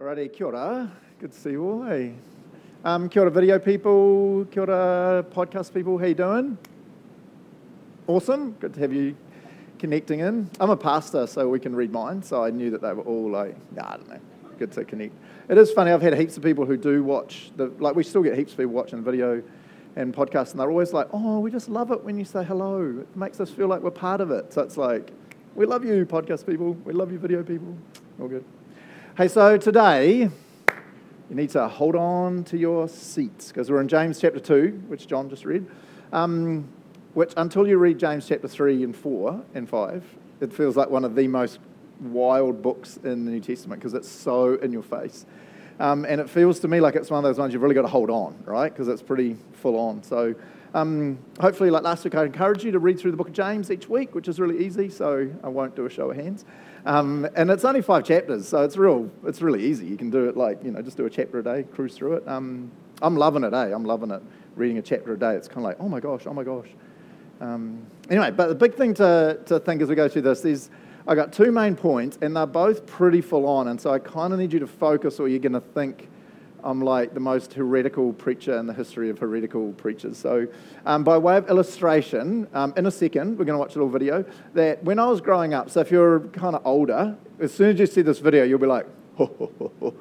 Alrighty, 0.00 0.32
kia 0.32 0.46
ora. 0.46 0.90
Good 1.18 1.32
to 1.32 1.38
see 1.38 1.50
you 1.50 1.62
all. 1.62 1.82
Hey, 1.82 2.14
um, 2.86 3.10
kia 3.10 3.20
ora, 3.20 3.30
video 3.30 3.58
people. 3.58 4.46
Kia 4.50 4.62
ora, 4.62 5.22
podcast 5.30 5.74
people. 5.74 5.98
How 5.98 6.06
you 6.06 6.14
doing? 6.14 6.56
Awesome. 8.06 8.52
Good 8.52 8.72
to 8.72 8.80
have 8.80 8.94
you 8.94 9.14
connecting 9.78 10.20
in. 10.20 10.48
I'm 10.58 10.70
a 10.70 10.76
pastor, 10.76 11.26
so 11.26 11.50
we 11.50 11.60
can 11.60 11.76
read 11.76 11.92
minds. 11.92 12.28
So 12.28 12.42
I 12.42 12.48
knew 12.48 12.70
that 12.70 12.80
they 12.80 12.94
were 12.94 13.02
all 13.02 13.30
like, 13.30 13.54
nah, 13.72 13.92
I 13.92 13.96
don't 13.98 14.08
know. 14.08 14.20
Good 14.58 14.72
to 14.72 14.86
connect. 14.86 15.12
It 15.50 15.58
is 15.58 15.70
funny. 15.70 15.90
I've 15.90 16.00
had 16.00 16.16
heaps 16.16 16.38
of 16.38 16.42
people 16.42 16.64
who 16.64 16.78
do 16.78 17.04
watch 17.04 17.52
the 17.56 17.66
like. 17.78 17.94
We 17.94 18.02
still 18.02 18.22
get 18.22 18.38
heaps 18.38 18.52
of 18.52 18.56
people 18.56 18.72
watching 18.72 19.04
video 19.04 19.42
and 19.96 20.14
podcasts, 20.14 20.52
and 20.52 20.60
they're 20.60 20.70
always 20.70 20.94
like, 20.94 21.08
"Oh, 21.12 21.40
we 21.40 21.50
just 21.50 21.68
love 21.68 21.90
it 21.90 22.02
when 22.02 22.18
you 22.18 22.24
say 22.24 22.42
hello. 22.42 23.00
It 23.00 23.14
makes 23.14 23.38
us 23.38 23.50
feel 23.50 23.68
like 23.68 23.82
we're 23.82 23.90
part 23.90 24.22
of 24.22 24.30
it." 24.30 24.50
So 24.50 24.62
it's 24.62 24.78
like, 24.78 25.12
we 25.54 25.66
love 25.66 25.84
you, 25.84 26.06
podcast 26.06 26.46
people. 26.46 26.72
We 26.86 26.94
love 26.94 27.12
you, 27.12 27.18
video 27.18 27.42
people. 27.42 27.76
All 28.18 28.28
good. 28.28 28.46
Hey, 29.20 29.28
so 29.28 29.58
today 29.58 30.16
you 30.16 30.30
need 31.28 31.50
to 31.50 31.68
hold 31.68 31.94
on 31.94 32.42
to 32.44 32.56
your 32.56 32.88
seats 32.88 33.48
because 33.48 33.70
we're 33.70 33.82
in 33.82 33.86
James 33.86 34.18
chapter 34.18 34.40
2, 34.40 34.84
which 34.88 35.06
John 35.06 35.28
just 35.28 35.44
read. 35.44 35.66
Um, 36.10 36.66
which, 37.12 37.34
until 37.36 37.68
you 37.68 37.76
read 37.76 37.98
James 37.98 38.26
chapter 38.26 38.48
3 38.48 38.82
and 38.82 38.96
4 38.96 39.42
and 39.52 39.68
5, 39.68 40.04
it 40.40 40.50
feels 40.54 40.74
like 40.74 40.88
one 40.88 41.04
of 41.04 41.14
the 41.14 41.28
most 41.28 41.58
wild 42.00 42.62
books 42.62 42.96
in 43.04 43.26
the 43.26 43.32
New 43.32 43.40
Testament 43.40 43.82
because 43.82 43.92
it's 43.92 44.08
so 44.08 44.54
in 44.54 44.72
your 44.72 44.82
face. 44.82 45.26
Um, 45.80 46.06
and 46.06 46.18
it 46.18 46.30
feels 46.30 46.58
to 46.60 46.68
me 46.68 46.80
like 46.80 46.94
it's 46.94 47.10
one 47.10 47.22
of 47.22 47.24
those 47.24 47.38
ones 47.38 47.52
you've 47.52 47.60
really 47.60 47.74
got 47.74 47.82
to 47.82 47.88
hold 47.88 48.08
on, 48.08 48.42
right? 48.46 48.72
Because 48.72 48.88
it's 48.88 49.02
pretty 49.02 49.36
full 49.52 49.78
on. 49.78 50.02
So 50.02 50.34
um, 50.72 51.18
hopefully, 51.38 51.68
like 51.68 51.82
last 51.82 52.04
week, 52.04 52.14
I 52.14 52.24
encourage 52.24 52.64
you 52.64 52.70
to 52.70 52.78
read 52.78 52.98
through 52.98 53.10
the 53.10 53.18
book 53.18 53.28
of 53.28 53.34
James 53.34 53.70
each 53.70 53.86
week, 53.86 54.14
which 54.14 54.28
is 54.28 54.40
really 54.40 54.64
easy. 54.64 54.88
So 54.88 55.30
I 55.44 55.48
won't 55.48 55.76
do 55.76 55.84
a 55.84 55.90
show 55.90 56.10
of 56.10 56.16
hands. 56.16 56.46
Um, 56.86 57.28
and 57.36 57.50
it's 57.50 57.64
only 57.64 57.82
five 57.82 58.04
chapters, 58.04 58.48
so 58.48 58.62
it's 58.62 58.76
real. 58.76 59.10
It's 59.26 59.42
really 59.42 59.64
easy. 59.64 59.86
You 59.86 59.96
can 59.96 60.10
do 60.10 60.28
it 60.28 60.36
like 60.36 60.62
you 60.64 60.70
know, 60.70 60.82
just 60.82 60.96
do 60.96 61.06
a 61.06 61.10
chapter 61.10 61.38
a 61.38 61.44
day, 61.44 61.64
cruise 61.74 61.94
through 61.94 62.14
it. 62.14 62.28
Um, 62.28 62.70
I'm 63.02 63.16
loving 63.16 63.44
it, 63.44 63.52
eh? 63.52 63.74
I'm 63.74 63.84
loving 63.84 64.10
it. 64.10 64.22
Reading 64.56 64.78
a 64.78 64.82
chapter 64.82 65.12
a 65.12 65.18
day, 65.18 65.34
it's 65.34 65.48
kind 65.48 65.58
of 65.58 65.64
like, 65.64 65.76
oh 65.80 65.88
my 65.88 66.00
gosh, 66.00 66.22
oh 66.26 66.34
my 66.34 66.44
gosh. 66.44 66.68
Um, 67.40 67.86
anyway, 68.10 68.30
but 68.30 68.48
the 68.48 68.54
big 68.54 68.74
thing 68.74 68.92
to, 68.94 69.40
to 69.46 69.58
think 69.60 69.80
as 69.80 69.88
we 69.88 69.94
go 69.94 70.08
through 70.08 70.22
this 70.22 70.44
is 70.44 70.70
I 71.06 71.14
got 71.14 71.32
two 71.32 71.50
main 71.50 71.76
points, 71.76 72.18
and 72.20 72.36
they're 72.36 72.46
both 72.46 72.86
pretty 72.86 73.20
full 73.20 73.46
on, 73.46 73.68
and 73.68 73.80
so 73.80 73.90
I 73.90 73.98
kind 73.98 74.32
of 74.32 74.38
need 74.38 74.52
you 74.52 74.60
to 74.60 74.66
focus, 74.66 75.18
or 75.18 75.28
you're 75.28 75.38
going 75.38 75.52
to 75.52 75.60
think 75.60 76.08
I'm 76.64 76.80
like 76.80 77.14
the 77.14 77.20
most 77.20 77.52
heretical 77.52 78.12
preacher 78.12 78.58
in 78.58 78.66
the 78.66 78.72
history 78.72 79.10
of 79.10 79.18
heretical 79.18 79.72
preachers. 79.72 80.16
So, 80.16 80.46
um, 80.86 81.04
by 81.04 81.18
way 81.18 81.36
of 81.36 81.48
illustration, 81.48 82.48
um, 82.54 82.72
in 82.76 82.86
a 82.86 82.90
second, 82.90 83.38
we're 83.38 83.44
going 83.44 83.54
to 83.54 83.58
watch 83.58 83.76
a 83.76 83.78
little 83.78 83.88
video 83.88 84.24
that 84.54 84.82
when 84.84 84.98
I 84.98 85.06
was 85.06 85.20
growing 85.20 85.54
up, 85.54 85.70
so 85.70 85.80
if 85.80 85.90
you're 85.90 86.20
kind 86.28 86.54
of 86.54 86.62
older, 86.64 87.16
as 87.38 87.52
soon 87.52 87.70
as 87.70 87.78
you 87.78 87.86
see 87.86 88.02
this 88.02 88.18
video, 88.18 88.44
you'll 88.44 88.58
be 88.58 88.66
like, 88.66 88.86
ho, 89.16 89.26
ho, 89.38 89.52
ho, 89.58 89.72
ho. 89.80 89.94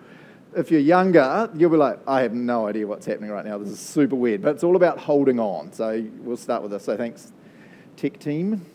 If 0.56 0.72
you're 0.72 0.82
younger, 0.82 1.50
you'll 1.56 1.70
be 1.70 1.78
like, 1.78 2.00
I 2.08 2.22
have 2.22 2.34
no 2.34 2.68
idea 2.68 2.88
what's 2.88 3.06
happening 3.06 3.30
right 3.30 3.46
now. 3.46 3.58
This 3.58 3.70
is 3.70 3.80
super 3.80 4.16
weird. 4.16 4.42
But 4.42 4.56
it's 4.56 4.64
all 4.64 4.76
about 4.76 4.98
holding 4.98 5.40
on. 5.40 5.72
So, 5.74 6.06
we'll 6.20 6.38
start 6.38 6.62
with 6.62 6.72
this. 6.72 6.84
So, 6.84 6.98
thanks, 6.98 7.32
tech 7.96 8.20
team. 8.20 8.66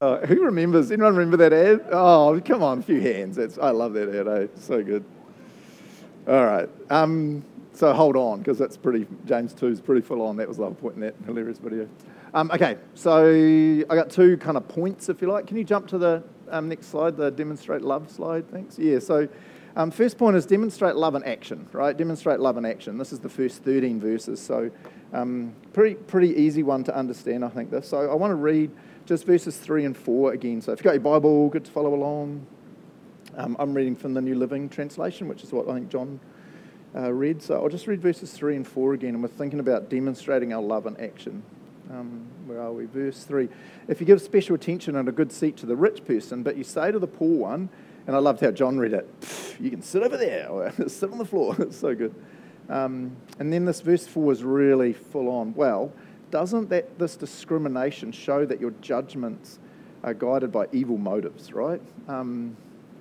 Uh, 0.00 0.24
who 0.26 0.44
remembers? 0.44 0.92
Anyone 0.92 1.16
remember 1.16 1.36
that 1.38 1.52
ad? 1.52 1.80
Oh, 1.90 2.40
come 2.44 2.62
on, 2.62 2.78
a 2.78 2.82
few 2.82 3.00
hands. 3.00 3.36
It's, 3.36 3.58
I 3.58 3.70
love 3.70 3.94
that 3.94 4.08
ad. 4.08 4.28
Eh? 4.28 4.46
So 4.54 4.80
good. 4.80 5.04
All 6.28 6.44
right. 6.44 6.68
Um, 6.90 7.42
so 7.72 7.90
hold 7.94 8.14
on, 8.14 8.40
because 8.40 8.58
that's 8.58 8.76
pretty, 8.76 9.06
James 9.24 9.54
2 9.54 9.68
is 9.68 9.80
pretty 9.80 10.02
full 10.02 10.20
on. 10.20 10.36
That 10.36 10.46
was 10.46 10.58
the 10.58 10.70
point 10.72 10.96
in 10.96 11.00
that 11.00 11.14
hilarious 11.24 11.58
video. 11.58 11.88
Um, 12.34 12.50
okay, 12.50 12.76
so 12.94 13.24
I 13.88 13.94
got 13.94 14.10
two 14.10 14.36
kind 14.36 14.58
of 14.58 14.68
points, 14.68 15.08
if 15.08 15.22
you 15.22 15.28
like. 15.28 15.46
Can 15.46 15.56
you 15.56 15.64
jump 15.64 15.88
to 15.88 15.96
the 15.96 16.22
um, 16.50 16.68
next 16.68 16.88
slide, 16.88 17.16
the 17.16 17.30
demonstrate 17.30 17.80
love 17.80 18.10
slide? 18.10 18.50
Thanks. 18.50 18.78
Yeah, 18.78 18.98
so 18.98 19.26
um, 19.74 19.90
first 19.90 20.18
point 20.18 20.36
is 20.36 20.44
demonstrate 20.44 20.96
love 20.96 21.14
in 21.14 21.24
action, 21.24 21.66
right? 21.72 21.96
Demonstrate 21.96 22.40
love 22.40 22.58
in 22.58 22.66
action. 22.66 22.98
This 22.98 23.10
is 23.10 23.20
the 23.20 23.30
first 23.30 23.62
13 23.62 23.98
verses, 23.98 24.38
so 24.38 24.70
um, 25.14 25.54
pretty, 25.72 25.94
pretty 25.94 26.34
easy 26.34 26.62
one 26.62 26.84
to 26.84 26.94
understand, 26.94 27.42
I 27.42 27.48
think, 27.48 27.70
this. 27.70 27.88
So 27.88 28.10
I 28.10 28.14
want 28.14 28.32
to 28.32 28.36
read 28.36 28.70
just 29.06 29.24
verses 29.24 29.56
3 29.56 29.86
and 29.86 29.96
4 29.96 30.34
again. 30.34 30.60
So 30.60 30.72
if 30.72 30.80
you've 30.80 30.84
got 30.84 30.92
your 30.92 31.00
Bible, 31.00 31.48
good 31.48 31.64
to 31.64 31.70
follow 31.70 31.94
along. 31.94 32.46
Um, 33.38 33.54
I'm 33.60 33.72
reading 33.72 33.94
from 33.94 34.14
the 34.14 34.20
New 34.20 34.34
Living 34.34 34.68
Translation, 34.68 35.28
which 35.28 35.44
is 35.44 35.52
what 35.52 35.68
I 35.68 35.74
think 35.74 35.90
John 35.90 36.18
uh, 36.96 37.12
read. 37.12 37.40
So 37.40 37.54
I'll 37.54 37.68
just 37.68 37.86
read 37.86 38.02
verses 38.02 38.32
3 38.32 38.56
and 38.56 38.66
4 38.66 38.94
again, 38.94 39.10
and 39.10 39.22
we're 39.22 39.28
thinking 39.28 39.60
about 39.60 39.88
demonstrating 39.88 40.52
our 40.52 40.60
love 40.60 40.86
in 40.86 40.96
action. 41.00 41.44
Um, 41.88 42.26
where 42.46 42.60
are 42.60 42.72
we? 42.72 42.86
Verse 42.86 43.22
3. 43.22 43.48
If 43.86 44.00
you 44.00 44.06
give 44.06 44.20
special 44.20 44.56
attention 44.56 44.96
and 44.96 45.08
a 45.08 45.12
good 45.12 45.30
seat 45.30 45.56
to 45.58 45.66
the 45.66 45.76
rich 45.76 46.04
person, 46.04 46.42
but 46.42 46.56
you 46.56 46.64
say 46.64 46.90
to 46.90 46.98
the 46.98 47.06
poor 47.06 47.38
one, 47.38 47.68
and 48.08 48.16
I 48.16 48.18
loved 48.18 48.40
how 48.40 48.50
John 48.50 48.76
read 48.76 48.92
it, 48.92 49.08
you 49.60 49.70
can 49.70 49.82
sit 49.82 50.02
over 50.02 50.16
there 50.16 50.48
or 50.48 50.72
sit 50.88 51.12
on 51.12 51.18
the 51.18 51.24
floor. 51.24 51.54
it's 51.60 51.78
so 51.78 51.94
good. 51.94 52.12
Um, 52.68 53.16
and 53.38 53.52
then 53.52 53.66
this 53.66 53.80
verse 53.82 54.04
4 54.04 54.32
is 54.32 54.42
really 54.42 54.94
full 54.94 55.28
on. 55.28 55.54
Well, 55.54 55.92
doesn't 56.32 56.70
that 56.70 56.98
this 56.98 57.14
discrimination 57.14 58.10
show 58.10 58.44
that 58.46 58.60
your 58.60 58.72
judgments 58.80 59.60
are 60.02 60.12
guided 60.12 60.50
by 60.50 60.66
evil 60.72 60.98
motives, 60.98 61.52
right? 61.52 61.80
Um, 62.08 62.56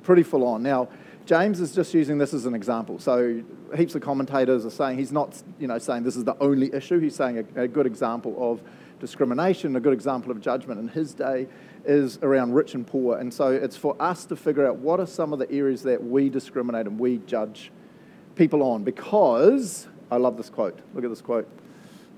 pretty 0.08 0.24
full 0.24 0.46
on. 0.46 0.64
Now, 0.64 0.88
James 1.26 1.60
is 1.60 1.76
just 1.76 1.94
using 1.94 2.18
this 2.18 2.34
as 2.34 2.46
an 2.46 2.56
example. 2.56 2.98
So 2.98 3.44
heaps 3.76 3.94
of 3.94 4.02
commentators 4.02 4.66
are 4.66 4.70
saying 4.70 4.98
he's 4.98 5.12
not, 5.12 5.44
you 5.60 5.68
know, 5.68 5.78
saying 5.78 6.04
this 6.04 6.16
is 6.16 6.24
the 6.24 6.38
only 6.40 6.74
issue. 6.74 6.98
He's 6.98 7.14
saying 7.14 7.46
a, 7.58 7.64
a 7.64 7.68
good 7.68 7.86
example 7.86 8.34
of 8.40 8.62
discrimination, 9.02 9.76
a 9.76 9.82
good 9.82 9.92
example 9.92 10.32
of 10.32 10.40
judgment 10.40 10.80
in 10.80 10.88
his 10.88 11.14
day 11.14 11.48
is 11.84 12.20
around 12.22 12.54
rich 12.54 12.74
and 12.74 12.88
poor. 12.88 13.18
And 13.18 13.34
so 13.34 13.50
it's 13.50 13.76
for 13.76 14.02
us 14.02 14.24
to 14.28 14.38
figure 14.38 14.66
out 14.66 14.78
what 14.78 15.02
are 15.02 15.06
some 15.06 15.34
of 15.34 15.40
the 15.40 15.52
areas 15.52 15.84
that 15.84 16.02
we 16.02 16.30
discriminate 16.30 16.88
and 16.88 16.98
we 16.98 17.18
judge 17.28 17.70
people 18.36 18.64
on. 18.64 18.86
Because, 18.86 19.88
I 20.10 20.16
love 20.16 20.38
this 20.38 20.50
quote. 20.50 20.80
Look 20.94 21.04
at 21.04 21.10
this 21.10 21.22
quote. 21.22 21.50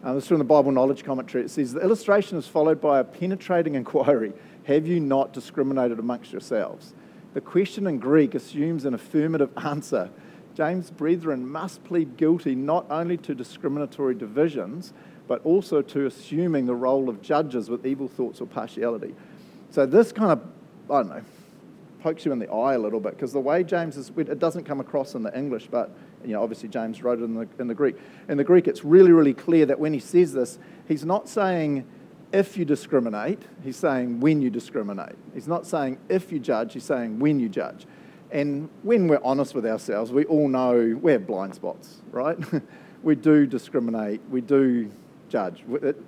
Uh, 0.04 0.14
this 0.14 0.26
is 0.26 0.28
from 0.28 0.38
the 0.38 0.44
Bible 0.44 0.72
Knowledge 0.72 1.04
Commentary. 1.04 1.46
It 1.46 1.50
says, 1.50 1.74
The 1.74 1.82
illustration 1.82 2.38
is 2.38 2.46
followed 2.48 2.80
by 2.80 3.00
a 3.00 3.04
penetrating 3.04 3.74
inquiry 3.74 4.34
Have 4.66 4.86
you 4.86 5.00
not 5.00 5.34
discriminated 5.34 5.98
amongst 5.98 6.32
yourselves? 6.32 6.94
The 7.34 7.42
question 7.42 7.86
in 7.88 8.00
Greek 8.00 8.36
assumes 8.36 8.86
an 8.86 8.94
affirmative 8.94 9.52
answer. 9.58 10.10
James' 10.56 10.90
brethren 10.90 11.48
must 11.48 11.84
plead 11.84 12.18
guilty 12.18 12.56
not 12.56 12.86
only 12.90 13.18
to 13.18 13.36
discriminatory 13.36 14.16
divisions, 14.16 14.94
but 15.28 15.46
also 15.46 15.82
to 15.82 16.08
assuming 16.08 16.66
the 16.66 16.76
role 16.76 17.08
of 17.08 17.22
judges 17.22 17.70
with 17.70 17.86
evil 17.86 18.08
thoughts 18.08 18.42
or 18.42 18.48
partiality. 18.48 19.14
So 19.70 19.86
this 19.86 20.12
kind 20.12 20.32
of, 20.32 20.42
I 20.90 21.04
don't 21.04 21.10
know, 21.10 21.22
pokes 22.02 22.26
you 22.26 22.32
in 22.32 22.40
the 22.40 22.50
eye 22.52 22.74
a 22.74 22.80
little 22.80 23.00
bit 23.00 23.12
because 23.12 23.32
the 23.32 23.40
way 23.40 23.64
James 23.64 23.96
is, 23.96 24.12
it 24.18 24.40
doesn't 24.40 24.64
come 24.64 24.80
across 24.80 25.14
in 25.16 25.22
the 25.22 25.38
English, 25.38 25.68
but 25.70 25.96
you 26.26 26.34
know, 26.34 26.42
obviously 26.42 26.68
James 26.68 27.04
wrote 27.04 27.20
it 27.20 27.24
in 27.24 27.36
the, 27.36 27.48
in 27.60 27.68
the 27.68 27.76
Greek. 27.76 27.96
In 28.28 28.38
the 28.38 28.44
Greek, 28.44 28.68
it's 28.68 28.84
really, 28.84 29.12
really 29.12 29.34
clear 29.34 29.66
that 29.68 29.80
when 29.80 29.94
he 29.94 30.00
says 30.00 30.34
this, 30.34 30.58
he's 30.88 31.06
not 31.06 31.30
saying 31.30 31.86
if 32.32 32.58
you 32.58 32.66
discriminate, 32.66 33.42
he's 33.64 33.78
saying 33.78 34.20
when 34.20 34.42
you 34.42 34.50
discriminate. 34.50 35.16
He's 35.34 35.48
not 35.48 35.66
saying 35.66 35.98
if 36.10 36.32
you 36.32 36.40
judge, 36.40 36.74
he's 36.74 36.84
saying 36.84 37.20
when 37.20 37.40
you 37.40 37.50
judge. 37.50 37.86
And 38.32 38.70
when 38.84 39.08
we're 39.08 39.22
honest 39.24 39.56
with 39.56 39.66
ourselves, 39.66 40.12
we 40.12 40.26
all 40.26 40.48
know 40.48 40.98
we 41.02 41.12
have 41.14 41.26
blind 41.26 41.56
spots, 41.56 42.02
right? 42.12 42.38
we 43.04 43.16
do 43.16 43.48
discriminate, 43.48 44.22
we 44.30 44.42
do 44.42 44.92
judge. 45.30 45.64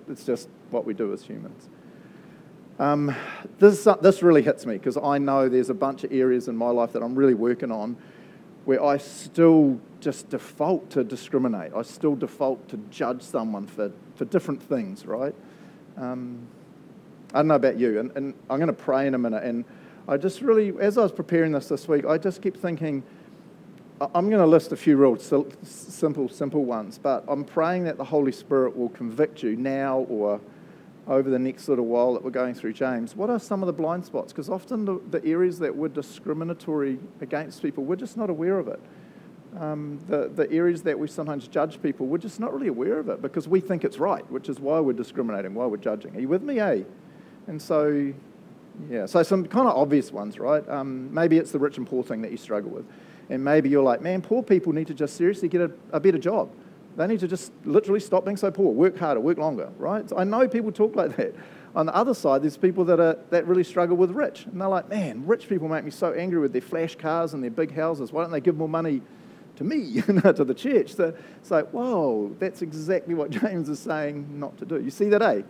It's 0.07 0.23
just 0.23 0.49
what 0.69 0.85
we 0.85 0.93
do 0.93 1.13
as 1.13 1.23
humans. 1.23 1.69
Um, 2.79 3.15
this, 3.59 3.87
this 4.01 4.23
really 4.23 4.41
hits 4.41 4.65
me 4.65 4.73
because 4.73 4.97
I 4.97 5.17
know 5.17 5.49
there's 5.49 5.69
a 5.69 5.75
bunch 5.75 6.03
of 6.03 6.11
areas 6.11 6.47
in 6.47 6.55
my 6.55 6.69
life 6.69 6.93
that 6.93 7.03
I'm 7.03 7.15
really 7.15 7.35
working 7.35 7.71
on 7.71 7.97
where 8.65 8.83
I 8.83 8.97
still 8.97 9.79
just 9.99 10.29
default 10.29 10.89
to 10.91 11.03
discriminate. 11.03 11.73
I 11.75 11.81
still 11.81 12.15
default 12.15 12.67
to 12.69 12.77
judge 12.89 13.21
someone 13.21 13.65
for, 13.67 13.91
for 14.15 14.25
different 14.25 14.61
things, 14.61 15.05
right? 15.05 15.33
Um, 15.97 16.47
I 17.33 17.39
don't 17.39 17.47
know 17.47 17.55
about 17.55 17.79
you, 17.79 17.99
and, 17.99 18.11
and 18.15 18.33
I'm 18.49 18.57
going 18.57 18.67
to 18.67 18.73
pray 18.73 19.07
in 19.07 19.15
a 19.15 19.17
minute. 19.17 19.43
And 19.43 19.63
I 20.07 20.17
just 20.17 20.41
really, 20.41 20.73
as 20.79 20.97
I 20.97 21.03
was 21.03 21.11
preparing 21.11 21.51
this 21.51 21.67
this 21.67 21.87
week, 21.87 22.05
I 22.05 22.17
just 22.17 22.41
kept 22.41 22.57
thinking, 22.57 23.03
I'm 24.01 24.29
going 24.29 24.41
to 24.41 24.47
list 24.47 24.71
a 24.71 24.75
few 24.75 24.97
real 24.97 25.17
simple, 25.17 26.27
simple 26.27 26.65
ones, 26.65 26.97
but 26.97 27.23
I'm 27.27 27.43
praying 27.43 27.83
that 27.83 27.97
the 27.97 28.03
Holy 28.03 28.31
Spirit 28.31 28.75
will 28.75 28.89
convict 28.89 29.43
you 29.43 29.55
now 29.55 29.99
or 30.09 30.41
over 31.07 31.29
the 31.29 31.39
next 31.39 31.67
little 31.67 31.85
while 31.85 32.13
that 32.13 32.23
we're 32.23 32.31
going 32.31 32.55
through 32.55 32.73
James. 32.73 33.15
What 33.15 33.29
are 33.29 33.39
some 33.39 33.61
of 33.61 33.67
the 33.67 33.73
blind 33.73 34.05
spots? 34.05 34.33
Because 34.33 34.49
often 34.49 34.85
the, 34.85 34.99
the 35.11 35.23
areas 35.25 35.59
that 35.59 35.75
we're 35.75 35.87
discriminatory 35.87 36.99
against 37.21 37.61
people, 37.61 37.83
we're 37.83 37.95
just 37.95 38.17
not 38.17 38.29
aware 38.29 38.57
of 38.57 38.67
it 38.67 38.79
um, 39.59 39.99
the, 40.07 40.31
the 40.33 40.49
areas 40.51 40.81
that 40.83 40.97
we 40.97 41.07
sometimes 41.07 41.47
judge 41.47 41.81
people, 41.81 42.07
we're 42.07 42.17
just 42.17 42.39
not 42.39 42.53
really 42.53 42.67
aware 42.67 42.99
of 42.99 43.09
it 43.09 43.21
because 43.21 43.47
we 43.47 43.59
think 43.59 43.83
it's 43.83 43.97
right, 43.97 44.29
which 44.31 44.49
is 44.49 44.59
why 44.59 44.79
we're 44.79 44.93
discriminating, 44.93 45.53
why 45.53 45.65
we're 45.65 45.77
judging. 45.77 46.15
Are 46.15 46.19
you 46.19 46.27
with 46.27 46.43
me, 46.43 46.59
eh? 46.59 46.83
And 47.47 47.61
so, 47.61 48.13
yeah, 48.89 49.05
so 49.05 49.23
some 49.23 49.45
kind 49.45 49.67
of 49.67 49.75
obvious 49.75 50.11
ones, 50.11 50.39
right? 50.39 50.67
Um, 50.69 51.13
maybe 51.13 51.37
it's 51.37 51.51
the 51.51 51.59
rich 51.59 51.77
and 51.77 51.87
poor 51.87 52.03
thing 52.03 52.21
that 52.21 52.31
you 52.31 52.37
struggle 52.37 52.71
with. 52.71 52.85
And 53.29 53.43
maybe 53.43 53.69
you're 53.69 53.83
like, 53.83 54.01
man, 54.01 54.21
poor 54.21 54.41
people 54.43 54.73
need 54.73 54.87
to 54.87 54.93
just 54.93 55.15
seriously 55.15 55.47
get 55.47 55.61
a, 55.61 55.71
a 55.91 55.99
better 55.99 56.17
job. 56.17 56.49
They 56.97 57.07
need 57.07 57.21
to 57.21 57.27
just 57.27 57.51
literally 57.63 58.01
stop 58.01 58.25
being 58.25 58.37
so 58.37 58.51
poor, 58.51 58.71
work 58.73 58.97
harder, 58.97 59.19
work 59.19 59.37
longer, 59.37 59.69
right? 59.77 60.07
So 60.09 60.17
I 60.17 60.23
know 60.23 60.47
people 60.47 60.71
talk 60.71 60.95
like 60.95 61.15
that. 61.17 61.33
on 61.75 61.85
the 61.85 61.95
other 61.95 62.13
side, 62.13 62.43
there's 62.43 62.57
people 62.57 62.83
that, 62.85 62.99
are, 62.99 63.17
that 63.29 63.47
really 63.47 63.63
struggle 63.63 63.95
with 63.95 64.11
rich. 64.11 64.45
And 64.45 64.59
they're 64.59 64.67
like, 64.67 64.89
man, 64.89 65.25
rich 65.25 65.47
people 65.47 65.69
make 65.69 65.85
me 65.85 65.91
so 65.91 66.13
angry 66.13 66.39
with 66.39 66.51
their 66.51 66.61
flash 66.61 66.95
cars 66.95 67.33
and 67.33 67.41
their 67.41 67.51
big 67.51 67.73
houses. 67.73 68.11
Why 68.11 68.23
don't 68.23 68.31
they 68.31 68.41
give 68.41 68.57
more 68.57 68.69
money 68.69 69.01
to 69.61 69.67
me, 69.67 70.01
to 70.33 70.43
the 70.43 70.53
church? 70.53 70.95
So 70.95 71.13
it's 71.37 71.51
like, 71.51 71.69
whoa, 71.69 72.35
that's 72.39 72.61
exactly 72.61 73.13
what 73.13 73.29
James 73.41 73.69
is 73.69 73.79
saying 73.79 74.39
not 74.39 74.57
to 74.57 74.65
do. 74.65 74.81
You 74.81 74.89
see 74.89 75.09
that, 75.09 75.21
eh? 75.21 75.41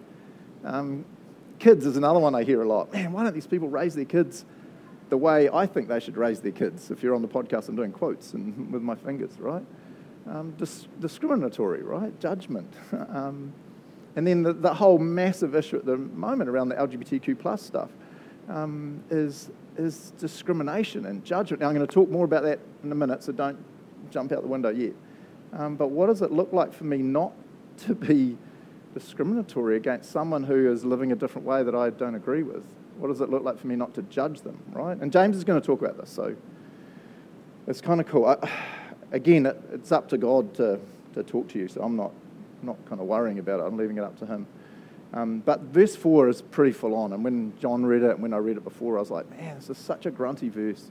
Um, 0.63 1.05
kids 1.59 1.85
is 1.85 1.97
another 1.97 2.19
one 2.19 2.35
I 2.35 2.43
hear 2.43 2.61
a 2.61 2.67
lot. 2.67 2.91
Man, 2.93 3.11
why 3.11 3.23
don't 3.23 3.33
these 3.33 3.47
people 3.47 3.69
raise 3.69 3.95
their 3.95 4.05
kids 4.05 4.45
the 5.09 5.17
way 5.17 5.49
I 5.49 5.65
think 5.65 5.87
they 5.87 5.99
should 5.99 6.17
raise 6.17 6.41
their 6.41 6.51
kids? 6.51 6.91
If 6.91 7.01
you're 7.01 7.15
on 7.15 7.21
the 7.21 7.27
podcast, 7.27 7.69
I'm 7.69 7.75
doing 7.75 7.91
quotes 7.91 8.33
and 8.33 8.71
with 8.73 8.81
my 8.81 8.95
fingers, 8.95 9.31
right? 9.39 9.65
Um, 10.27 10.53
dis- 10.57 10.87
discriminatory, 10.99 11.81
right? 11.81 12.17
Judgment. 12.19 12.71
um, 12.93 13.53
and 14.15 14.27
then 14.27 14.43
the, 14.43 14.53
the, 14.53 14.73
whole 14.73 14.97
massive 14.97 15.55
issue 15.55 15.77
at 15.77 15.85
the 15.85 15.97
moment 15.97 16.49
around 16.49 16.67
the 16.67 16.75
LGBTQ 16.75 17.39
plus 17.39 17.61
stuff 17.61 17.89
um, 18.49 19.01
is, 19.09 19.49
is 19.77 20.11
discrimination 20.19 21.05
and 21.05 21.23
judgment. 21.23 21.61
Now, 21.61 21.69
I'm 21.69 21.75
going 21.75 21.87
to 21.87 21.91
talk 21.91 22.09
more 22.09 22.25
about 22.25 22.43
that 22.43 22.59
in 22.83 22.91
a 22.91 22.95
minute, 22.95 23.23
so 23.23 23.31
don't 23.31 23.57
jump 24.11 24.31
out 24.31 24.41
the 24.41 24.47
window 24.47 24.69
yet. 24.69 24.93
Um, 25.53 25.75
but 25.75 25.89
what 25.89 26.07
does 26.07 26.21
it 26.21 26.31
look 26.31 26.53
like 26.53 26.73
for 26.73 26.85
me 26.85 26.97
not 26.97 27.33
to 27.79 27.95
be 27.95 28.37
discriminatory 28.93 29.77
against 29.77 30.11
someone 30.11 30.43
who 30.43 30.71
is 30.71 30.85
living 30.85 31.11
a 31.11 31.15
different 31.15 31.47
way 31.47 31.63
that 31.63 31.75
I 31.75 31.89
don't 31.89 32.15
agree 32.15 32.43
with? 32.43 32.65
What 32.97 33.07
does 33.07 33.21
it 33.21 33.29
look 33.29 33.43
like 33.43 33.59
for 33.59 33.67
me 33.67 33.75
not 33.75 33.93
to 33.95 34.01
judge 34.03 34.41
them, 34.41 34.59
right? 34.71 34.97
And 34.97 35.11
James 35.11 35.35
is 35.35 35.43
going 35.43 35.59
to 35.59 35.65
talk 35.65 35.81
about 35.81 35.97
this, 35.97 36.09
so 36.09 36.35
it's 37.67 37.81
kind 37.81 37.99
of 37.99 38.07
cool. 38.07 38.25
I, 38.25 38.37
again, 39.11 39.45
it, 39.45 39.61
it's 39.73 39.91
up 39.91 40.07
to 40.09 40.17
God 40.17 40.53
to, 40.55 40.79
to 41.13 41.23
talk 41.23 41.47
to 41.49 41.59
you, 41.59 41.67
so 41.67 41.81
I'm 41.81 41.95
not, 41.95 42.11
not 42.61 42.77
kind 42.85 43.01
of 43.01 43.07
worrying 43.07 43.39
about 43.39 43.59
it. 43.59 43.63
I'm 43.63 43.77
leaving 43.77 43.97
it 43.97 44.03
up 44.03 44.17
to 44.19 44.25
Him. 44.25 44.47
Um, 45.13 45.39
but 45.39 45.61
verse 45.61 45.95
4 45.95 46.29
is 46.29 46.41
pretty 46.41 46.71
full 46.71 46.95
on. 46.95 47.11
And 47.11 47.23
when 47.23 47.53
John 47.59 47.85
read 47.85 48.03
it, 48.03 48.11
and 48.11 48.21
when 48.21 48.33
I 48.33 48.37
read 48.37 48.57
it 48.57 48.63
before, 48.63 48.97
I 48.97 49.01
was 49.01 49.11
like, 49.11 49.29
man, 49.29 49.55
this 49.55 49.69
is 49.69 49.77
such 49.77 50.05
a 50.05 50.11
grunty 50.11 50.49
verse. 50.49 50.89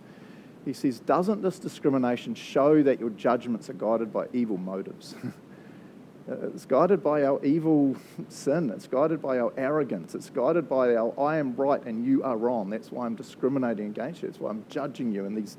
He 0.64 0.72
says, 0.72 1.00
Doesn't 1.00 1.42
this 1.42 1.58
discrimination 1.58 2.34
show 2.34 2.82
that 2.82 3.00
your 3.00 3.10
judgments 3.10 3.70
are 3.70 3.74
guided 3.74 4.12
by 4.12 4.26
evil 4.32 4.56
motives? 4.56 5.14
it's 6.28 6.66
guided 6.66 7.02
by 7.02 7.24
our 7.24 7.42
evil 7.44 7.96
sin. 8.28 8.70
It's 8.70 8.86
guided 8.86 9.22
by 9.22 9.38
our 9.38 9.52
arrogance. 9.56 10.14
It's 10.14 10.30
guided 10.30 10.68
by 10.68 10.94
our 10.94 11.18
I 11.18 11.38
am 11.38 11.54
right 11.56 11.82
and 11.84 12.04
you 12.04 12.22
are 12.22 12.36
wrong. 12.36 12.70
That's 12.70 12.92
why 12.92 13.06
I'm 13.06 13.14
discriminating 13.14 13.86
against 13.86 14.22
you. 14.22 14.28
That's 14.28 14.40
why 14.40 14.50
I'm 14.50 14.64
judging 14.68 15.12
you 15.12 15.24
in 15.24 15.34
these, 15.34 15.56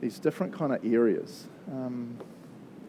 these 0.00 0.18
different 0.18 0.52
kind 0.52 0.72
of 0.74 0.84
areas. 0.84 1.48
Um, 1.72 2.18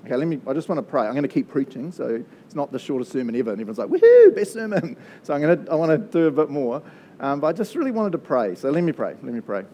okay, 0.05 0.15
let 0.15 0.27
me. 0.27 0.39
I 0.45 0.53
just 0.53 0.67
want 0.67 0.79
to 0.79 0.83
pray. 0.83 1.03
I'm 1.03 1.13
going 1.13 1.23
to 1.23 1.29
keep 1.29 1.49
preaching, 1.49 1.91
so 1.91 2.23
it's 2.45 2.55
not 2.55 2.71
the 2.71 2.79
shortest 2.79 3.11
sermon 3.11 3.35
ever, 3.35 3.51
and 3.51 3.61
everyone's 3.61 3.77
like, 3.77 3.89
"Woohoo, 3.89 4.35
best 4.35 4.53
sermon!" 4.53 4.95
So 5.23 5.33
I'm 5.33 5.41
going 5.41 5.65
to. 5.65 5.71
I 5.71 5.75
want 5.75 5.91
to 5.91 5.97
do 5.97 6.27
a 6.27 6.31
bit 6.31 6.49
more, 6.49 6.81
um, 7.19 7.39
but 7.39 7.47
I 7.47 7.53
just 7.53 7.75
really 7.75 7.91
wanted 7.91 8.11
to 8.13 8.17
pray. 8.17 8.55
So 8.55 8.69
let 8.69 8.83
me 8.83 8.91
pray. 8.91 9.15
Let 9.21 9.33
me 9.33 9.41
pray. 9.41 9.65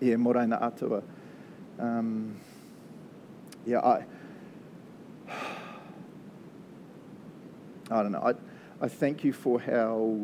Yeah, 0.00 0.16
morena 0.16 0.58
atua. 0.60 1.02
Um, 1.78 2.40
yeah, 3.66 3.80
I. 3.80 4.04
I 7.90 8.02
don't 8.02 8.12
know. 8.12 8.20
I, 8.20 8.34
I 8.84 8.88
thank 8.88 9.24
you 9.24 9.32
for 9.32 9.60
how 9.60 10.18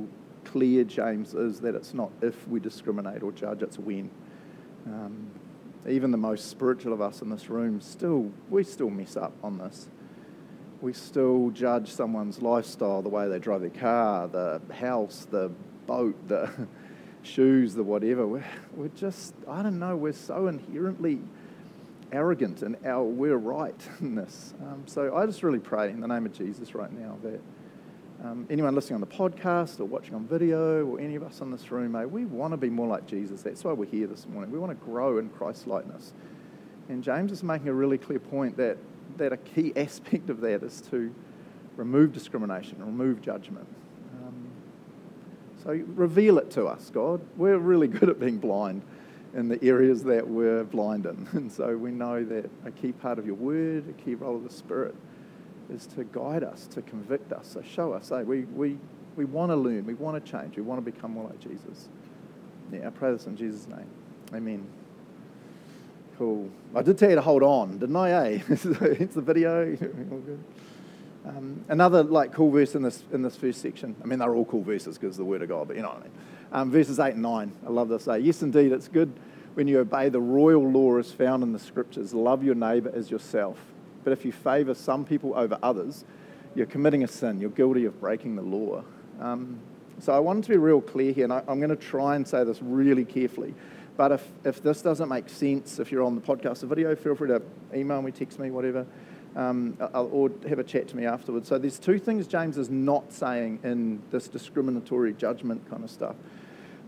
clear 0.44 0.82
James 0.84 1.34
is 1.34 1.60
that 1.60 1.74
it's 1.74 1.92
not 1.94 2.10
if 2.22 2.48
we 2.48 2.58
discriminate 2.58 3.22
or 3.22 3.32
judge, 3.32 3.62
it's 3.62 3.78
when. 3.78 4.10
Um, 4.86 5.30
even 5.88 6.10
the 6.10 6.18
most 6.18 6.48
spiritual 6.48 6.92
of 6.92 7.00
us 7.00 7.22
in 7.22 7.30
this 7.30 7.48
room, 7.48 7.80
still, 7.80 8.30
we 8.48 8.64
still 8.64 8.90
mess 8.90 9.16
up 9.16 9.32
on 9.42 9.58
this. 9.58 9.88
We 10.80 10.92
still 10.94 11.50
judge 11.50 11.90
someone's 11.90 12.40
lifestyle, 12.40 13.02
the 13.02 13.08
way 13.10 13.28
they 13.28 13.38
drive 13.38 13.60
their 13.60 13.70
car, 13.70 14.26
the 14.28 14.60
house, 14.72 15.26
the 15.30 15.50
boat, 15.86 16.16
the 16.28 16.50
shoes, 17.22 17.74
the 17.74 17.82
whatever. 17.82 18.26
We're, 18.26 18.44
we're 18.74 18.88
just, 18.88 19.34
I 19.48 19.62
don't 19.62 19.78
know, 19.78 19.96
we're 19.96 20.12
so 20.12 20.46
inherently 20.46 21.20
arrogant 22.12 22.62
and 22.62 22.76
our 22.84 23.04
we're 23.04 23.36
right 23.36 23.88
in 24.00 24.14
this. 24.14 24.54
Um, 24.60 24.84
so 24.86 25.16
I 25.16 25.26
just 25.26 25.42
really 25.42 25.58
pray 25.58 25.90
in 25.90 26.00
the 26.00 26.08
name 26.08 26.26
of 26.26 26.32
Jesus 26.32 26.74
right 26.74 26.92
now 26.92 27.16
that 27.22 27.40
um, 28.24 28.46
anyone 28.50 28.74
listening 28.74 28.96
on 28.96 29.00
the 29.00 29.06
podcast 29.06 29.80
or 29.80 29.86
watching 29.86 30.14
on 30.14 30.26
video 30.26 30.84
or 30.84 31.00
any 31.00 31.14
of 31.14 31.22
us 31.22 31.40
in 31.40 31.50
this 31.50 31.70
room, 31.70 31.92
may 31.92 32.04
we 32.04 32.26
want 32.26 32.52
to 32.52 32.58
be 32.58 32.68
more 32.68 32.86
like 32.86 33.06
Jesus. 33.06 33.42
That's 33.42 33.64
why 33.64 33.72
we're 33.72 33.86
here 33.86 34.06
this 34.06 34.26
morning. 34.26 34.50
We 34.50 34.58
want 34.58 34.78
to 34.78 34.84
grow 34.84 35.18
in 35.18 35.30
Christ 35.30 35.66
likeness. 35.66 36.12
And 36.88 37.02
James 37.02 37.32
is 37.32 37.42
making 37.42 37.68
a 37.68 37.72
really 37.72 37.98
clear 37.98 38.18
point 38.18 38.56
that, 38.56 38.76
that 39.16 39.32
a 39.32 39.36
key 39.36 39.72
aspect 39.76 40.28
of 40.28 40.40
that 40.40 40.62
is 40.62 40.82
to 40.90 41.14
remove 41.76 42.12
discrimination, 42.12 42.84
remove 42.84 43.22
judgment. 43.22 43.66
So 45.62 45.72
reveal 45.94 46.38
it 46.38 46.50
to 46.52 46.66
us, 46.66 46.90
God. 46.90 47.20
We're 47.36 47.58
really 47.58 47.88
good 47.88 48.08
at 48.08 48.18
being 48.18 48.38
blind 48.38 48.82
in 49.34 49.48
the 49.48 49.62
areas 49.62 50.02
that 50.04 50.26
we're 50.26 50.64
blind 50.64 51.06
in. 51.06 51.28
And 51.32 51.52
so 51.52 51.76
we 51.76 51.90
know 51.90 52.24
that 52.24 52.50
a 52.64 52.70
key 52.70 52.92
part 52.92 53.18
of 53.18 53.26
your 53.26 53.34
word, 53.34 53.88
a 53.88 54.02
key 54.02 54.14
role 54.14 54.36
of 54.36 54.44
the 54.44 54.50
Spirit, 54.50 54.94
is 55.68 55.86
to 55.88 56.04
guide 56.04 56.42
us, 56.42 56.66
to 56.68 56.82
convict 56.82 57.32
us. 57.32 57.48
So 57.52 57.62
show 57.62 57.92
us, 57.92 58.08
hey, 58.08 58.22
we, 58.22 58.42
we, 58.42 58.78
we 59.16 59.24
want 59.24 59.52
to 59.52 59.56
learn, 59.56 59.84
we 59.86 59.94
want 59.94 60.24
to 60.24 60.30
change, 60.30 60.56
we 60.56 60.62
want 60.62 60.84
to 60.84 60.90
become 60.90 61.12
more 61.12 61.24
like 61.24 61.40
Jesus. 61.40 61.88
Yeah, 62.72 62.86
I 62.86 62.90
pray 62.90 63.12
this 63.12 63.26
in 63.26 63.36
Jesus' 63.36 63.68
name. 63.68 63.86
Amen. 64.34 64.66
Cool. 66.18 66.50
I 66.74 66.82
did 66.82 66.98
tell 66.98 67.10
you 67.10 67.16
to 67.16 67.22
hold 67.22 67.42
on, 67.42 67.78
didn't 67.78 67.96
I? 67.96 68.10
Eh? 68.10 68.40
it's 68.48 69.14
the 69.14 69.22
video. 69.22 69.76
All 70.10 70.18
good. 70.18 70.42
Um, 71.26 71.64
another 71.68 72.02
like 72.02 72.32
cool 72.32 72.50
verse 72.50 72.74
in 72.74 72.82
this 72.82 73.04
in 73.12 73.22
this 73.22 73.36
first 73.36 73.60
section. 73.60 73.94
I 74.02 74.06
mean, 74.06 74.18
they're 74.18 74.34
all 74.34 74.46
cool 74.46 74.62
verses 74.62 74.96
because 74.96 75.16
the 75.16 75.24
word 75.24 75.42
of 75.42 75.48
God, 75.48 75.68
but 75.68 75.76
you 75.76 75.82
know 75.82 75.88
what 75.88 75.98
I 75.98 76.02
mean. 76.02 76.12
Um, 76.52 76.70
verses 76.70 76.98
eight 76.98 77.14
and 77.14 77.22
nine. 77.22 77.52
I 77.66 77.70
love 77.70 77.88
this. 77.88 78.04
Say, 78.04 78.20
yes, 78.20 78.42
indeed, 78.42 78.72
it's 78.72 78.88
good 78.88 79.12
when 79.54 79.68
you 79.68 79.80
obey 79.80 80.08
the 80.08 80.20
royal 80.20 80.66
law 80.68 80.96
as 80.98 81.12
found 81.12 81.42
in 81.42 81.52
the 81.52 81.58
scriptures. 81.58 82.14
Love 82.14 82.42
your 82.42 82.54
neighbour 82.54 82.90
as 82.94 83.10
yourself. 83.10 83.58
But 84.02 84.12
if 84.12 84.24
you 84.24 84.32
favour 84.32 84.74
some 84.74 85.04
people 85.04 85.34
over 85.36 85.58
others, 85.62 86.04
you're 86.54 86.66
committing 86.66 87.04
a 87.04 87.08
sin. 87.08 87.40
You're 87.40 87.50
guilty 87.50 87.84
of 87.84 88.00
breaking 88.00 88.36
the 88.36 88.42
law. 88.42 88.82
Um, 89.20 89.58
so 90.00 90.14
I 90.14 90.18
wanted 90.18 90.44
to 90.44 90.50
be 90.50 90.56
real 90.56 90.80
clear 90.80 91.12
here, 91.12 91.24
and 91.24 91.32
I, 91.32 91.42
am 91.46 91.60
going 91.60 91.70
to 91.70 91.76
try 91.76 92.16
and 92.16 92.26
say 92.26 92.42
this 92.44 92.62
really 92.62 93.04
carefully. 93.04 93.54
But 93.96 94.12
if, 94.12 94.26
if 94.44 94.62
this 94.62 94.80
doesn't 94.80 95.08
make 95.10 95.28
sense, 95.28 95.78
if 95.78 95.92
you're 95.92 96.02
on 96.02 96.14
the 96.14 96.22
podcast 96.22 96.62
or 96.62 96.66
video, 96.66 96.96
feel 96.96 97.14
free 97.14 97.28
to 97.28 97.42
email 97.74 98.00
me, 98.00 98.10
text 98.10 98.38
me, 98.38 98.50
whatever, 98.50 98.86
um, 99.36 99.76
or 99.94 100.30
have 100.48 100.58
a 100.58 100.64
chat 100.64 100.88
to 100.88 100.96
me 100.96 101.06
afterwards. 101.06 101.48
So 101.48 101.58
there's 101.58 101.78
two 101.78 101.98
things 101.98 102.26
James 102.26 102.58
is 102.58 102.70
not 102.70 103.12
saying 103.12 103.60
in 103.62 104.02
this 104.10 104.28
discriminatory 104.28 105.12
judgment 105.14 105.68
kind 105.70 105.84
of 105.84 105.90
stuff. 105.90 106.16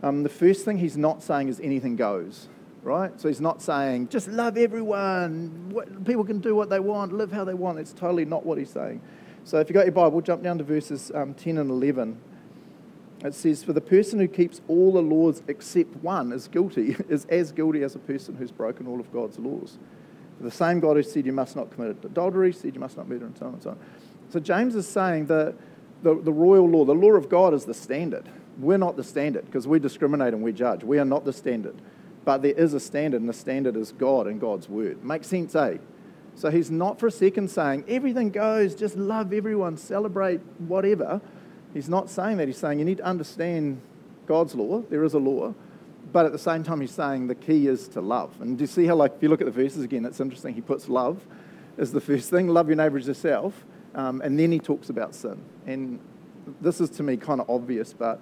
Um, 0.02 0.22
the 0.22 0.28
first 0.28 0.64
thing 0.64 0.78
he's 0.78 0.96
not 0.96 1.22
saying 1.22 1.48
is 1.48 1.60
anything 1.60 1.96
goes 1.96 2.48
right? 2.82 3.18
So 3.20 3.28
he's 3.28 3.40
not 3.40 3.62
saying 3.62 4.08
just 4.08 4.28
love 4.28 4.56
everyone, 4.58 5.70
what, 5.70 6.04
people 6.04 6.24
can 6.24 6.40
do 6.40 6.54
what 6.54 6.68
they 6.68 6.80
want, 6.80 7.12
live 7.12 7.32
how 7.32 7.44
they 7.44 7.54
want. 7.54 7.78
It's 7.78 7.92
totally 7.92 8.24
not 8.24 8.44
what 8.44 8.58
he's 8.58 8.70
saying. 8.70 9.00
So 9.44 9.58
if 9.58 9.68
you've 9.68 9.74
got 9.74 9.86
your 9.86 9.92
Bible, 9.92 10.20
jump 10.20 10.42
down 10.42 10.58
to 10.58 10.64
verses 10.64 11.10
um, 11.14 11.34
10 11.34 11.58
and 11.58 11.70
11. 11.70 12.20
It 13.24 13.34
says, 13.34 13.62
For 13.62 13.72
the 13.72 13.80
person 13.80 14.18
who 14.18 14.28
keeps 14.28 14.60
all 14.68 14.92
the 14.92 15.02
laws 15.02 15.42
except 15.48 15.96
one 15.96 16.32
is 16.32 16.48
guilty, 16.48 16.96
is 17.08 17.24
as 17.26 17.52
guilty 17.52 17.82
as 17.82 17.94
a 17.94 18.00
person 18.00 18.36
who's 18.36 18.50
broken 18.50 18.86
all 18.86 19.00
of 19.00 19.12
God's 19.12 19.38
laws. 19.38 19.78
The 20.40 20.50
same 20.50 20.80
God 20.80 20.96
who 20.96 21.02
said 21.02 21.26
you 21.26 21.32
must 21.32 21.56
not 21.56 21.70
commit 21.70 22.04
adultery, 22.04 22.52
said 22.52 22.74
you 22.74 22.80
must 22.80 22.96
not 22.96 23.08
murder, 23.08 23.26
and 23.26 23.36
so 23.36 23.46
on 23.46 23.54
and 23.54 23.62
so 23.62 23.70
on. 23.70 23.78
So 24.30 24.40
James 24.40 24.74
is 24.74 24.88
saying 24.88 25.26
that 25.26 25.54
the, 26.02 26.14
the 26.14 26.32
royal 26.32 26.68
law, 26.68 26.84
the 26.84 26.94
law 26.94 27.12
of 27.12 27.28
God 27.28 27.54
is 27.54 27.64
the 27.64 27.74
standard. 27.74 28.28
We're 28.58 28.78
not 28.78 28.96
the 28.96 29.04
standard 29.04 29.46
because 29.46 29.68
we 29.68 29.78
discriminate 29.78 30.34
and 30.34 30.42
we 30.42 30.52
judge. 30.52 30.82
We 30.82 30.98
are 30.98 31.04
not 31.04 31.24
the 31.24 31.32
standard. 31.32 31.76
But 32.24 32.42
there 32.42 32.52
is 32.52 32.74
a 32.74 32.80
standard, 32.80 33.20
and 33.20 33.28
the 33.28 33.34
standard 33.34 33.76
is 33.76 33.92
God 33.92 34.26
and 34.26 34.40
God's 34.40 34.68
word. 34.68 35.04
Makes 35.04 35.28
sense, 35.28 35.54
eh? 35.54 35.78
So 36.34 36.50
he's 36.50 36.70
not 36.70 36.98
for 36.98 37.08
a 37.08 37.10
second 37.10 37.50
saying 37.50 37.84
everything 37.88 38.30
goes, 38.30 38.74
just 38.74 38.96
love 38.96 39.32
everyone, 39.32 39.76
celebrate 39.76 40.40
whatever. 40.58 41.20
He's 41.74 41.88
not 41.88 42.10
saying 42.10 42.38
that. 42.38 42.48
He's 42.48 42.58
saying 42.58 42.78
you 42.78 42.84
need 42.84 42.98
to 42.98 43.04
understand 43.04 43.80
God's 44.26 44.54
law. 44.54 44.82
There 44.88 45.04
is 45.04 45.14
a 45.14 45.18
law. 45.18 45.54
But 46.12 46.26
at 46.26 46.32
the 46.32 46.38
same 46.38 46.62
time, 46.62 46.80
he's 46.80 46.92
saying 46.92 47.26
the 47.26 47.34
key 47.34 47.66
is 47.66 47.88
to 47.88 48.00
love. 48.00 48.38
And 48.40 48.58
do 48.58 48.62
you 48.62 48.68
see 48.68 48.86
how, 48.86 48.96
like, 48.96 49.14
if 49.16 49.22
you 49.22 49.28
look 49.28 49.40
at 49.40 49.46
the 49.46 49.52
verses 49.52 49.82
again, 49.82 50.04
it's 50.04 50.20
interesting. 50.20 50.54
He 50.54 50.60
puts 50.60 50.88
love 50.88 51.24
as 51.78 51.90
the 51.92 52.00
first 52.00 52.28
thing 52.28 52.48
love 52.48 52.68
your 52.68 52.76
neighbor 52.76 52.98
as 52.98 53.06
yourself. 53.06 53.64
Um, 53.94 54.20
and 54.20 54.38
then 54.38 54.52
he 54.52 54.58
talks 54.58 54.90
about 54.90 55.14
sin. 55.14 55.42
And 55.66 55.98
this 56.60 56.80
is 56.80 56.90
to 56.90 57.02
me 57.02 57.16
kind 57.16 57.40
of 57.40 57.48
obvious, 57.48 57.92
but 57.92 58.20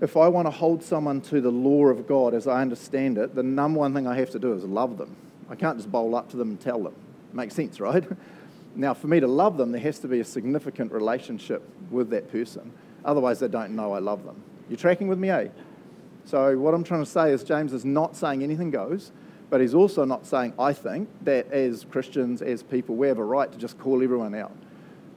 if 0.00 0.16
I 0.16 0.28
want 0.28 0.46
to 0.46 0.50
hold 0.50 0.82
someone 0.82 1.20
to 1.22 1.40
the 1.40 1.50
law 1.50 1.86
of 1.86 2.06
God 2.06 2.34
as 2.34 2.46
I 2.46 2.60
understand 2.60 3.18
it, 3.18 3.34
the 3.34 3.42
number 3.42 3.80
one 3.80 3.94
thing 3.94 4.06
I 4.06 4.16
have 4.16 4.30
to 4.30 4.38
do 4.38 4.52
is 4.52 4.64
love 4.64 4.98
them. 4.98 5.16
I 5.48 5.54
can't 5.54 5.78
just 5.78 5.90
bowl 5.90 6.14
up 6.14 6.30
to 6.30 6.36
them 6.36 6.50
and 6.50 6.60
tell 6.60 6.82
them. 6.82 6.94
Makes 7.32 7.54
sense, 7.54 7.80
right? 7.80 8.04
Now, 8.78 8.92
for 8.92 9.06
me 9.06 9.20
to 9.20 9.26
love 9.26 9.56
them, 9.56 9.72
there 9.72 9.80
has 9.80 9.98
to 10.00 10.06
be 10.06 10.20
a 10.20 10.24
significant 10.24 10.92
relationship 10.92 11.66
with 11.90 12.10
that 12.10 12.30
person. 12.30 12.70
Otherwise, 13.06 13.38
they 13.38 13.48
don't 13.48 13.74
know 13.74 13.94
I 13.94 14.00
love 14.00 14.26
them. 14.26 14.42
You're 14.68 14.76
tracking 14.76 15.08
with 15.08 15.18
me, 15.18 15.30
eh? 15.30 15.48
So, 16.26 16.58
what 16.58 16.74
I'm 16.74 16.82
trying 16.82 17.04
to 17.04 17.10
say 17.10 17.30
is, 17.30 17.44
James 17.44 17.72
is 17.72 17.84
not 17.84 18.16
saying 18.16 18.42
anything 18.42 18.72
goes, 18.72 19.12
but 19.48 19.60
he's 19.60 19.74
also 19.74 20.04
not 20.04 20.26
saying, 20.26 20.54
I 20.58 20.72
think, 20.72 21.08
that 21.22 21.50
as 21.52 21.86
Christians, 21.88 22.42
as 22.42 22.64
people, 22.64 22.96
we 22.96 23.06
have 23.06 23.18
a 23.18 23.24
right 23.24 23.50
to 23.50 23.56
just 23.56 23.78
call 23.78 24.02
everyone 24.02 24.34
out. 24.34 24.50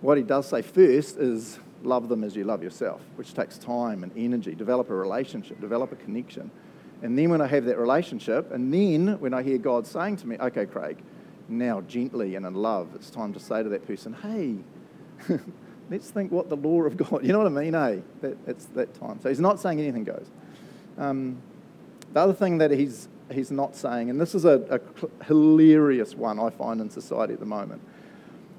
What 0.02 0.18
he 0.18 0.24
does 0.24 0.48
say 0.48 0.62
first 0.62 1.18
is 1.18 1.60
love 1.82 2.10
them 2.10 2.24
as 2.24 2.36
you 2.36 2.44
love 2.44 2.62
yourself, 2.62 3.02
which 3.16 3.34
takes 3.34 3.58
time 3.58 4.04
and 4.04 4.12
energy. 4.16 4.54
Develop 4.54 4.92
a 4.92 4.94
relationship, 4.94 5.60
develop 5.60 5.92
a 5.92 5.96
connection. 5.96 6.52
And 7.02 7.18
then 7.18 7.32
when 7.32 7.42
I 7.42 7.48
have 7.48 7.66
that 7.66 7.80
relationship, 7.80 8.52
and 8.52 8.72
then 8.72 9.20
when 9.20 9.34
I 9.34 9.42
hear 9.42 9.58
God 9.58 9.88
saying 9.88 10.18
to 10.18 10.28
me, 10.28 10.38
okay, 10.40 10.68
Craig, 10.68 10.98
now 11.48 11.82
gently 11.82 12.36
and 12.36 12.46
in 12.46 12.54
love, 12.54 12.90
it's 12.94 13.10
time 13.10 13.34
to 13.34 13.40
say 13.40 13.64
to 13.64 13.70
that 13.70 13.88
person, 13.88 14.14
hey, 14.14 14.58
let's 15.90 16.12
think 16.12 16.32
what 16.32 16.50
the 16.50 16.58
law 16.58 16.84
of 16.84 16.98
God, 16.98 17.24
you 17.26 17.32
know 17.32 17.40
what 17.40 17.48
I 17.48 17.64
mean, 17.64 17.74
eh? 17.74 17.98
That, 18.22 18.38
it's 18.46 18.66
that 18.68 18.94
time. 18.94 19.20
So 19.22 19.30
he's 19.30 19.40
not 19.40 19.60
saying 19.60 19.80
anything 19.80 20.04
goes. 20.04 20.30
Um, 21.00 21.42
the 22.14 22.20
other 22.20 22.34
thing 22.34 22.58
that 22.58 22.72
he's, 22.72 23.08
he's 23.32 23.52
not 23.52 23.76
saying, 23.76 24.10
and 24.10 24.20
this 24.20 24.36
is 24.36 24.46
a, 24.46 24.62
a 24.70 25.26
hilarious 25.26 26.14
one 26.14 26.40
I 26.40 26.50
find 26.50 26.82
in 26.82 26.90
society 26.90 27.34
at 27.34 27.40
the 27.40 27.46
moment, 27.46 27.82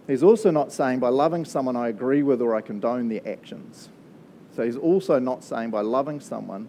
he's 0.07 0.23
also 0.23 0.51
not 0.51 0.73
saying 0.73 1.01
by 1.01 1.11
loving 1.11 1.45
someone 1.45 1.77
I 1.77 1.89
agree 1.89 2.23
with 2.23 2.41
or 2.41 2.57
I 2.57 2.63
condone 2.63 3.09
their 3.09 3.27
actions. 3.29 3.91
So 4.57 4.65
he's 4.65 4.77
also 4.77 5.19
not 5.19 5.45
saying 5.45 5.71
by 5.71 5.83
loving 5.83 6.19
someone 6.19 6.69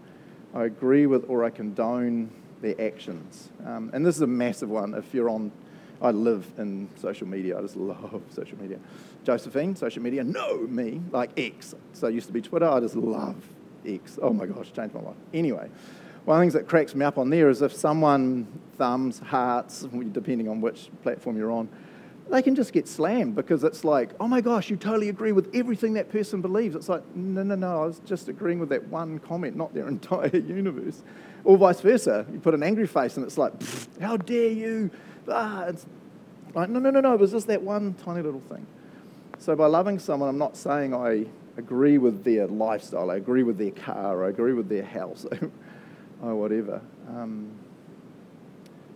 I 0.54 0.66
agree 0.66 1.06
with 1.06 1.26
or 1.30 1.46
I 1.46 1.50
condone 1.50 2.30
their 2.62 2.80
actions. 2.80 3.50
Um, 3.66 3.90
and 3.94 4.06
this 4.06 4.16
is 4.18 4.22
a 4.22 4.28
massive 4.28 4.70
one 4.70 4.94
if 4.94 5.14
you're 5.14 5.30
on, 5.30 5.52
I 6.02 6.12
live 6.12 6.52
in 6.58 6.90
social 6.98 7.28
media, 7.28 7.58
I 7.58 7.62
just 7.62 7.78
love 7.78 8.22
social 8.30 8.60
media. 8.60 8.78
Josephine, 9.24 9.76
social 9.76 10.02
media, 10.02 10.24
no, 10.24 10.58
me, 10.58 11.00
like 11.12 11.30
X. 11.38 11.76
So 11.94 12.08
it 12.08 12.14
used 12.14 12.28
to 12.28 12.34
be 12.34 12.42
Twitter, 12.42 12.68
I 12.68 12.80
just 12.82 12.96
love 12.96 13.38
X. 13.86 14.20
Oh 14.22 14.32
my 14.32 14.46
gosh, 14.46 14.72
changed 14.74 14.94
my 14.94 15.02
life. 15.02 15.16
Anyway, 15.34 15.70
one 16.26 16.38
of 16.38 16.40
the 16.40 16.44
things 16.44 16.54
that 16.54 16.68
cracks 16.68 16.94
me 16.94 17.06
up 17.06 17.18
on 17.18 17.30
there 17.30 17.50
is 17.50 17.62
if 17.62 17.74
someone 17.74 18.48
thumbs, 18.78 19.20
hearts, 19.20 19.88
depending 20.12 20.48
on 20.48 20.62
which 20.62 20.90
platform 21.04 21.38
you're 21.38 21.52
on, 21.52 21.70
they 22.30 22.42
can 22.42 22.56
just 22.56 22.72
get 22.72 22.88
slammed 22.88 23.36
because 23.36 23.64
it's 23.64 23.84
like, 23.84 24.12
oh 24.20 24.28
my 24.28 24.40
gosh, 24.40 24.70
you 24.70 24.78
totally 24.78 25.10
agree 25.10 25.32
with 25.32 25.50
everything 25.54 25.94
that 25.94 26.10
person 26.10 26.42
believes. 26.42 26.76
It's 26.76 26.88
like, 26.88 27.04
no, 27.16 27.44
no, 27.44 27.56
no, 27.56 27.84
I 27.84 27.86
was 27.86 28.00
just 28.06 28.30
agreeing 28.30 28.60
with 28.60 28.70
that 28.70 28.88
one 28.88 29.20
comment, 29.20 29.56
not 29.58 29.74
their 29.74 29.88
entire 29.90 30.36
universe. 30.36 31.02
Or 31.44 31.58
vice 31.58 31.82
versa. 31.82 32.26
You 32.32 32.40
put 32.40 32.54
an 32.54 32.64
angry 32.64 32.88
face 32.88 33.18
and 33.18 33.26
it's 33.26 33.38
like, 33.38 33.54
how 34.00 34.16
dare 34.18 34.50
you? 34.50 34.92
Ah, 35.28 35.66
it's 35.66 35.86
like, 36.54 36.70
no, 36.70 36.80
no, 36.80 36.92
no, 36.92 37.02
no, 37.02 37.14
it 37.14 37.20
was 37.20 37.32
just 37.32 37.48
that 37.48 37.62
one 37.62 37.96
tiny 37.96 38.22
little 38.22 38.42
thing. 38.42 38.66
So 39.40 39.56
by 39.56 39.66
loving 39.66 39.98
someone, 40.00 40.30
I'm 40.30 40.38
not 40.38 40.56
saying 40.56 40.94
I 40.94 41.26
agree 41.58 41.98
with 41.98 42.24
their 42.24 42.48
lifestyle, 42.48 43.12
I 43.12 43.18
agree 43.18 43.44
with 43.44 43.58
their 43.58 43.72
car, 43.72 44.26
I 44.26 44.30
agree 44.30 44.54
with 44.54 44.70
their 44.70 44.86
house. 44.86 45.26
or 46.22 46.36
whatever. 46.36 46.82
Um, 47.08 47.52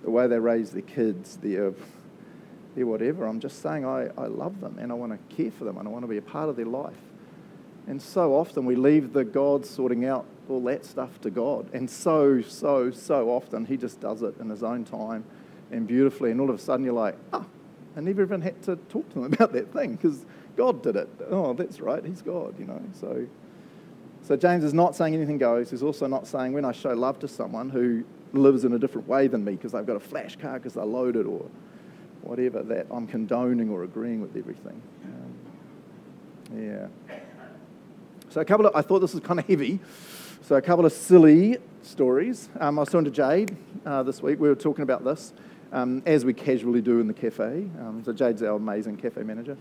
the 0.03 0.11
way 0.11 0.27
they 0.27 0.39
raise 0.39 0.71
their 0.71 0.83
kids, 0.83 1.37
their, 1.37 1.73
their 2.75 2.85
whatever. 2.85 3.25
I'm 3.25 3.39
just 3.39 3.61
saying 3.61 3.85
I, 3.85 4.07
I 4.17 4.27
love 4.27 4.61
them 4.61 4.77
and 4.79 4.91
I 4.91 4.95
want 4.95 5.11
to 5.11 5.35
care 5.35 5.51
for 5.51 5.63
them 5.63 5.77
and 5.77 5.87
I 5.87 5.91
want 5.91 6.03
to 6.03 6.07
be 6.07 6.17
a 6.17 6.21
part 6.21 6.49
of 6.49 6.55
their 6.55 6.65
life. 6.65 6.97
And 7.87 8.01
so 8.01 8.33
often 8.33 8.65
we 8.65 8.75
leave 8.75 9.13
the 9.13 9.23
God 9.23 9.65
sorting 9.65 10.05
out 10.05 10.25
all 10.49 10.63
that 10.65 10.85
stuff 10.85 11.19
to 11.21 11.29
God. 11.29 11.73
And 11.73 11.89
so, 11.89 12.41
so, 12.41 12.91
so 12.91 13.29
often 13.29 13.65
He 13.65 13.77
just 13.77 13.99
does 13.99 14.21
it 14.21 14.37
in 14.39 14.49
His 14.49 14.63
own 14.63 14.85
time 14.85 15.23
and 15.71 15.87
beautifully. 15.87 16.31
And 16.31 16.39
all 16.39 16.49
of 16.49 16.55
a 16.55 16.59
sudden 16.59 16.85
you're 16.85 16.93
like, 16.93 17.15
ah, 17.33 17.45
I 17.97 18.01
never 18.01 18.21
even 18.21 18.41
had 18.41 18.61
to 18.63 18.75
talk 18.75 19.07
to 19.09 19.21
them 19.21 19.23
about 19.33 19.53
that 19.53 19.73
thing 19.73 19.95
because 19.95 20.25
God 20.55 20.81
did 20.83 20.95
it. 20.95 21.09
Oh, 21.29 21.53
that's 21.53 21.79
right, 21.79 22.03
He's 22.03 22.21
God, 22.21 22.57
you 22.59 22.65
know. 22.65 22.81
So 22.99 23.27
so 24.25 24.35
James 24.35 24.63
is 24.63 24.73
not 24.73 24.95
saying 24.95 25.13
anything 25.13 25.37
goes. 25.37 25.69
He's 25.69 25.83
also 25.83 26.07
not 26.07 26.25
saying 26.25 26.53
when 26.53 26.65
I 26.65 26.71
show 26.71 26.93
love 26.93 27.19
to 27.19 27.27
someone 27.27 27.69
who 27.69 28.03
lives 28.33 28.65
in 28.65 28.73
a 28.73 28.79
different 28.79 29.07
way 29.07 29.27
than 29.27 29.45
me 29.45 29.51
because 29.51 29.73
they've 29.73 29.85
got 29.85 29.97
a 29.97 29.99
flash 29.99 30.35
car 30.35 30.53
because 30.53 30.73
they're 30.73 30.83
loaded 30.83 31.27
or 31.27 31.45
whatever, 32.23 32.63
that 32.63 32.87
I'm 32.89 33.05
condoning 33.05 33.69
or 33.69 33.83
agreeing 33.83 34.21
with 34.21 34.35
everything. 34.35 34.81
Um, 35.03 36.59
yeah. 36.59 36.87
So 38.29 38.41
a 38.41 38.45
couple 38.45 38.65
of, 38.65 38.75
I 38.75 38.81
thought 38.81 38.99
this 38.99 39.13
was 39.13 39.23
kind 39.23 39.39
of 39.39 39.45
heavy. 39.45 39.79
So 40.41 40.55
a 40.55 40.61
couple 40.61 40.87
of 40.87 40.91
silly 40.91 41.57
stories. 41.83 42.49
Um, 42.59 42.79
I 42.79 42.81
was 42.81 42.89
talking 42.89 43.05
to 43.05 43.11
Jade 43.11 43.55
uh, 43.85 44.01
this 44.01 44.23
week. 44.23 44.39
We 44.39 44.49
were 44.49 44.55
talking 44.55 44.81
about 44.81 45.03
this, 45.03 45.33
um, 45.71 46.01
as 46.07 46.25
we 46.25 46.33
casually 46.33 46.81
do 46.81 46.99
in 46.99 47.05
the 47.05 47.13
cafe. 47.13 47.69
Um, 47.79 48.01
so 48.03 48.11
Jade's 48.11 48.41
our 48.41 48.55
amazing 48.55 48.97
cafe 48.97 49.21
manager. 49.21 49.55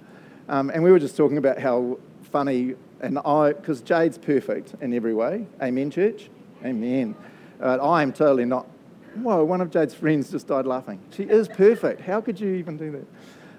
Um, 0.49 0.71
and 0.71 0.83
we 0.83 0.91
were 0.91 0.99
just 0.99 1.17
talking 1.17 1.39
about 1.39 1.59
how 1.59 1.99
funny, 2.31 2.75
and 3.01 3.19
I, 3.21 3.53
because 3.53 3.81
Jade's 3.81 4.19
perfect 4.19 4.75
in 4.81 4.93
every 4.93 5.15
way. 5.15 5.47
Amen, 5.63 5.91
church? 5.91 6.29
Amen. 6.65 7.15
I 7.61 8.03
am 8.03 8.13
totally 8.13 8.45
not. 8.45 8.67
Whoa, 9.15 9.45
one 9.45 9.61
of 9.61 9.71
Jade's 9.71 9.95
friends 9.95 10.31
just 10.31 10.49
died 10.49 10.67
laughing. 10.67 11.01
She 11.13 11.23
is 11.23 11.49
perfect. 11.49 12.01
How 12.01 12.21
could 12.21 12.39
you 12.39 12.55
even 12.55 12.77
do 12.77 12.91
that? 12.93 13.07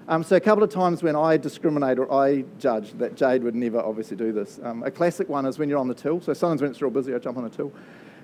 Um, 0.08 0.22
so, 0.22 0.36
a 0.36 0.40
couple 0.40 0.62
of 0.62 0.70
times 0.70 1.02
when 1.02 1.16
I 1.16 1.36
discriminate 1.36 1.98
or 1.98 2.12
I 2.12 2.44
judge 2.58 2.92
that 2.98 3.16
Jade 3.16 3.42
would 3.42 3.56
never 3.56 3.80
obviously 3.80 4.16
do 4.16 4.32
this. 4.32 4.60
Um, 4.62 4.84
a 4.84 4.90
classic 4.90 5.28
one 5.28 5.46
is 5.46 5.58
when 5.58 5.68
you're 5.68 5.80
on 5.80 5.88
the 5.88 5.94
till. 5.94 6.20
So, 6.20 6.32
sometimes 6.32 6.62
when 6.62 6.70
it's 6.70 6.80
real 6.80 6.92
busy, 6.92 7.14
I 7.14 7.18
jump 7.18 7.38
on 7.38 7.44
the 7.44 7.50
till. 7.50 7.72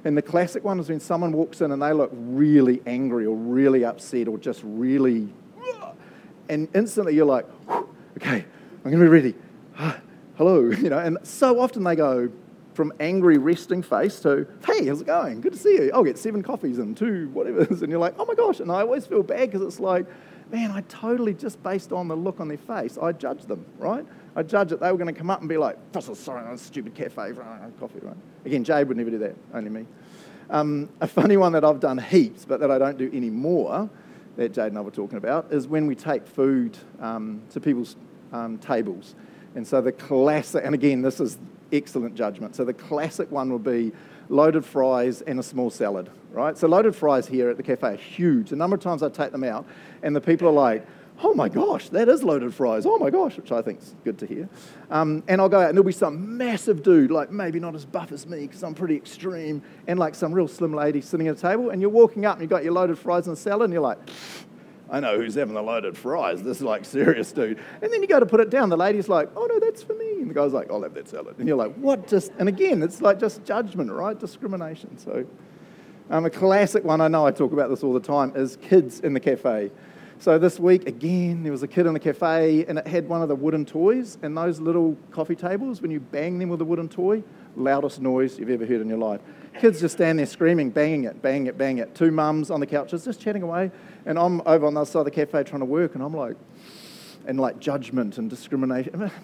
And 0.04 0.16
the 0.16 0.23
classic 0.23 0.62
one 0.62 0.78
is 0.78 0.88
when 0.88 1.00
someone 1.00 1.33
walks 1.33 1.61
in 1.61 1.73
and 1.73 1.83
they 1.83 1.92
look 1.92 2.11
really 2.12 2.83
angry 2.87 3.26
or 3.26 3.35
really 3.35 3.85
upset 3.85 4.28
or 4.28 4.38
just 4.38 4.61
really. 4.64 5.28
And 6.49 6.69
instantly 6.75 7.14
you're 7.14 7.26
like, 7.26 7.47
okay, 8.16 8.45
I'm 8.85 8.90
going 8.90 8.99
to 8.99 9.04
be 9.04 9.09
ready 9.09 9.35
hello, 10.37 10.71
you 10.71 10.90
know, 10.90 10.99
and 10.99 11.19
so 11.23 11.61
often 11.61 11.85
they 11.85 11.97
go 11.97 12.31
from 12.75 12.92
angry 13.00 13.37
resting 13.37 13.83
face 13.83 14.21
to, 14.21 14.47
hey, 14.66 14.87
how's 14.87 15.02
it 15.02 15.07
going? 15.07 15.40
Good 15.40 15.52
to 15.52 15.59
see 15.59 15.75
you. 15.75 15.90
I'll 15.92 16.04
get 16.04 16.16
seven 16.16 16.42
coffees 16.42 16.78
and 16.78 16.97
two 16.97 17.28
whatever. 17.31 17.61
And 17.71 17.88
you're 17.88 17.99
like, 17.99 18.14
oh 18.19 18.25
my 18.25 18.35
gosh. 18.35 18.61
And 18.61 18.73
I 18.73 18.81
always 18.81 19.07
feel 19.07 19.23
bad 19.23 19.50
because 19.50 19.61
it's 19.61 19.78
like, 19.78 20.07
man, 20.50 20.71
I 20.71 20.81
totally, 20.83 21.35
just 21.35 21.62
based 21.62 21.92
on 21.92 22.09
the 22.09 22.16
look 22.16 22.40
on 22.40 22.49
their 22.49 22.59
face, 22.59 22.97
I 23.00 23.12
judge 23.12 23.42
them, 23.42 23.64
right? 23.78 24.07
I 24.35 24.42
judge 24.42 24.71
that 24.71 24.81
they 24.81 24.90
were 24.90 24.97
going 24.97 25.12
to 25.12 25.19
come 25.19 25.28
up 25.28 25.40
and 25.40 25.49
be 25.49 25.59
like, 25.59 25.76
sorry, 26.14 26.47
I'm 26.47 26.54
a 26.54 26.59
stupid 26.59 26.95
cafe, 26.95 27.33
coffee, 27.78 28.00
right? 28.00 28.16
Again, 28.47 28.64
Jade 28.64 28.88
would 28.88 28.97
never 28.97 29.11
do 29.11 29.19
that, 29.19 29.37
only 29.52 29.71
me. 29.71 29.87
Um, 30.49 30.88
a 31.00 31.07
funny 31.07 31.37
one 31.37 31.52
that 31.52 31.64
I've 31.64 31.81
done 31.81 31.99
heaps, 31.99 32.47
but 32.47 32.61
that 32.61 32.71
I 32.71 32.78
don't 32.78 32.97
do 32.97 33.11
anymore, 33.14 33.90
that 34.37 34.53
Jade 34.53 34.69
and 34.69 34.79
I 34.79 34.81
were 34.81 34.91
talking 34.91 35.19
about, 35.19 35.53
is 35.53 35.67
when 35.67 35.87
we 35.87 35.95
take 35.95 36.27
food 36.27 36.79
um, 37.01 37.43
to 37.51 37.61
people's 37.61 37.97
um, 38.33 38.59
tables. 38.59 39.15
And 39.55 39.67
so 39.67 39.81
the 39.81 39.93
classic, 39.93 40.62
and 40.65 40.75
again, 40.75 41.03
this 41.03 41.21
is 41.21 41.39
excellent 41.73 42.15
judgment. 42.15 42.57
So 42.57 42.65
the 42.65 42.75
classic 42.75 43.31
one 43.31 43.53
would 43.53 43.65
be 43.65 43.93
loaded 44.29 44.65
fries 44.65 45.21
and 45.23 45.39
a 45.39 45.43
small 45.43 45.71
salad, 45.71 46.11
right? 46.31 46.57
So 46.57 46.67
loaded 46.67 46.97
fries 46.97 47.27
here 47.27 47.51
at 47.51 47.57
the 47.57 47.62
cafe 47.62 47.89
are 47.89 47.97
huge. 47.97 48.53
A 48.53 48.57
number 48.57 48.77
of 48.77 48.83
times 48.83 49.03
I 49.03 49.09
take 49.09 49.33
them 49.33 49.45
out, 49.45 49.67
and 50.03 50.17
the 50.17 50.21
people 50.21 50.49
are 50.49 50.53
like, 50.53 50.87
oh 51.23 51.35
my 51.35 51.49
gosh, 51.49 51.88
that 51.91 52.09
is 52.09 52.23
loaded 52.23 52.52
fries. 52.55 52.85
Oh 52.85 52.99
my 52.99 53.11
gosh, 53.11 53.37
which 53.37 53.52
I 53.52 53.62
think 53.62 53.81
is 53.81 53.95
good 54.05 54.19
to 54.19 54.26
hear. 54.26 54.49
Um, 54.91 55.23
and 55.29 55.41
I'll 55.41 55.49
go 55.49 55.61
out, 55.61 55.69
and 55.69 55.76
there'll 55.76 55.87
be 55.87 55.93
some 55.93 56.37
massive 56.37 56.83
dude, 56.83 57.11
like 57.11 57.31
maybe 57.31 57.61
not 57.61 57.75
as 57.75 57.85
buff 57.85 58.12
as 58.12 58.26
me, 58.26 58.41
because 58.41 58.62
I'm 58.62 58.75
pretty 58.75 58.97
extreme, 58.97 59.62
and 59.87 59.99
like 59.99 60.14
some 60.14 60.33
real 60.33 60.49
slim 60.49 60.75
lady 60.75 61.00
sitting 61.00 61.29
at 61.29 61.38
a 61.38 61.41
table, 61.41 61.71
and 61.71 61.81
you're 61.81 61.91
walking 61.91 62.26
up, 62.26 62.35
and 62.35 62.43
you've 62.43 62.50
got 62.50 62.64
your 62.64 62.73
loaded 62.73 62.99
fries 62.99 63.29
and 63.29 63.38
salad, 63.38 63.64
and 63.64 63.73
you're 63.73 63.83
like, 63.83 63.99
I 64.91 65.00
know 65.00 65.17
who's 65.17 65.37
having 65.37 65.55
the 65.55 65.62
loaded 65.62 65.97
fries. 65.97 66.43
This 66.43 66.59
is 66.59 66.62
like 66.64 66.85
serious, 66.85 67.33
dude. 67.33 67.59
And 67.81 67.91
then 67.91 68.02
you 68.02 68.09
go 68.09 68.21
to 68.21 68.26
put 68.26 68.41
it 68.41 68.50
down. 68.50 68.69
The 68.69 68.76
lady's 68.76 69.09
like, 69.09 69.31
oh, 69.35 69.47
no, 69.47 69.59
that's 69.59 69.83
for 69.83 69.95
me. 69.95 70.21
And 70.21 70.29
the 70.29 70.35
guy's 70.35 70.52
like, 70.52 70.71
I'll 70.71 70.83
have 70.83 70.93
that 70.93 71.09
salad. 71.09 71.37
And 71.38 71.49
you're 71.49 71.57
like, 71.57 71.75
what? 71.76 72.07
Just, 72.07 72.31
and 72.38 72.47
again, 72.47 72.83
it's 72.83 73.00
like 73.00 73.19
just 73.19 73.43
judgment, 73.43 73.91
right? 73.91 74.19
Discrimination. 74.19 74.99
So, 74.99 75.25
um, 76.11 76.26
a 76.26 76.31
classic 76.31 76.85
one, 76.85 77.00
I 77.00 77.09
know 77.09 77.26
I 77.26 77.31
talk 77.31 77.52
about 77.52 77.71
this 77.71 77.83
all 77.83 77.95
the 77.95 78.00
time, 78.00 78.35
is 78.37 78.57
kids 78.57 79.00
in 79.00 79.14
the 79.14 79.21
cafe. 79.21 79.71
So 80.23 80.38
this 80.38 80.61
week, 80.61 80.87
again, 80.87 81.43
there 81.43 81.50
was 81.50 81.64
a 81.64 81.67
kid 81.67 81.85
in 81.85 81.95
the 81.95 81.99
cafe 81.99 82.64
and 82.67 82.79
it 82.79 82.87
had 82.87 83.09
one 83.09 83.23
of 83.23 83.29
the 83.29 83.35
wooden 83.35 83.67
toys. 83.67 84.19
And 84.23 84.38
those 84.38 84.61
little 84.61 84.97
coffee 85.11 85.35
tables, 85.35 85.83
when 85.83 85.91
you 85.91 85.99
bang 85.99 86.38
them 86.38 86.49
with 86.49 86.61
a 86.61 86.64
wooden 86.64 86.88
toy, 86.88 87.25
loudest 87.57 88.00
noise 88.00 88.38
you've 88.38 88.49
ever 88.49 88.64
heard 88.64 88.81
in 88.81 88.88
your 88.88 88.99
life. 88.99 89.21
Kids 89.59 89.81
just 89.81 89.97
stand 89.97 90.21
there 90.21 90.26
screaming, 90.26 90.71
banging 90.71 91.02
it, 91.07 91.21
banging 91.23 91.49
it, 91.49 91.59
banging 91.59 91.79
it. 91.79 91.97
Two 91.97 92.12
mums 92.12 92.52
on 92.52 92.61
the 92.61 92.69
couches 92.69 93.05
just 93.05 93.21
chatting 93.21 93.43
away. 93.43 93.73
And 94.07 94.17
I'm 94.17 94.41
over 94.47 94.64
on 94.64 94.75
the 94.75 94.83
other 94.83 94.88
side 94.88 95.00
of 95.00 95.05
the 95.07 95.11
cafe 95.11 95.43
trying 95.43 95.59
to 95.59 95.67
work, 95.67 95.97
and 95.97 96.05
I'm 96.05 96.14
like, 96.14 96.37
and 97.26 97.41
like 97.41 97.59
judgment 97.59 98.17
and 98.17 98.31
discrimination. 98.31 99.11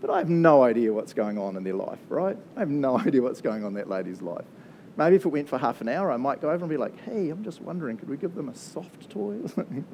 But 0.00 0.10
I 0.10 0.18
have 0.18 0.28
no 0.28 0.64
idea 0.64 0.92
what's 0.92 1.12
going 1.12 1.38
on 1.38 1.56
in 1.56 1.62
their 1.62 1.74
life, 1.74 2.00
right? 2.08 2.36
I 2.56 2.58
have 2.58 2.68
no 2.68 2.98
idea 3.06 3.22
what's 3.22 3.40
going 3.40 3.62
on 3.62 3.68
in 3.68 3.74
that 3.74 3.88
lady's 3.88 4.20
life. 4.20 4.44
Maybe 4.96 5.16
if 5.16 5.24
it 5.24 5.28
went 5.28 5.48
for 5.48 5.58
half 5.58 5.80
an 5.80 5.88
hour, 5.88 6.10
I 6.10 6.16
might 6.16 6.40
go 6.40 6.50
over 6.50 6.64
and 6.64 6.68
be 6.68 6.76
like, 6.76 6.98
hey, 7.00 7.30
I'm 7.30 7.42
just 7.42 7.62
wondering, 7.62 7.96
could 7.96 8.10
we 8.10 8.16
give 8.16 8.34
them 8.34 8.48
a 8.48 8.54
soft 8.54 9.10
toy. 9.10 9.38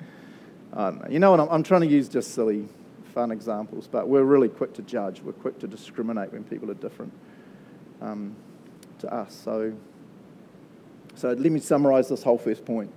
You 1.08 1.18
know 1.18 1.30
what? 1.30 1.40
I'm, 1.40 1.48
I'm 1.48 1.62
trying 1.62 1.80
to 1.80 1.86
use 1.86 2.08
just 2.08 2.34
silly, 2.34 2.68
fun 3.14 3.30
examples, 3.32 3.88
but 3.90 4.08
we're 4.08 4.22
really 4.22 4.48
quick 4.48 4.74
to 4.74 4.82
judge. 4.82 5.20
We're 5.22 5.32
quick 5.32 5.58
to 5.60 5.66
discriminate 5.66 6.32
when 6.32 6.44
people 6.44 6.70
are 6.70 6.74
different 6.74 7.12
um, 8.00 8.36
to 9.00 9.12
us. 9.12 9.34
So, 9.34 9.72
so 11.14 11.30
let 11.30 11.50
me 11.50 11.58
summarize 11.58 12.08
this 12.08 12.22
whole 12.22 12.38
first 12.38 12.64
point. 12.64 12.92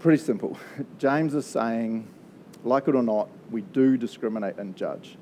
Pretty 0.00 0.22
simple. 0.22 0.58
James 0.98 1.34
is 1.34 1.46
saying, 1.46 2.08
like 2.64 2.88
it 2.88 2.94
or 2.94 3.02
not, 3.02 3.28
we 3.50 3.60
do 3.60 3.96
discriminate 3.96 4.56
and 4.56 4.74
judge, 4.74 5.16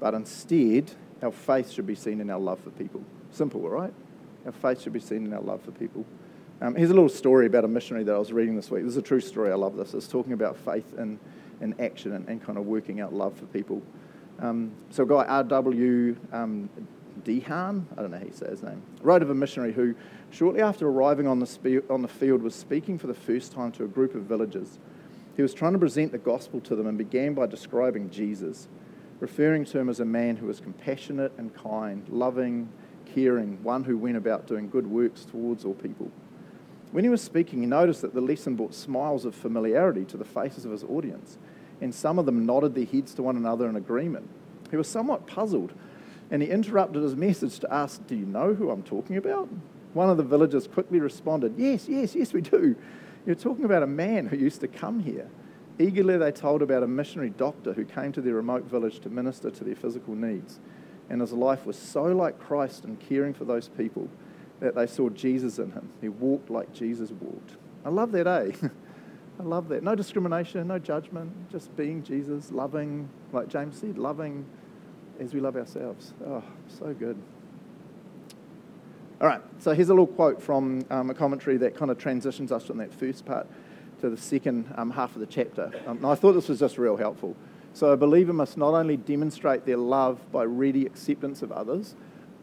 but 0.00 0.14
instead, 0.14 0.92
our 1.22 1.32
faith 1.32 1.70
should 1.70 1.86
be 1.86 1.94
seen 1.94 2.20
in 2.20 2.30
our 2.30 2.38
love 2.38 2.60
for 2.60 2.70
people. 2.70 3.02
Simple, 3.30 3.60
right? 3.68 3.92
Our 4.46 4.52
faith 4.52 4.82
should 4.82 4.92
be 4.92 5.00
seen 5.00 5.24
in 5.24 5.32
our 5.32 5.40
love 5.40 5.62
for 5.62 5.70
people. 5.70 6.04
Um, 6.60 6.74
here's 6.74 6.90
a 6.90 6.94
little 6.94 7.08
story 7.08 7.46
about 7.46 7.64
a 7.64 7.68
missionary 7.68 8.04
that 8.04 8.14
I 8.14 8.18
was 8.18 8.32
reading 8.32 8.54
this 8.56 8.70
week. 8.70 8.84
This 8.84 8.92
is 8.92 8.96
a 8.96 9.02
true 9.02 9.20
story. 9.20 9.50
I 9.50 9.56
love 9.56 9.76
this. 9.76 9.94
It's 9.94 10.06
talking 10.06 10.32
about 10.32 10.56
faith 10.56 10.94
and, 10.96 11.18
in 11.60 11.74
action 11.80 12.12
and, 12.12 12.28
and 12.28 12.42
kind 12.42 12.56
of 12.56 12.66
working 12.66 13.00
out 13.00 13.12
love 13.12 13.36
for 13.36 13.46
people. 13.46 13.82
Um, 14.38 14.72
so 14.90 15.02
a 15.02 15.06
guy, 15.06 15.24
R.W. 15.24 16.16
Um, 16.32 16.70
De 17.24 17.40
Haan, 17.40 17.86
I 17.96 18.02
don't 18.02 18.10
know 18.10 18.18
how 18.18 18.24
you 18.24 18.32
say 18.32 18.48
his 18.48 18.62
name, 18.62 18.82
wrote 19.02 19.22
of 19.22 19.30
a 19.30 19.34
missionary 19.34 19.72
who, 19.72 19.94
shortly 20.30 20.60
after 20.60 20.88
arriving 20.88 21.26
on 21.26 21.38
the, 21.38 21.46
spe- 21.46 21.88
on 21.90 22.02
the 22.02 22.08
field, 22.08 22.42
was 22.42 22.54
speaking 22.54 22.98
for 22.98 23.06
the 23.06 23.14
first 23.14 23.52
time 23.52 23.70
to 23.72 23.84
a 23.84 23.88
group 23.88 24.14
of 24.14 24.22
villagers. 24.22 24.78
He 25.36 25.42
was 25.42 25.54
trying 25.54 25.72
to 25.72 25.78
present 25.78 26.12
the 26.12 26.18
gospel 26.18 26.60
to 26.60 26.76
them 26.76 26.86
and 26.86 26.98
began 26.98 27.34
by 27.34 27.46
describing 27.46 28.10
Jesus, 28.10 28.68
referring 29.20 29.64
to 29.66 29.78
him 29.78 29.88
as 29.88 30.00
a 30.00 30.04
man 30.04 30.36
who 30.36 30.46
was 30.46 30.60
compassionate 30.60 31.32
and 31.38 31.54
kind, 31.54 32.08
loving, 32.08 32.68
caring, 33.14 33.62
one 33.62 33.84
who 33.84 33.96
went 33.96 34.16
about 34.16 34.46
doing 34.46 34.68
good 34.68 34.86
works 34.86 35.24
towards 35.24 35.64
all 35.64 35.74
people. 35.74 36.10
When 36.92 37.04
he 37.04 37.10
was 37.10 37.22
speaking, 37.22 37.60
he 37.60 37.66
noticed 37.66 38.02
that 38.02 38.14
the 38.14 38.20
lesson 38.20 38.54
brought 38.54 38.74
smiles 38.74 39.24
of 39.24 39.34
familiarity 39.34 40.04
to 40.06 40.16
the 40.16 40.24
faces 40.24 40.64
of 40.64 40.72
his 40.72 40.84
audience, 40.84 41.38
and 41.80 41.94
some 41.94 42.18
of 42.18 42.26
them 42.26 42.44
nodded 42.44 42.74
their 42.74 42.84
heads 42.84 43.14
to 43.14 43.22
one 43.22 43.36
another 43.36 43.68
in 43.68 43.76
agreement. 43.76 44.28
He 44.70 44.76
was 44.76 44.88
somewhat 44.88 45.26
puzzled, 45.26 45.72
and 46.30 46.42
he 46.42 46.48
interrupted 46.48 47.02
his 47.02 47.16
message 47.16 47.58
to 47.60 47.72
ask, 47.72 48.06
Do 48.06 48.14
you 48.14 48.26
know 48.26 48.54
who 48.54 48.70
I'm 48.70 48.82
talking 48.82 49.16
about? 49.16 49.48
One 49.94 50.10
of 50.10 50.16
the 50.16 50.22
villagers 50.22 50.66
quickly 50.66 51.00
responded, 51.00 51.54
Yes, 51.56 51.88
yes, 51.88 52.14
yes, 52.14 52.32
we 52.32 52.40
do. 52.40 52.76
You're 53.26 53.36
talking 53.36 53.64
about 53.64 53.82
a 53.82 53.86
man 53.86 54.26
who 54.26 54.36
used 54.36 54.60
to 54.60 54.68
come 54.68 55.00
here. 55.00 55.28
Eagerly, 55.78 56.18
they 56.18 56.32
told 56.32 56.60
about 56.60 56.82
a 56.82 56.86
missionary 56.86 57.30
doctor 57.30 57.72
who 57.72 57.84
came 57.84 58.12
to 58.12 58.20
their 58.20 58.34
remote 58.34 58.64
village 58.64 59.00
to 59.00 59.10
minister 59.10 59.50
to 59.50 59.64
their 59.64 59.76
physical 59.76 60.14
needs. 60.14 60.60
And 61.12 61.20
his 61.20 61.34
life 61.34 61.66
was 61.66 61.78
so 61.78 62.04
like 62.04 62.40
Christ 62.40 62.86
in 62.86 62.96
caring 62.96 63.34
for 63.34 63.44
those 63.44 63.68
people 63.68 64.08
that 64.60 64.74
they 64.74 64.86
saw 64.86 65.10
Jesus 65.10 65.58
in 65.58 65.70
him. 65.72 65.90
He 66.00 66.08
walked 66.08 66.48
like 66.48 66.72
Jesus 66.72 67.10
walked. 67.10 67.52
I 67.84 67.90
love 67.90 68.12
that, 68.12 68.26
eh? 68.26 68.52
I 69.38 69.42
love 69.42 69.68
that. 69.68 69.82
No 69.82 69.94
discrimination, 69.94 70.66
no 70.66 70.78
judgment, 70.78 71.50
just 71.50 71.76
being 71.76 72.02
Jesus, 72.02 72.50
loving, 72.50 73.10
like 73.30 73.48
James 73.48 73.76
said, 73.76 73.98
loving 73.98 74.46
as 75.20 75.34
we 75.34 75.40
love 75.40 75.54
ourselves. 75.54 76.14
Oh, 76.26 76.42
so 76.66 76.94
good. 76.94 77.20
All 79.20 79.28
right, 79.28 79.42
so 79.58 79.74
here's 79.74 79.90
a 79.90 79.92
little 79.92 80.06
quote 80.06 80.42
from 80.42 80.82
um, 80.88 81.10
a 81.10 81.14
commentary 81.14 81.58
that 81.58 81.76
kind 81.76 81.90
of 81.90 81.98
transitions 81.98 82.50
us 82.50 82.64
from 82.64 82.78
that 82.78 82.92
first 82.92 83.26
part 83.26 83.46
to 84.00 84.08
the 84.08 84.16
second 84.16 84.72
um, 84.76 84.90
half 84.90 85.14
of 85.14 85.20
the 85.20 85.26
chapter. 85.26 85.70
Um, 85.86 86.06
I 86.06 86.14
thought 86.14 86.32
this 86.32 86.48
was 86.48 86.58
just 86.58 86.78
real 86.78 86.96
helpful. 86.96 87.36
So 87.74 87.90
a 87.90 87.96
believer 87.96 88.32
must 88.32 88.56
not 88.56 88.74
only 88.74 88.96
demonstrate 88.96 89.64
their 89.64 89.76
love 89.76 90.20
by 90.30 90.44
ready 90.44 90.84
acceptance 90.84 91.42
of 91.42 91.52
others, 91.52 91.94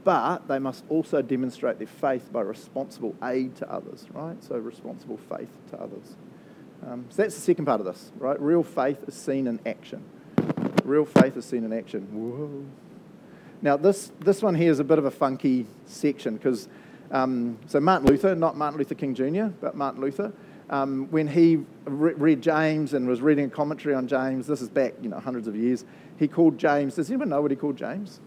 but 0.03 0.48
they 0.48 0.59
must 0.59 0.83
also 0.89 1.21
demonstrate 1.21 1.77
their 1.77 1.88
faith 1.88 2.31
by 2.31 2.41
responsible 2.41 3.15
aid 3.24 3.55
to 3.57 3.71
others, 3.71 4.05
right? 4.12 4.41
So 4.43 4.57
responsible 4.57 5.17
faith 5.17 5.50
to 5.71 5.81
others. 5.81 6.15
Um, 6.86 7.05
so 7.09 7.21
that's 7.21 7.36
the 7.36 7.41
second 7.41 7.65
part 7.65 7.79
of 7.81 7.86
this, 7.86 8.12
right? 8.17 8.39
Real 8.41 8.63
faith 8.63 9.03
is 9.07 9.13
seen 9.13 9.48
in 9.48 9.59
action. 9.65 10.03
Real 10.83 11.05
faith 11.05 11.36
is 11.38 11.45
seen 11.45 11.63
in 11.63 11.74
action. 11.74 12.07
Whoa. 12.12 12.65
Now, 13.62 13.75
this, 13.75 14.12
this 14.19 14.41
one 14.41 14.55
here 14.55 14.71
is 14.71 14.79
a 14.79 14.86
bit 14.86 14.98
of 14.98 15.05
a 15.05 15.12
funky 15.12 15.67
section 15.86 16.38
because, 16.38 16.69
um, 17.12 17.59
so 17.67 17.81
Martin 17.81 18.07
Luther, 18.07 18.33
not 18.33 18.55
Martin 18.55 18.77
Luther 18.77 18.95
King 18.95 19.13
Jr., 19.13 19.48
but 19.59 19.75
Martin 19.75 20.01
Luther, 20.01 20.31
um, 20.69 21.07
when 21.09 21.27
he 21.27 21.65
re- 21.85 22.13
read 22.13 22.41
James 22.41 22.93
and 22.93 23.07
was 23.07 23.21
reading 23.21 23.45
a 23.45 23.49
commentary 23.49 23.95
on 23.95 24.07
James, 24.07 24.47
this 24.47 24.61
is 24.61 24.69
back, 24.69 24.93
you 25.01 25.09
know, 25.09 25.19
hundreds 25.19 25.47
of 25.47 25.55
years, 25.55 25.85
he 26.17 26.27
called 26.27 26.57
James, 26.57 26.95
does 26.95 27.09
anyone 27.09 27.29
know 27.29 27.41
what 27.41 27.51
he 27.51 27.57
called 27.57 27.77
James? 27.77 28.19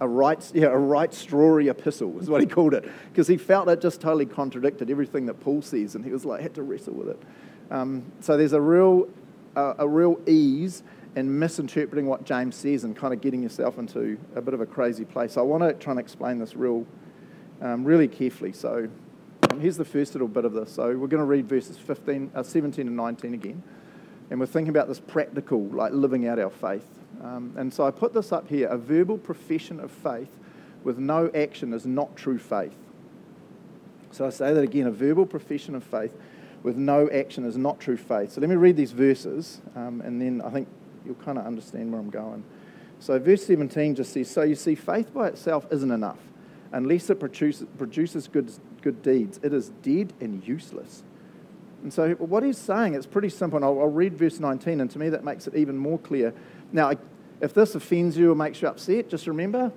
A 0.00 0.08
right, 0.08 0.50
yeah, 0.52 0.66
a 0.66 0.76
right 0.76 1.10
strawy 1.10 1.70
epistle 1.70 2.18
is 2.18 2.28
what 2.28 2.40
he 2.40 2.46
called 2.46 2.74
it, 2.74 2.84
because 3.10 3.28
he 3.28 3.36
felt 3.36 3.68
it 3.68 3.80
just 3.80 4.00
totally 4.00 4.26
contradicted 4.26 4.90
everything 4.90 5.26
that 5.26 5.40
Paul 5.40 5.62
says, 5.62 5.94
and 5.94 6.04
he 6.04 6.10
was 6.10 6.24
like, 6.24 6.40
had 6.40 6.54
to 6.54 6.62
wrestle 6.62 6.94
with 6.94 7.08
it. 7.08 7.22
Um, 7.70 8.10
so 8.20 8.36
there's 8.36 8.52
a 8.52 8.60
real, 8.60 9.08
uh, 9.54 9.74
a 9.78 9.88
real 9.88 10.20
ease 10.26 10.82
in 11.14 11.38
misinterpreting 11.38 12.06
what 12.06 12.24
James 12.24 12.56
says 12.56 12.84
and 12.84 12.96
kind 12.96 13.14
of 13.14 13.20
getting 13.20 13.42
yourself 13.42 13.78
into 13.78 14.18
a 14.34 14.40
bit 14.40 14.54
of 14.54 14.60
a 14.60 14.66
crazy 14.66 15.04
place. 15.04 15.34
So 15.34 15.40
I 15.40 15.44
want 15.44 15.62
to 15.62 15.72
try 15.74 15.92
and 15.92 16.00
explain 16.00 16.38
this 16.38 16.56
real, 16.56 16.84
um, 17.60 17.84
really 17.84 18.08
carefully. 18.08 18.52
So 18.52 18.88
um, 19.52 19.60
here's 19.60 19.76
the 19.76 19.84
first 19.84 20.14
little 20.14 20.28
bit 20.28 20.44
of 20.44 20.54
this. 20.54 20.72
So 20.72 20.96
we're 20.96 21.08
going 21.08 21.20
to 21.20 21.24
read 21.24 21.46
verses 21.46 21.76
15, 21.76 22.32
uh, 22.34 22.42
17 22.42 22.86
and 22.86 22.96
19 22.96 23.34
again. 23.34 23.62
And 24.30 24.40
we're 24.40 24.46
thinking 24.46 24.70
about 24.70 24.88
this 24.88 24.98
practical, 24.98 25.62
like 25.66 25.92
living 25.92 26.26
out 26.26 26.38
our 26.38 26.50
faith. 26.50 26.86
Um, 27.22 27.52
and 27.56 27.72
so 27.72 27.86
I 27.86 27.90
put 27.90 28.14
this 28.14 28.32
up 28.32 28.48
here. 28.48 28.68
A 28.68 28.78
verbal 28.78 29.18
profession 29.18 29.78
of 29.78 29.90
faith 29.90 30.30
with 30.84 30.98
no 30.98 31.30
action 31.34 31.72
is 31.74 31.84
not 31.84 32.16
true 32.16 32.38
faith. 32.38 32.74
So 34.10 34.26
I 34.26 34.30
say 34.30 34.54
that 34.54 34.62
again. 34.62 34.86
A 34.86 34.90
verbal 34.90 35.26
profession 35.26 35.74
of 35.74 35.84
faith 35.84 36.14
with 36.62 36.76
no 36.76 37.10
action 37.10 37.44
is 37.44 37.56
not 37.56 37.78
true 37.78 37.96
faith. 37.96 38.32
So 38.32 38.40
let 38.40 38.48
me 38.48 38.56
read 38.56 38.76
these 38.76 38.92
verses, 38.92 39.60
um, 39.74 40.00
and 40.00 40.20
then 40.20 40.40
I 40.42 40.50
think 40.50 40.68
you'll 41.04 41.14
kind 41.16 41.38
of 41.38 41.46
understand 41.46 41.90
where 41.90 42.00
I'm 42.00 42.10
going. 42.10 42.44
So, 43.00 43.18
verse 43.18 43.44
17 43.46 43.96
just 43.96 44.12
says, 44.12 44.30
So 44.30 44.42
you 44.42 44.54
see, 44.54 44.76
faith 44.76 45.12
by 45.12 45.28
itself 45.28 45.66
isn't 45.72 45.90
enough. 45.90 46.20
Unless 46.70 47.10
it 47.10 47.18
produces, 47.18 47.66
produces 47.76 48.28
good, 48.28 48.52
good 48.82 49.02
deeds, 49.02 49.40
it 49.42 49.52
is 49.52 49.70
dead 49.82 50.12
and 50.20 50.46
useless. 50.46 51.02
And 51.82 51.92
so, 51.92 52.10
what 52.12 52.42
he's 52.42 52.58
saying, 52.58 52.94
it's 52.94 53.06
pretty 53.06 53.28
simple. 53.28 53.56
And 53.56 53.64
I'll, 53.64 53.80
I'll 53.80 53.88
read 53.88 54.16
verse 54.16 54.38
19, 54.38 54.80
and 54.80 54.90
to 54.90 54.98
me, 54.98 55.08
that 55.08 55.24
makes 55.24 55.46
it 55.46 55.54
even 55.54 55.76
more 55.76 55.98
clear. 55.98 56.32
Now, 56.72 56.92
if 57.40 57.54
this 57.54 57.74
offends 57.74 58.16
you 58.16 58.30
or 58.30 58.34
makes 58.34 58.62
you 58.62 58.68
upset, 58.68 59.08
just 59.08 59.26
remember, 59.26 59.72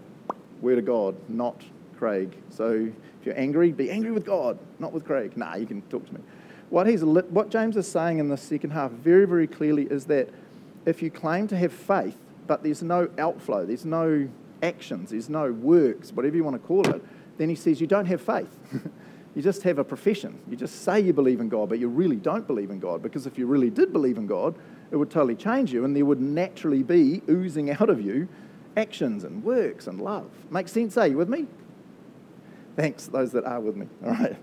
word 0.62 0.78
of 0.78 0.86
God, 0.86 1.16
not 1.28 1.64
Craig. 1.98 2.36
So, 2.50 2.92
if 3.20 3.26
you're 3.26 3.40
angry, 3.40 3.72
be 3.72 3.90
angry 3.90 4.12
with 4.12 4.26
God, 4.26 4.60
not 4.78 4.94
with 4.94 5.04
Craig. 5.04 5.36
Nah, 5.36 5.56
you 5.56 5.66
can 5.66 5.82
talk 5.84 6.06
to 6.06 6.14
me. 6.14 6.22
What, 6.70 6.88
he's, 6.88 7.04
what 7.04 7.50
James 7.50 7.78
is 7.78 7.88
saying 7.88 8.20
in 8.20 8.28
the 8.28 8.38
second 8.38 8.72
half 8.72 8.92
very, 8.92 9.26
very 9.26 9.48
clearly 9.48 9.84
is 9.84 10.06
that 10.06 10.30
if 10.86 11.02
you 11.02 11.10
claim 11.10 11.48
to 11.48 11.58
have 11.58 11.74
faith, 11.74 12.18
but 12.48 12.64
there's 12.64 12.84
no 12.84 13.10
outflow, 13.18 13.66
there's 13.66 13.86
no 13.86 14.28
actions, 14.62 15.12
there's 15.12 15.30
no 15.30 15.52
works, 15.52 16.12
whatever 16.12 16.36
you 16.36 16.44
want 16.44 16.62
to 16.62 16.68
call 16.68 16.88
it, 16.88 17.04
then 17.38 17.50
he 17.50 17.56
says 17.56 17.82
you 17.82 17.88
don't 17.88 18.06
have 18.06 18.22
faith. 18.22 18.58
you 19.36 19.42
just 19.42 19.64
have 19.64 19.78
a 19.78 19.84
profession. 19.84 20.40
You 20.50 20.56
just 20.56 20.84
say 20.84 21.00
you 21.00 21.14
believe 21.14 21.40
in 21.40 21.50
God, 21.50 21.70
but 21.70 21.80
you 21.80 21.90
really 21.90 22.16
don't 22.16 22.48
believe 22.48 22.70
in 22.70 22.80
God. 22.80 23.02
Because 23.02 23.28
if 23.28 23.38
you 23.38 23.48
really 23.48 23.70
did 23.70 23.92
believe 23.92 24.18
in 24.18 24.28
God, 24.28 24.56
it 24.92 24.96
would 24.96 25.10
totally 25.10 25.36
change 25.36 25.74
you, 25.74 25.84
and 25.84 25.96
there 25.96 26.06
would 26.06 26.22
naturally 26.22 26.84
be 26.84 27.22
oozing 27.30 27.70
out 27.72 27.90
of 27.90 28.02
you 28.02 28.28
actions 28.78 29.24
and 29.24 29.44
works 29.44 29.88
and 29.88 30.02
love. 30.02 30.30
Makes 30.50 30.72
sense, 30.72 30.98
are 30.98 31.08
you 31.08 31.18
with 31.18 31.30
me? 31.30 31.48
Thanks, 32.76 33.08
those 33.08 33.32
that 33.32 33.46
are 33.46 33.60
with 33.60 33.76
me. 33.76 33.88
All 34.06 34.12
right. 34.12 34.36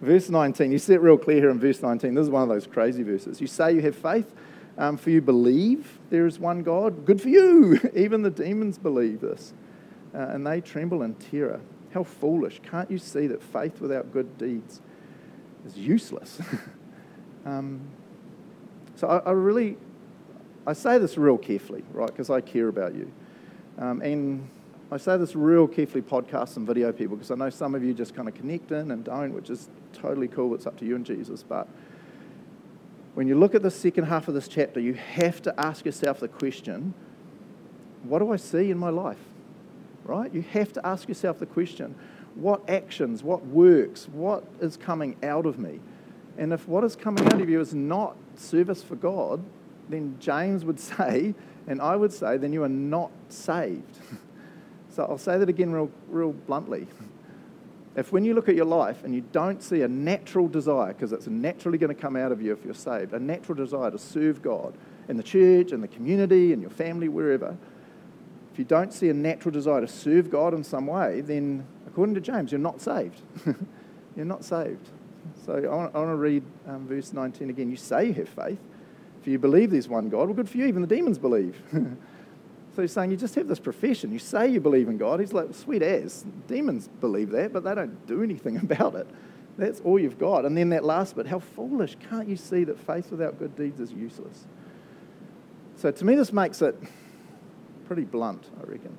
Verse 0.00 0.28
19, 0.28 0.72
you 0.72 0.78
see 0.78 0.94
it 0.94 1.00
real 1.00 1.16
clear 1.16 1.38
here 1.38 1.50
in 1.50 1.60
verse 1.60 1.80
19. 1.80 2.14
This 2.14 2.24
is 2.24 2.30
one 2.30 2.42
of 2.42 2.48
those 2.48 2.66
crazy 2.66 3.02
verses. 3.02 3.40
You 3.40 3.46
say 3.46 3.72
you 3.72 3.80
have 3.82 3.96
faith, 3.96 4.34
um, 4.76 4.96
for 4.96 5.10
you 5.10 5.22
believe 5.22 5.98
there 6.10 6.26
is 6.26 6.38
one 6.38 6.62
God. 6.62 7.04
Good 7.04 7.22
for 7.22 7.28
you. 7.28 7.80
Even 7.94 8.22
the 8.22 8.30
demons 8.30 8.76
believe 8.76 9.20
this. 9.20 9.54
Uh, 10.14 10.18
and 10.18 10.46
they 10.46 10.60
tremble 10.60 11.02
in 11.02 11.14
terror. 11.14 11.60
How 11.96 12.02
foolish. 12.02 12.60
Can't 12.70 12.90
you 12.90 12.98
see 12.98 13.26
that 13.28 13.42
faith 13.42 13.80
without 13.80 14.12
good 14.12 14.36
deeds 14.36 14.82
is 15.64 15.78
useless? 15.78 16.38
um, 17.46 17.80
so 18.96 19.08
I, 19.08 19.16
I, 19.20 19.30
really, 19.30 19.78
I 20.66 20.74
say 20.74 20.98
this 20.98 21.16
real 21.16 21.38
carefully, 21.38 21.84
right, 21.94 22.08
because 22.08 22.28
I 22.28 22.42
care 22.42 22.68
about 22.68 22.94
you. 22.94 23.10
Um, 23.78 24.02
and 24.02 24.46
I 24.92 24.98
say 24.98 25.16
this 25.16 25.34
real 25.34 25.66
carefully, 25.66 26.02
podcast 26.02 26.58
and 26.58 26.66
video 26.66 26.92
people, 26.92 27.16
because 27.16 27.30
I 27.30 27.34
know 27.34 27.48
some 27.48 27.74
of 27.74 27.82
you 27.82 27.94
just 27.94 28.14
kind 28.14 28.28
of 28.28 28.34
connect 28.34 28.72
in 28.72 28.90
and 28.90 29.02
don't, 29.02 29.32
which 29.32 29.48
is 29.48 29.70
totally 29.94 30.28
cool. 30.28 30.54
It's 30.54 30.66
up 30.66 30.76
to 30.80 30.84
you 30.84 30.96
and 30.96 31.06
Jesus. 31.06 31.42
But 31.42 31.66
when 33.14 33.26
you 33.26 33.38
look 33.38 33.54
at 33.54 33.62
the 33.62 33.70
second 33.70 34.04
half 34.04 34.28
of 34.28 34.34
this 34.34 34.48
chapter, 34.48 34.80
you 34.80 34.92
have 34.92 35.40
to 35.40 35.58
ask 35.58 35.86
yourself 35.86 36.20
the 36.20 36.28
question 36.28 36.92
what 38.02 38.18
do 38.18 38.30
I 38.30 38.36
see 38.36 38.70
in 38.70 38.76
my 38.76 38.90
life? 38.90 39.16
Right? 40.06 40.32
You 40.32 40.42
have 40.52 40.72
to 40.74 40.86
ask 40.86 41.08
yourself 41.08 41.38
the 41.38 41.46
question 41.46 41.94
what 42.34 42.68
actions, 42.68 43.22
what 43.22 43.44
works, 43.46 44.08
what 44.12 44.44
is 44.60 44.76
coming 44.76 45.16
out 45.22 45.46
of 45.46 45.58
me? 45.58 45.80
And 46.38 46.52
if 46.52 46.68
what 46.68 46.84
is 46.84 46.94
coming 46.94 47.26
out 47.26 47.40
of 47.40 47.48
you 47.48 47.60
is 47.60 47.74
not 47.74 48.16
service 48.36 48.82
for 48.82 48.94
God, 48.94 49.42
then 49.88 50.16
James 50.20 50.64
would 50.64 50.78
say, 50.98 51.34
and 51.66 51.80
I 51.80 51.96
would 51.96 52.12
say, 52.12 52.36
then 52.36 52.52
you 52.52 52.62
are 52.62 52.68
not 52.68 53.10
saved. 53.28 53.98
so 54.90 55.04
I'll 55.04 55.18
say 55.18 55.38
that 55.38 55.48
again 55.48 55.72
real, 55.72 55.90
real 56.08 56.32
bluntly 56.32 56.86
if 57.96 58.12
when 58.12 58.24
you 58.24 58.34
look 58.34 58.48
at 58.48 58.54
your 58.54 58.66
life 58.66 59.04
and 59.04 59.14
you 59.14 59.22
don't 59.32 59.62
see 59.62 59.80
a 59.80 59.88
natural 59.88 60.48
desire, 60.48 60.92
because 60.92 61.12
it's 61.12 61.26
naturally 61.26 61.78
going 61.78 61.94
to 61.94 62.00
come 62.00 62.14
out 62.14 62.30
of 62.30 62.42
you 62.42 62.52
if 62.52 62.62
you're 62.62 62.74
saved, 62.74 63.14
a 63.14 63.18
natural 63.18 63.56
desire 63.56 63.90
to 63.90 63.98
serve 63.98 64.42
God 64.42 64.74
in 65.08 65.16
the 65.16 65.22
church, 65.22 65.72
in 65.72 65.80
the 65.80 65.88
community, 65.88 66.52
in 66.52 66.60
your 66.60 66.70
family, 66.70 67.08
wherever, 67.08 67.56
if 68.56 68.60
you 68.60 68.64
don't 68.64 68.90
see 68.90 69.10
a 69.10 69.12
natural 69.12 69.52
desire 69.52 69.82
to 69.82 69.86
serve 69.86 70.30
God 70.30 70.54
in 70.54 70.64
some 70.64 70.86
way, 70.86 71.20
then 71.20 71.66
according 71.86 72.14
to 72.14 72.22
James, 72.22 72.50
you're 72.50 72.58
not 72.58 72.80
saved. 72.80 73.20
you're 74.16 74.24
not 74.24 74.46
saved. 74.46 74.88
So 75.44 75.52
I 75.52 75.76
want, 75.76 75.94
I 75.94 75.98
want 75.98 76.10
to 76.12 76.16
read 76.16 76.42
um, 76.66 76.88
verse 76.88 77.12
19 77.12 77.50
again. 77.50 77.68
You 77.68 77.76
say 77.76 78.06
you 78.06 78.14
have 78.14 78.30
faith. 78.30 78.58
If 79.20 79.28
you 79.28 79.38
believe 79.38 79.72
there's 79.72 79.90
one 79.90 80.08
God, 80.08 80.28
well, 80.28 80.32
good 80.32 80.48
for 80.48 80.56
you. 80.56 80.64
Even 80.64 80.80
the 80.80 80.88
demons 80.88 81.18
believe. 81.18 81.60
So 82.74 82.82
he's 82.82 82.92
saying, 82.92 83.10
You 83.10 83.16
just 83.16 83.34
have 83.36 83.48
this 83.48 83.58
profession. 83.58 84.12
You 84.12 84.18
say 84.18 84.48
you 84.48 84.60
believe 84.60 84.88
in 84.88 84.98
God. 84.98 85.18
He's 85.18 85.32
like, 85.32 85.54
Sweet 85.54 85.80
as. 85.80 86.26
Demons 86.46 86.90
believe 87.00 87.30
that, 87.30 87.54
but 87.54 87.64
they 87.64 87.74
don't 87.74 88.06
do 88.06 88.22
anything 88.22 88.56
about 88.62 88.94
it. 88.94 89.06
That's 89.56 89.80
all 89.80 89.98
you've 89.98 90.18
got. 90.18 90.44
And 90.44 90.54
then 90.54 90.68
that 90.68 90.84
last 90.84 91.16
bit, 91.16 91.26
how 91.26 91.38
foolish. 91.38 91.96
Can't 92.10 92.28
you 92.28 92.36
see 92.36 92.64
that 92.64 92.78
faith 92.78 93.10
without 93.10 93.38
good 93.38 93.56
deeds 93.56 93.80
is 93.80 93.92
useless? 93.92 94.44
So 95.76 95.90
to 95.90 96.04
me, 96.04 96.16
this 96.16 96.34
makes 96.34 96.60
it 96.60 96.78
pretty 97.86 98.04
blunt, 98.04 98.46
I 98.60 98.70
reckon. 98.70 98.96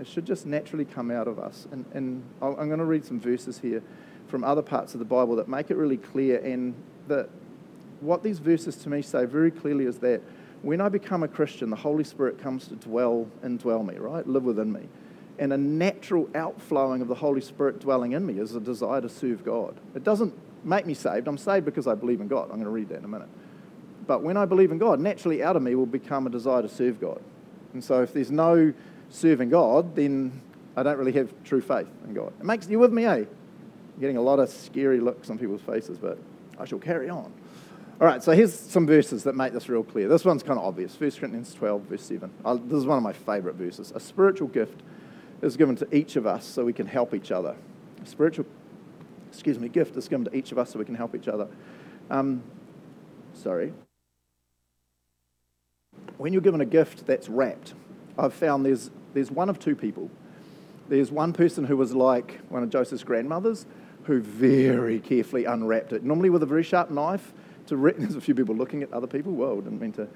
It 0.00 0.06
should 0.06 0.24
just 0.24 0.46
naturally 0.46 0.86
come 0.86 1.10
out 1.10 1.28
of 1.28 1.38
us. 1.38 1.66
And, 1.70 1.84
and 1.92 2.22
I'm 2.40 2.54
going 2.54 2.78
to 2.78 2.84
read 2.84 3.04
some 3.04 3.20
verses 3.20 3.58
here 3.58 3.82
from 4.28 4.44
other 4.44 4.62
parts 4.62 4.94
of 4.94 4.98
the 4.98 5.04
Bible 5.04 5.36
that 5.36 5.48
make 5.48 5.70
it 5.70 5.76
really 5.76 5.98
clear. 5.98 6.38
And 6.38 6.74
that 7.08 7.28
what 8.00 8.22
these 8.22 8.38
verses 8.38 8.76
to 8.76 8.88
me 8.88 9.02
say 9.02 9.26
very 9.26 9.50
clearly 9.50 9.84
is 9.84 9.98
that 9.98 10.22
when 10.62 10.80
I 10.80 10.88
become 10.88 11.22
a 11.22 11.28
Christian, 11.28 11.68
the 11.70 11.76
Holy 11.76 12.04
Spirit 12.04 12.38
comes 12.38 12.66
to 12.68 12.76
dwell 12.76 13.28
and 13.42 13.58
dwell 13.58 13.82
me, 13.82 13.96
right? 13.96 14.26
Live 14.26 14.44
within 14.44 14.72
me. 14.72 14.88
And 15.38 15.52
a 15.52 15.58
natural 15.58 16.28
outflowing 16.34 17.02
of 17.02 17.08
the 17.08 17.14
Holy 17.14 17.40
Spirit 17.40 17.80
dwelling 17.80 18.12
in 18.12 18.24
me 18.24 18.38
is 18.38 18.54
a 18.54 18.60
desire 18.60 19.00
to 19.00 19.08
serve 19.08 19.44
God. 19.44 19.78
It 19.94 20.04
doesn't 20.04 20.34
make 20.64 20.86
me 20.86 20.94
saved. 20.94 21.28
I'm 21.28 21.38
saved 21.38 21.64
because 21.64 21.86
I 21.86 21.94
believe 21.94 22.20
in 22.20 22.28
God. 22.28 22.44
I'm 22.44 22.56
going 22.56 22.64
to 22.64 22.70
read 22.70 22.88
that 22.90 22.98
in 22.98 23.04
a 23.04 23.08
minute. 23.08 23.28
But 24.06 24.22
when 24.22 24.36
I 24.36 24.44
believe 24.44 24.70
in 24.70 24.78
God, 24.78 25.00
naturally 25.00 25.42
out 25.42 25.56
of 25.56 25.62
me 25.62 25.74
will 25.74 25.86
become 25.86 26.26
a 26.26 26.30
desire 26.30 26.62
to 26.62 26.68
serve 26.68 27.00
God. 27.00 27.22
And 27.72 27.82
so 27.82 28.02
if 28.02 28.12
there's 28.12 28.30
no 28.30 28.72
serving 29.10 29.50
God, 29.50 29.94
then 29.94 30.40
I 30.76 30.82
don't 30.82 30.98
really 30.98 31.12
have 31.12 31.32
true 31.44 31.60
faith 31.60 31.88
in 32.06 32.14
God. 32.14 32.32
It 32.38 32.44
makes 32.44 32.68
you 32.68 32.78
with 32.78 32.92
me, 32.92 33.04
eh? 33.04 33.14
I'm 33.14 33.26
getting 34.00 34.16
a 34.16 34.22
lot 34.22 34.38
of 34.38 34.48
scary 34.48 35.00
looks 35.00 35.30
on 35.30 35.38
people's 35.38 35.62
faces, 35.62 35.98
but 35.98 36.18
I 36.58 36.64
shall 36.64 36.78
carry 36.78 37.08
on. 37.08 37.32
All 38.00 38.06
right, 38.06 38.22
so 38.22 38.32
here's 38.32 38.58
some 38.58 38.86
verses 38.86 39.24
that 39.24 39.34
make 39.34 39.52
this 39.52 39.68
real 39.68 39.84
clear. 39.84 40.08
This 40.08 40.24
one's 40.24 40.42
kind 40.42 40.58
of 40.58 40.64
obvious. 40.64 40.98
1 40.98 41.10
Corinthians 41.10 41.52
12, 41.52 41.82
verse 41.82 42.02
7. 42.02 42.30
this 42.66 42.78
is 42.78 42.86
one 42.86 42.96
of 42.96 43.04
my 43.04 43.12
favorite 43.12 43.56
verses. 43.56 43.92
A 43.94 44.00
spiritual 44.00 44.48
gift 44.48 44.80
is 45.42 45.56
given 45.56 45.76
to 45.76 45.94
each 45.94 46.16
of 46.16 46.26
us 46.26 46.46
so 46.46 46.64
we 46.64 46.72
can 46.72 46.86
help 46.86 47.14
each 47.14 47.30
other. 47.30 47.54
A 48.02 48.06
spiritual, 48.06 48.46
excuse 49.30 49.58
me, 49.58 49.68
gift 49.68 49.96
is 49.96 50.08
given 50.08 50.24
to 50.24 50.34
each 50.34 50.50
of 50.50 50.58
us 50.58 50.70
so 50.70 50.78
we 50.78 50.86
can 50.86 50.94
help 50.94 51.14
each 51.14 51.28
other. 51.28 51.46
Um, 52.08 52.42
sorry. 53.34 53.74
When 56.20 56.34
you're 56.34 56.42
given 56.42 56.60
a 56.60 56.66
gift 56.66 57.06
that's 57.06 57.30
wrapped, 57.30 57.72
I've 58.18 58.34
found 58.34 58.66
there's 58.66 58.90
there's 59.14 59.30
one 59.30 59.48
of 59.48 59.58
two 59.58 59.74
people. 59.74 60.10
There's 60.86 61.10
one 61.10 61.32
person 61.32 61.64
who 61.64 61.78
was 61.78 61.94
like 61.94 62.42
one 62.50 62.62
of 62.62 62.68
Joseph's 62.68 63.02
grandmothers 63.02 63.64
who 64.04 64.20
very 64.20 65.00
carefully 65.00 65.46
unwrapped 65.46 65.94
it, 65.94 66.02
normally 66.04 66.28
with 66.28 66.42
a 66.42 66.46
very 66.46 66.62
sharp 66.62 66.90
knife. 66.90 67.32
To 67.68 67.76
re- 67.78 67.94
There's 67.98 68.16
a 68.16 68.20
few 68.20 68.34
people 68.34 68.54
looking 68.54 68.82
at 68.82 68.92
other 68.92 69.06
people. 69.06 69.32
Whoa, 69.32 69.62
didn't 69.62 69.80
mean 69.80 69.92
to. 69.92 70.08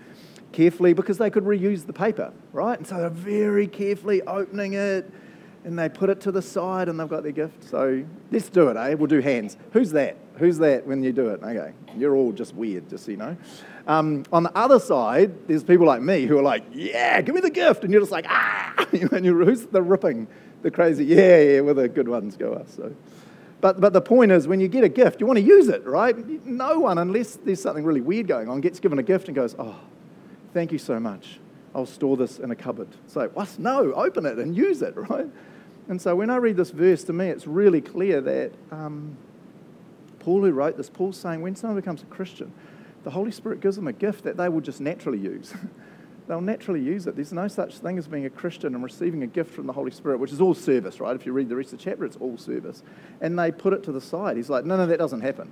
Carefully, 0.52 0.92
because 0.92 1.16
they 1.16 1.30
could 1.30 1.44
reuse 1.44 1.86
the 1.86 1.94
paper, 1.94 2.34
right? 2.52 2.76
And 2.76 2.86
so 2.86 2.98
they're 2.98 3.08
very 3.08 3.66
carefully 3.66 4.20
opening 4.26 4.74
it 4.74 5.10
and 5.64 5.78
they 5.78 5.88
put 5.88 6.10
it 6.10 6.20
to 6.22 6.32
the 6.32 6.42
side 6.42 6.88
and 6.88 7.00
they've 7.00 7.08
got 7.08 7.22
their 7.22 7.32
gift. 7.32 7.64
So 7.64 8.04
let's 8.30 8.48
do 8.48 8.68
it, 8.68 8.76
eh? 8.76 8.94
We'll 8.94 9.06
do 9.06 9.20
hands. 9.20 9.56
Who's 9.72 9.90
that? 9.92 10.16
Who's 10.36 10.58
that 10.58 10.86
when 10.86 11.02
you 11.02 11.12
do 11.12 11.28
it? 11.28 11.42
Okay, 11.42 11.72
you're 11.96 12.14
all 12.16 12.32
just 12.32 12.54
weird, 12.54 12.88
just 12.88 13.06
so 13.06 13.10
you 13.12 13.16
know. 13.16 13.36
Um, 13.86 14.24
on 14.32 14.42
the 14.42 14.56
other 14.56 14.78
side, 14.80 15.46
there's 15.46 15.62
people 15.62 15.86
like 15.86 16.02
me 16.02 16.26
who 16.26 16.38
are 16.38 16.42
like, 16.42 16.64
yeah, 16.72 17.20
give 17.20 17.34
me 17.34 17.40
the 17.40 17.50
gift. 17.50 17.84
And 17.84 17.92
you're 17.92 18.02
just 18.02 18.12
like, 18.12 18.26
ah. 18.28 18.86
and 19.12 19.24
you're, 19.24 19.44
who's 19.44 19.66
the 19.66 19.82
ripping, 19.82 20.26
the 20.62 20.70
crazy, 20.70 21.04
yeah, 21.04 21.38
yeah, 21.38 21.60
where 21.60 21.74
the 21.74 21.88
good 21.88 22.08
ones 22.08 22.36
go 22.36 22.54
us. 22.54 22.74
So. 22.76 22.94
But, 23.60 23.80
but 23.80 23.92
the 23.92 24.00
point 24.00 24.32
is, 24.32 24.46
when 24.46 24.60
you 24.60 24.68
get 24.68 24.84
a 24.84 24.88
gift, 24.88 25.20
you 25.20 25.26
want 25.26 25.38
to 25.38 25.44
use 25.44 25.68
it, 25.68 25.86
right? 25.86 26.16
No 26.46 26.80
one, 26.80 26.98
unless 26.98 27.36
there's 27.36 27.62
something 27.62 27.84
really 27.84 28.02
weird 28.02 28.26
going 28.26 28.48
on, 28.48 28.60
gets 28.60 28.80
given 28.80 28.98
a 28.98 29.02
gift 29.02 29.28
and 29.28 29.34
goes, 29.34 29.54
oh, 29.58 29.76
thank 30.52 30.72
you 30.72 30.78
so 30.78 31.00
much. 31.00 31.38
I'll 31.74 31.86
store 31.86 32.16
this 32.16 32.38
in 32.38 32.50
a 32.50 32.56
cupboard. 32.56 32.88
So, 33.06 33.28
what? 33.28 33.58
No, 33.58 33.92
open 33.94 34.26
it 34.26 34.38
and 34.38 34.56
use 34.56 34.82
it, 34.82 34.94
right? 35.08 35.26
And 35.88 36.00
so 36.00 36.16
when 36.16 36.30
I 36.30 36.36
read 36.36 36.56
this 36.56 36.70
verse, 36.70 37.04
to 37.04 37.12
me, 37.12 37.28
it's 37.28 37.46
really 37.46 37.80
clear 37.80 38.20
that 38.22 38.52
um, 38.70 39.16
Paul, 40.18 40.42
who 40.42 40.52
wrote 40.52 40.76
this, 40.76 40.88
Paul's 40.88 41.18
saying 41.18 41.42
when 41.42 41.54
someone 41.54 41.78
becomes 41.78 42.02
a 42.02 42.06
Christian, 42.06 42.52
the 43.02 43.10
Holy 43.10 43.30
Spirit 43.30 43.60
gives 43.60 43.76
them 43.76 43.86
a 43.86 43.92
gift 43.92 44.24
that 44.24 44.36
they 44.36 44.48
will 44.48 44.62
just 44.62 44.80
naturally 44.80 45.18
use. 45.18 45.54
They'll 46.26 46.40
naturally 46.40 46.80
use 46.80 47.06
it. 47.06 47.16
There's 47.16 47.34
no 47.34 47.48
such 47.48 47.76
thing 47.76 47.98
as 47.98 48.08
being 48.08 48.24
a 48.24 48.30
Christian 48.30 48.74
and 48.74 48.82
receiving 48.82 49.22
a 49.22 49.26
gift 49.26 49.50
from 49.50 49.66
the 49.66 49.74
Holy 49.74 49.90
Spirit, 49.90 50.18
which 50.18 50.32
is 50.32 50.40
all 50.40 50.54
service, 50.54 50.98
right? 50.98 51.14
If 51.14 51.26
you 51.26 51.32
read 51.32 51.50
the 51.50 51.56
rest 51.56 51.74
of 51.74 51.78
the 51.78 51.84
chapter, 51.84 52.06
it's 52.06 52.16
all 52.16 52.38
service. 52.38 52.82
And 53.20 53.38
they 53.38 53.52
put 53.52 53.74
it 53.74 53.82
to 53.82 53.92
the 53.92 54.00
side. 54.00 54.38
He's 54.38 54.48
like, 54.48 54.64
no, 54.64 54.78
no, 54.78 54.86
that 54.86 54.98
doesn't 54.98 55.20
happen. 55.20 55.50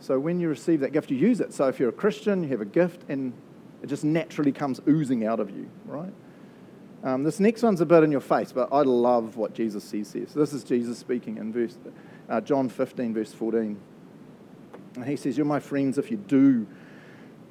So 0.00 0.18
when 0.18 0.40
you 0.40 0.48
receive 0.48 0.80
that 0.80 0.92
gift, 0.92 1.10
you 1.10 1.18
use 1.18 1.40
it. 1.40 1.52
So 1.52 1.68
if 1.68 1.78
you're 1.78 1.90
a 1.90 1.92
Christian, 1.92 2.42
you 2.42 2.48
have 2.48 2.62
a 2.62 2.64
gift, 2.64 3.02
and 3.10 3.34
it 3.82 3.88
just 3.88 4.02
naturally 4.02 4.52
comes 4.52 4.80
oozing 4.88 5.26
out 5.26 5.40
of 5.40 5.50
you, 5.50 5.68
right? 5.84 6.12
Um, 7.04 7.22
this 7.22 7.38
next 7.38 7.62
one's 7.62 7.80
a 7.80 7.86
bit 7.86 8.02
in 8.02 8.10
your 8.10 8.20
face, 8.20 8.52
but 8.52 8.68
I 8.72 8.82
love 8.82 9.36
what 9.36 9.54
Jesus 9.54 9.84
says 9.84 10.12
here. 10.12 10.26
So 10.26 10.40
this 10.40 10.52
is 10.52 10.64
Jesus 10.64 10.98
speaking 10.98 11.36
in 11.36 11.52
verse 11.52 11.78
uh, 12.28 12.40
John 12.40 12.68
15, 12.68 13.14
verse 13.14 13.32
14. 13.32 13.78
And 14.96 15.04
he 15.04 15.16
says, 15.16 15.36
You're 15.36 15.46
my 15.46 15.60
friends 15.60 15.98
if 15.98 16.10
you 16.10 16.16
do 16.16 16.66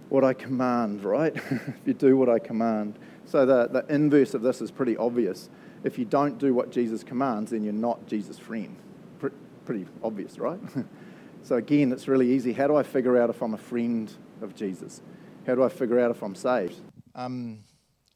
what 0.10 0.24
I 0.24 0.34
command, 0.34 1.04
right? 1.04 1.36
if 1.50 1.80
you 1.86 1.94
do 1.94 2.18
what 2.18 2.30
I 2.30 2.40
command. 2.40 3.00
So 3.26 3.46
the, 3.46 3.68
the 3.68 3.94
inverse 3.94 4.34
of 4.34 4.42
this 4.42 4.62
is 4.62 4.72
pretty 4.72 4.96
obvious. 4.98 5.50
If 5.84 5.98
you 5.98 6.06
don't 6.06 6.38
do 6.38 6.54
what 6.54 6.72
Jesus 6.72 7.04
commands, 7.04 7.52
then 7.52 7.64
you're 7.64 7.74
not 7.74 8.06
Jesus' 8.08 8.38
friend. 8.38 8.76
Pre- 9.20 9.32
pretty 9.66 9.86
obvious, 10.04 10.40
right? 10.40 10.60
so 11.44 11.56
again, 11.56 11.92
it's 11.92 12.08
really 12.08 12.32
easy. 12.32 12.54
How 12.54 12.68
do 12.68 12.76
I 12.76 12.84
figure 12.84 13.22
out 13.22 13.30
if 13.30 13.42
I'm 13.42 13.54
a 13.54 13.58
friend 13.58 14.12
of 14.42 14.56
Jesus? 14.56 15.02
How 15.46 15.56
do 15.56 15.64
I 15.64 15.70
figure 15.70 16.00
out 16.00 16.12
if 16.12 16.22
I'm 16.22 16.36
saved? 16.36 16.80
Um, 17.16 17.60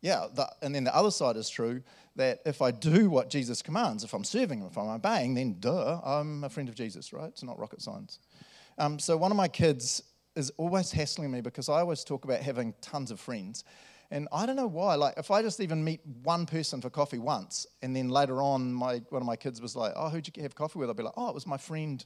yeah, 0.02 0.28
the, 0.34 0.52
and 0.62 0.74
then 0.74 0.84
the 0.84 0.96
other 0.96 1.12
side 1.12 1.38
is 1.38 1.50
true 1.50 1.84
that 2.16 2.40
if 2.46 2.62
I 2.62 2.72
do 2.72 3.10
what 3.10 3.30
Jesus 3.30 3.62
commands, 3.62 4.04
if 4.04 4.14
I'm 4.14 4.24
serving 4.24 4.60
him, 4.60 4.68
if 4.68 4.78
I'm 4.78 4.90
obeying, 4.90 5.36
then 5.36 5.58
duh, 5.60 6.02
I'm 6.04 6.44
a 6.44 6.50
friend 6.50 6.68
of 6.68 6.76
Jesus, 6.76 7.14
right? 7.14 7.30
It's 7.30 7.44
not 7.44 7.58
rocket 7.60 7.82
science. 7.82 8.20
Um, 8.78 9.00
so 9.00 9.16
one 9.16 9.32
of 9.32 9.38
my 9.38 9.48
kids 9.48 10.04
is 10.36 10.52
always 10.58 10.92
hassling 10.92 11.32
me 11.32 11.42
because 11.42 11.70
I 11.70 11.80
always 11.80 12.04
talk 12.04 12.26
about 12.26 12.42
having 12.42 12.74
tons 12.82 13.12
of 13.12 13.20
friends. 13.20 13.64
And 14.10 14.28
I 14.34 14.46
don't 14.46 14.58
know 14.58 14.68
why. 14.68 14.96
Like, 14.96 15.14
if 15.18 15.32
I 15.32 15.42
just 15.42 15.62
even 15.62 15.84
meet 15.84 16.02
one 16.24 16.46
person 16.46 16.82
for 16.82 16.90
coffee 16.90 17.20
once, 17.20 17.66
and 17.82 17.96
then 17.96 18.10
later 18.10 18.42
on, 18.42 18.74
my 18.74 19.02
one 19.10 19.22
of 19.22 19.26
my 19.26 19.38
kids 19.38 19.62
was 19.62 19.74
like, 19.74 19.94
"Oh, 19.96 20.10
who'd 20.10 20.28
you 20.28 20.44
have 20.44 20.54
coffee 20.54 20.80
with?" 20.80 20.90
I'll 20.90 20.96
be 20.96 21.04
like, 21.04 21.14
"Oh, 21.16 21.30
it 21.30 21.34
was 21.34 21.48
my 21.48 21.56
friend 21.56 22.04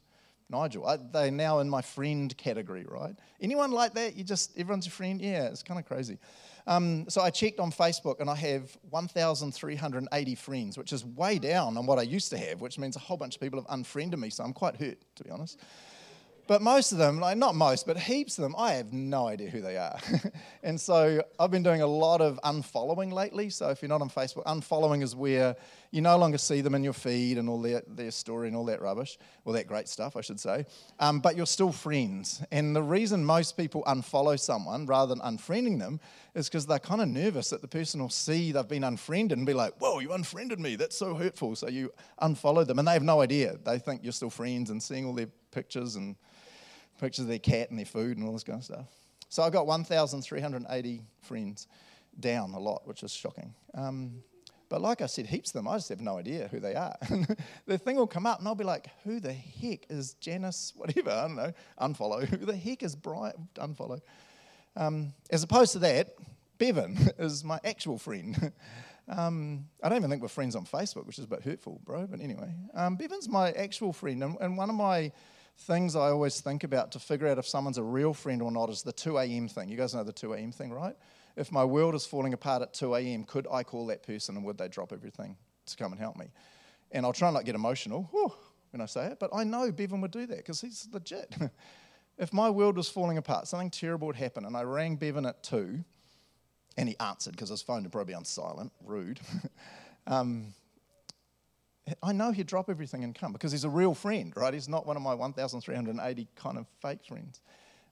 Nigel." 0.48 0.86
I, 0.86 0.98
they're 0.98 1.32
now 1.32 1.60
in 1.60 1.70
my 1.70 1.82
friend 1.82 2.36
category, 2.38 2.86
right? 2.88 3.16
Anyone 3.42 3.72
like 3.72 3.96
that? 3.96 4.16
You 4.16 4.24
just 4.24 4.56
everyone's 4.56 4.86
your 4.86 4.92
friend? 4.92 5.20
Yeah, 5.20 5.46
it's 5.48 5.64
kind 5.64 5.80
of 5.80 5.88
crazy. 5.88 6.20
Um, 6.68 7.08
so 7.10 7.22
I 7.22 7.30
checked 7.30 7.60
on 7.60 7.72
Facebook, 7.72 8.20
and 8.20 8.30
I 8.30 8.36
have 8.36 8.76
1,380 8.90 10.36
friends, 10.36 10.78
which 10.78 10.94
is 10.94 11.06
way 11.06 11.38
down 11.38 11.78
on 11.78 11.86
what 11.86 12.00
I 12.00 12.02
used 12.02 12.30
to 12.32 12.38
have, 12.38 12.62
which 12.62 12.80
means 12.80 12.96
a 12.96 13.00
whole 13.00 13.18
bunch 13.18 13.36
of 13.36 13.42
people 13.42 13.60
have 13.60 13.68
unfriended 13.70 14.20
me. 14.20 14.30
So 14.30 14.44
I'm 14.44 14.54
quite 14.54 14.76
hurt, 14.78 14.98
to 15.16 15.24
be 15.24 15.30
honest. 15.30 15.60
But 16.48 16.62
most 16.62 16.92
of 16.92 17.00
them, 17.00 17.20
like 17.20 17.38
not 17.38 17.56
most, 17.56 17.88
but 17.88 17.98
heaps 17.98 18.38
of 18.38 18.44
them, 18.44 18.56
I 18.56 18.74
have 18.74 18.94
no 18.94 19.28
idea 19.28 19.50
who 19.50 19.62
they 19.62 19.78
are. 19.78 19.98
and 20.64 20.80
so 20.80 21.24
I've 21.40 21.50
been 21.50 21.64
doing 21.64 21.82
a 21.82 21.88
lot 21.88 22.22
of 22.22 22.40
unfollowing 22.44 23.12
lately. 23.12 23.50
So 23.50 23.70
if 23.70 23.82
you're 23.82 23.90
not 23.90 24.02
on 24.02 24.12
Facebook, 24.12 24.44
unfollowing 24.46 25.02
is 25.02 25.16
where 25.16 25.56
you 25.92 26.02
no 26.02 26.18
longer 26.18 26.38
see 26.38 26.62
them 26.62 26.76
in 26.76 26.84
your 26.84 26.94
feed 26.94 27.38
and 27.38 27.50
all 27.50 27.62
their, 27.62 27.82
their 27.88 28.12
story 28.12 28.48
and 28.48 28.58
all 28.58 28.66
that 28.66 28.82
rubbish, 28.82 29.18
all 29.46 29.54
that 29.54 29.68
great 29.68 29.88
stuff, 29.88 30.16
I 30.16 30.22
should 30.22 30.40
say. 30.40 30.66
Um, 31.00 31.20
but 31.20 31.36
you're 31.36 31.46
still 31.46 31.72
friends. 31.72 32.44
And 32.52 32.76
the 32.76 32.84
reason 32.84 33.24
most 33.24 33.58
people 33.58 33.84
unfollow 33.88 34.40
someone 34.40 34.86
rather 34.86 35.16
than 35.16 35.24
unfriending 35.24 35.80
them 35.80 36.00
is 36.34 36.50
because 36.50 36.66
they're 36.66 36.80
kind 36.80 37.02
of 37.02 37.08
nervous 37.08 37.50
that 37.50 37.62
the 37.62 37.68
person 37.68 38.02
will 38.02 38.10
see 38.10 38.52
they've 38.52 38.68
been 38.68 38.84
unfriended 38.84 39.38
and 39.38 39.48
be 39.48 39.54
like, 39.54 39.74
whoa, 39.80 40.00
you 40.00 40.12
unfriended 40.14 40.60
me. 40.60 40.76
That's 40.76 40.98
so 40.98 41.16
hurtful. 41.16 41.56
So 41.56 41.70
you 41.70 41.94
unfollow 42.22 42.66
them. 42.66 42.80
And 42.80 42.88
they 42.88 42.94
have 42.94 43.04
no 43.04 43.22
idea. 43.22 43.58
They 43.64 43.80
think 43.80 44.04
you're 44.04 44.12
still 44.12 44.30
friends 44.30 44.70
and 44.70 44.82
seeing 44.82 45.06
all 45.06 45.14
their 45.14 45.30
pictures 45.52 45.96
and 45.96 46.16
pictures 47.00 47.24
of 47.24 47.30
their 47.30 47.40
cat 47.40 47.70
and 47.70 47.80
their 47.80 47.86
food 47.86 48.18
and 48.18 48.26
all 48.26 48.34
this 48.34 48.44
kind 48.44 48.60
of 48.60 48.66
stuff. 48.66 48.88
So 49.30 49.44
I 49.44 49.50
got 49.50 49.68
1,380 49.68 51.02
friends 51.22 51.68
down 52.20 52.54
a 52.54 52.60
lot, 52.60 52.88
which 52.88 53.04
is 53.04 53.12
shocking. 53.12 53.54
Um, 53.74 54.24
but 54.70 54.82
like 54.82 55.02
I 55.02 55.06
said, 55.06 55.28
heaps 55.28 55.50
of 55.50 55.54
them, 55.54 55.68
I 55.68 55.78
just 55.78 55.90
have 55.90 56.02
no 56.02 56.18
idea 56.18 56.48
who 56.50 56.60
they 56.60 56.76
are. 56.76 56.96
the 57.66 57.78
thing 57.78 57.96
will 57.96 58.08
come 58.08 58.26
up 58.26 58.40
and 58.40 58.48
I'll 58.48 58.56
be 58.56 58.64
like, 58.64 58.88
who 59.04 59.20
the 59.20 59.34
heck 59.34 59.86
is 59.90 60.14
Janice, 60.16 60.74
whatever, 60.76 61.12
I 61.12 61.22
don't 61.22 61.36
know, 61.36 61.54
unfollow. 61.80 62.26
Who 62.30 62.38
the 62.38 62.56
heck 62.56 62.84
is 62.84 62.96
Brian, 62.96 63.48
unfollow. 63.56 64.02
Um, 64.76 65.14
as 65.30 65.44
opposed 65.44 65.74
to 65.74 65.80
that, 65.80 66.16
Bevan 66.58 66.98
is 67.20 67.44
my 67.44 67.60
actual 67.64 67.98
friend. 67.98 68.52
um, 69.08 69.66
I 69.84 69.90
don't 69.90 69.98
even 69.98 70.10
think 70.10 70.22
we're 70.22 70.28
friends 70.28 70.56
on 70.56 70.66
Facebook, 70.66 71.06
which 71.06 71.20
is 71.20 71.26
a 71.26 71.28
bit 71.28 71.44
hurtful, 71.44 71.82
bro, 71.86 72.08
but 72.08 72.20
anyway. 72.20 72.54
Um, 72.74 72.96
Bevan's 72.96 73.30
my 73.30 73.52
actual 73.52 73.94
friend, 73.94 74.24
and, 74.24 74.38
and 74.42 74.58
one 74.58 74.70
of 74.70 74.76
my 74.76 75.12
things 75.60 75.96
I 75.96 76.10
always 76.10 76.42
think 76.42 76.64
about 76.64 76.92
to 76.94 77.00
figure 77.00 77.28
out 77.28 77.38
if 77.38 77.48
someone's 77.48 77.78
a 77.78 77.84
real 77.84 78.14
friend 78.14 78.42
or 78.42 78.52
not 78.52 78.70
is 78.70 78.84
the 78.84 78.92
2 78.92 79.18
a.m. 79.18 79.48
thing. 79.48 79.70
You 79.70 79.78
guys 79.78 79.94
know 79.94 80.04
the 80.04 80.12
2 80.12 80.34
a.m. 80.34 80.52
thing, 80.52 80.72
right? 80.72 80.96
If 81.36 81.52
my 81.52 81.66
world 81.66 81.96
is 81.96 82.06
falling 82.06 82.34
apart 82.34 82.62
at 82.62 82.74
2 82.74 82.96
a.m., 82.96 83.24
could 83.24 83.48
I 83.52 83.64
call 83.64 83.88
that 83.88 84.04
person 84.04 84.38
and 84.38 84.46
would 84.46 84.58
they 84.58 84.68
drop 84.68 84.94
everything 84.94 85.36
to 85.66 85.76
come 85.76 85.92
and 85.92 86.00
help 86.00 86.16
me? 86.16 86.28
And 86.92 87.06
I'll 87.06 87.14
try 87.14 87.32
not 87.32 87.46
get 87.46 87.56
emotional 87.56 88.08
whew, 88.12 88.32
when 88.72 88.82
I 88.82 88.86
say 88.86 89.08
it, 89.08 89.20
but 89.20 89.30
I 89.34 89.44
know 89.44 89.72
Bevan 89.72 90.02
would 90.02 90.12
do 90.12 90.26
that 90.28 90.38
because 90.38 90.62
he's 90.62 90.88
legit. 90.92 91.36
if 92.18 92.32
my 92.32 92.50
world 92.50 92.78
was 92.78 92.90
falling 92.90 93.18
apart, 93.18 93.48
something 93.48 93.70
terrible 93.70 94.08
would 94.08 94.16
happen, 94.16 94.46
and 94.46 94.56
I 94.56 94.64
rang 94.64 94.96
Bevan 94.96 95.26
at 95.26 95.44
2, 95.44 95.84
and 96.78 96.90
he 96.90 96.96
answered 97.00 97.32
because 97.32 97.50
his 97.50 97.62
phone 97.62 97.84
would 97.84 97.92
probably 97.92 98.14
on 98.14 98.26
silent, 98.26 98.72
rude. 98.84 99.20
um, 100.08 100.54
I 102.02 102.14
know 102.14 102.32
he'd 102.32 102.48
drop 102.48 102.70
everything 102.70 103.04
and 103.04 103.14
come 103.14 103.32
because 103.32 103.52
he's 103.52 103.64
a 103.64 103.70
real 103.70 103.94
friend, 103.94 104.34
right? 104.36 104.54
He's 104.54 104.68
not 104.68 104.88
one 104.88 104.98
of 104.98 105.04
my 105.04 105.14
1,380 105.14 106.28
kind 106.36 106.58
of 106.58 106.66
fake 106.82 107.06
friends. 107.06 107.42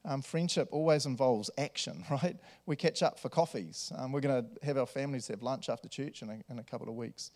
Um, 0.06 0.22
friendship 0.22 0.68
always 0.72 1.06
involves 1.06 1.50
action, 1.58 2.04
right? 2.12 2.38
We 2.66 2.76
catch 2.76 3.02
up 3.04 3.20
for 3.20 3.30
coffees. 3.30 3.92
Um, 3.98 4.12
we're 4.12 4.22
going 4.22 4.44
to 4.44 4.66
have 4.66 4.78
our 4.78 4.86
families 4.86 5.28
have 5.28 5.42
lunch 5.42 5.70
after 5.70 5.88
church 5.88 6.22
in 6.22 6.30
a, 6.30 6.39
in 6.52 6.60
a 6.60 6.63
couple 6.63 6.89
of 6.89 6.96
weeks. 6.96 7.32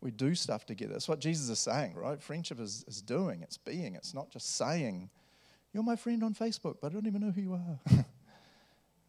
We 0.00 0.10
do 0.10 0.34
stuff 0.34 0.66
together. 0.66 0.92
That's 0.92 1.08
what 1.08 1.20
Jesus 1.20 1.48
is 1.48 1.58
saying, 1.58 1.94
right? 1.94 2.20
Friendship 2.20 2.60
is, 2.60 2.84
is 2.86 3.02
doing, 3.02 3.42
it's 3.42 3.56
being. 3.56 3.94
It's 3.94 4.14
not 4.14 4.30
just 4.30 4.56
saying, 4.56 5.10
You're 5.72 5.82
my 5.82 5.96
friend 5.96 6.22
on 6.22 6.34
Facebook, 6.34 6.76
but 6.80 6.90
I 6.90 6.94
don't 6.94 7.06
even 7.06 7.20
know 7.20 7.30
who 7.30 7.40
you 7.40 7.54
are. 7.54 7.78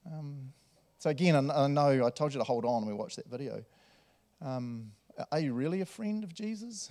um, 0.08 0.54
so, 0.98 1.10
again, 1.10 1.50
I, 1.50 1.64
I, 1.64 1.68
know 1.68 2.06
I 2.06 2.10
told 2.10 2.34
you 2.34 2.40
to 2.40 2.44
hold 2.44 2.66
on 2.66 2.82
when 2.82 2.88
we 2.88 2.94
watched 2.94 3.18
that 3.18 3.30
video. 3.30 3.64
Um, 4.42 4.92
are 5.32 5.40
you 5.40 5.54
really 5.54 5.82
a 5.82 5.86
friend 5.86 6.24
of 6.24 6.34
Jesus? 6.34 6.90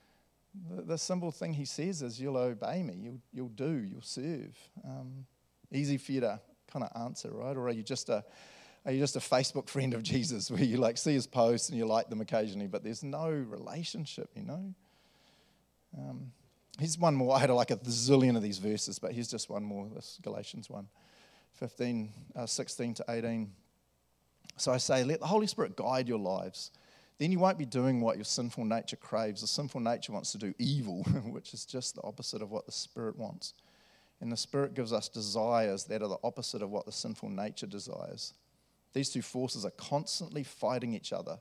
the, 0.70 0.82
the, 0.82 0.98
simple 0.98 1.30
thing 1.30 1.52
he 1.52 1.66
says 1.66 2.00
is, 2.00 2.18
You'll 2.18 2.38
obey 2.38 2.82
me, 2.82 2.94
you'll, 2.98 3.20
you'll 3.32 3.48
do, 3.48 3.84
you'll 3.84 4.00
serve. 4.00 4.56
Easy 5.72 5.96
for 5.96 6.12
you 6.12 6.20
to 6.20 6.40
kind 6.72 6.84
of 6.84 7.02
answer, 7.02 7.30
right? 7.32 7.56
Or 7.56 7.68
are 7.68 7.72
you 7.72 7.82
just 7.82 8.08
a 8.08 8.24
are 8.84 8.92
you 8.92 9.00
just 9.00 9.16
a 9.16 9.20
Facebook 9.20 9.68
friend 9.68 9.94
of 9.94 10.02
Jesus 10.02 10.50
where 10.50 10.62
you 10.62 10.76
like 10.76 10.96
see 10.96 11.12
his 11.12 11.26
posts 11.26 11.68
and 11.68 11.78
you 11.78 11.86
like 11.86 12.08
them 12.08 12.20
occasionally, 12.20 12.68
but 12.68 12.84
there's 12.84 13.02
no 13.02 13.28
relationship, 13.28 14.30
you 14.36 14.44
know? 14.44 14.74
Um, 15.98 16.30
here's 16.78 16.96
one 16.96 17.14
more. 17.14 17.34
I 17.34 17.40
had 17.40 17.50
like 17.50 17.72
a 17.72 17.76
zillion 17.76 18.36
of 18.36 18.42
these 18.42 18.58
verses, 18.58 18.98
but 18.98 19.12
here's 19.12 19.28
just 19.28 19.50
one 19.50 19.64
more. 19.64 19.88
This 19.94 20.18
Galatians 20.22 20.70
1 20.70 20.86
15, 21.54 22.12
uh, 22.36 22.46
16 22.46 22.94
to 22.94 23.04
18. 23.08 23.50
So 24.58 24.72
I 24.72 24.76
say, 24.76 25.04
let 25.04 25.20
the 25.20 25.26
Holy 25.26 25.46
Spirit 25.46 25.74
guide 25.74 26.06
your 26.06 26.18
lives. 26.18 26.70
Then 27.18 27.32
you 27.32 27.38
won't 27.38 27.56
be 27.56 27.64
doing 27.64 28.00
what 28.00 28.16
your 28.16 28.26
sinful 28.26 28.66
nature 28.66 28.96
craves. 28.96 29.40
The 29.40 29.46
sinful 29.46 29.80
nature 29.80 30.12
wants 30.12 30.32
to 30.32 30.38
do 30.38 30.54
evil, 30.58 31.02
which 31.24 31.54
is 31.54 31.64
just 31.64 31.94
the 31.94 32.02
opposite 32.02 32.42
of 32.42 32.50
what 32.50 32.66
the 32.66 32.72
Spirit 32.72 33.16
wants. 33.16 33.54
And 34.20 34.32
the 34.32 34.36
Spirit 34.36 34.74
gives 34.74 34.92
us 34.92 35.08
desires 35.08 35.84
that 35.84 36.02
are 36.02 36.08
the 36.08 36.18
opposite 36.24 36.62
of 36.62 36.70
what 36.70 36.86
the 36.86 36.92
sinful 36.92 37.28
nature 37.28 37.66
desires. 37.66 38.32
These 38.94 39.10
two 39.10 39.22
forces 39.22 39.64
are 39.66 39.72
constantly 39.72 40.42
fighting 40.42 40.94
each 40.94 41.12
other. 41.12 41.38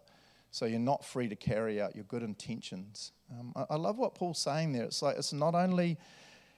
So 0.52 0.66
you're 0.66 0.80
not 0.80 1.04
free 1.04 1.30
to 1.30 1.36
carry 1.36 1.82
out 1.82 1.96
your 1.96 2.06
good 2.06 2.24
intentions. 2.24 3.12
Um, 3.32 3.54
I, 3.56 3.66
I 3.72 3.76
love 3.76 3.98
what 3.98 4.16
Paul's 4.16 4.40
saying 4.40 4.74
there. 4.74 4.84
It's 4.84 5.02
like, 5.02 5.18
it's 5.18 5.34
not 5.34 5.56
only, 5.56 5.98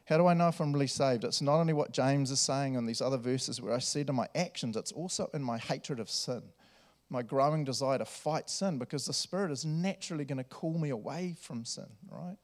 how 0.06 0.18
do 0.18 0.28
I 0.28 0.34
know 0.34 0.48
if 0.48 0.60
I'm 0.60 0.74
really 0.74 0.88
saved? 0.88 1.24
It's 1.24 1.42
not 1.42 1.60
only 1.60 1.74
what 1.74 1.92
James 1.92 2.32
is 2.32 2.40
saying 2.40 2.76
in 2.76 2.86
these 2.86 3.02
other 3.02 3.18
verses 3.18 3.62
where 3.62 3.74
I 3.74 3.80
see 3.80 4.04
to 4.04 4.14
my 4.14 4.28
actions, 4.36 4.76
it's 4.76 4.92
also 4.92 5.30
in 5.34 5.44
my 5.44 5.58
hatred 5.58 6.00
of 6.00 6.10
sin, 6.10 6.42
my 7.10 7.22
growing 7.22 7.64
desire 7.64 7.98
to 8.00 8.06
fight 8.06 8.50
sin, 8.50 8.78
because 8.78 9.06
the 9.06 9.14
Spirit 9.14 9.52
is 9.52 9.66
naturally 9.66 10.26
going 10.26 10.38
to 10.38 10.44
call 10.44 10.78
me 10.78 10.90
away 10.90 11.36
from 11.40 11.64
sin, 11.64 11.90
right? 12.10 12.38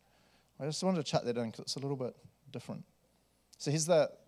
I 0.59 0.65
just 0.65 0.83
wanted 0.83 1.05
to 1.05 1.11
chat 1.11 1.25
that 1.25 1.37
in 1.37 1.45
because 1.51 1.59
it's 1.61 1.75
a 1.75 1.79
little 1.79 1.97
bit 1.97 2.15
different. 2.51 2.83
So 3.57 3.71
here's 3.71 3.85
that, 3.87 4.19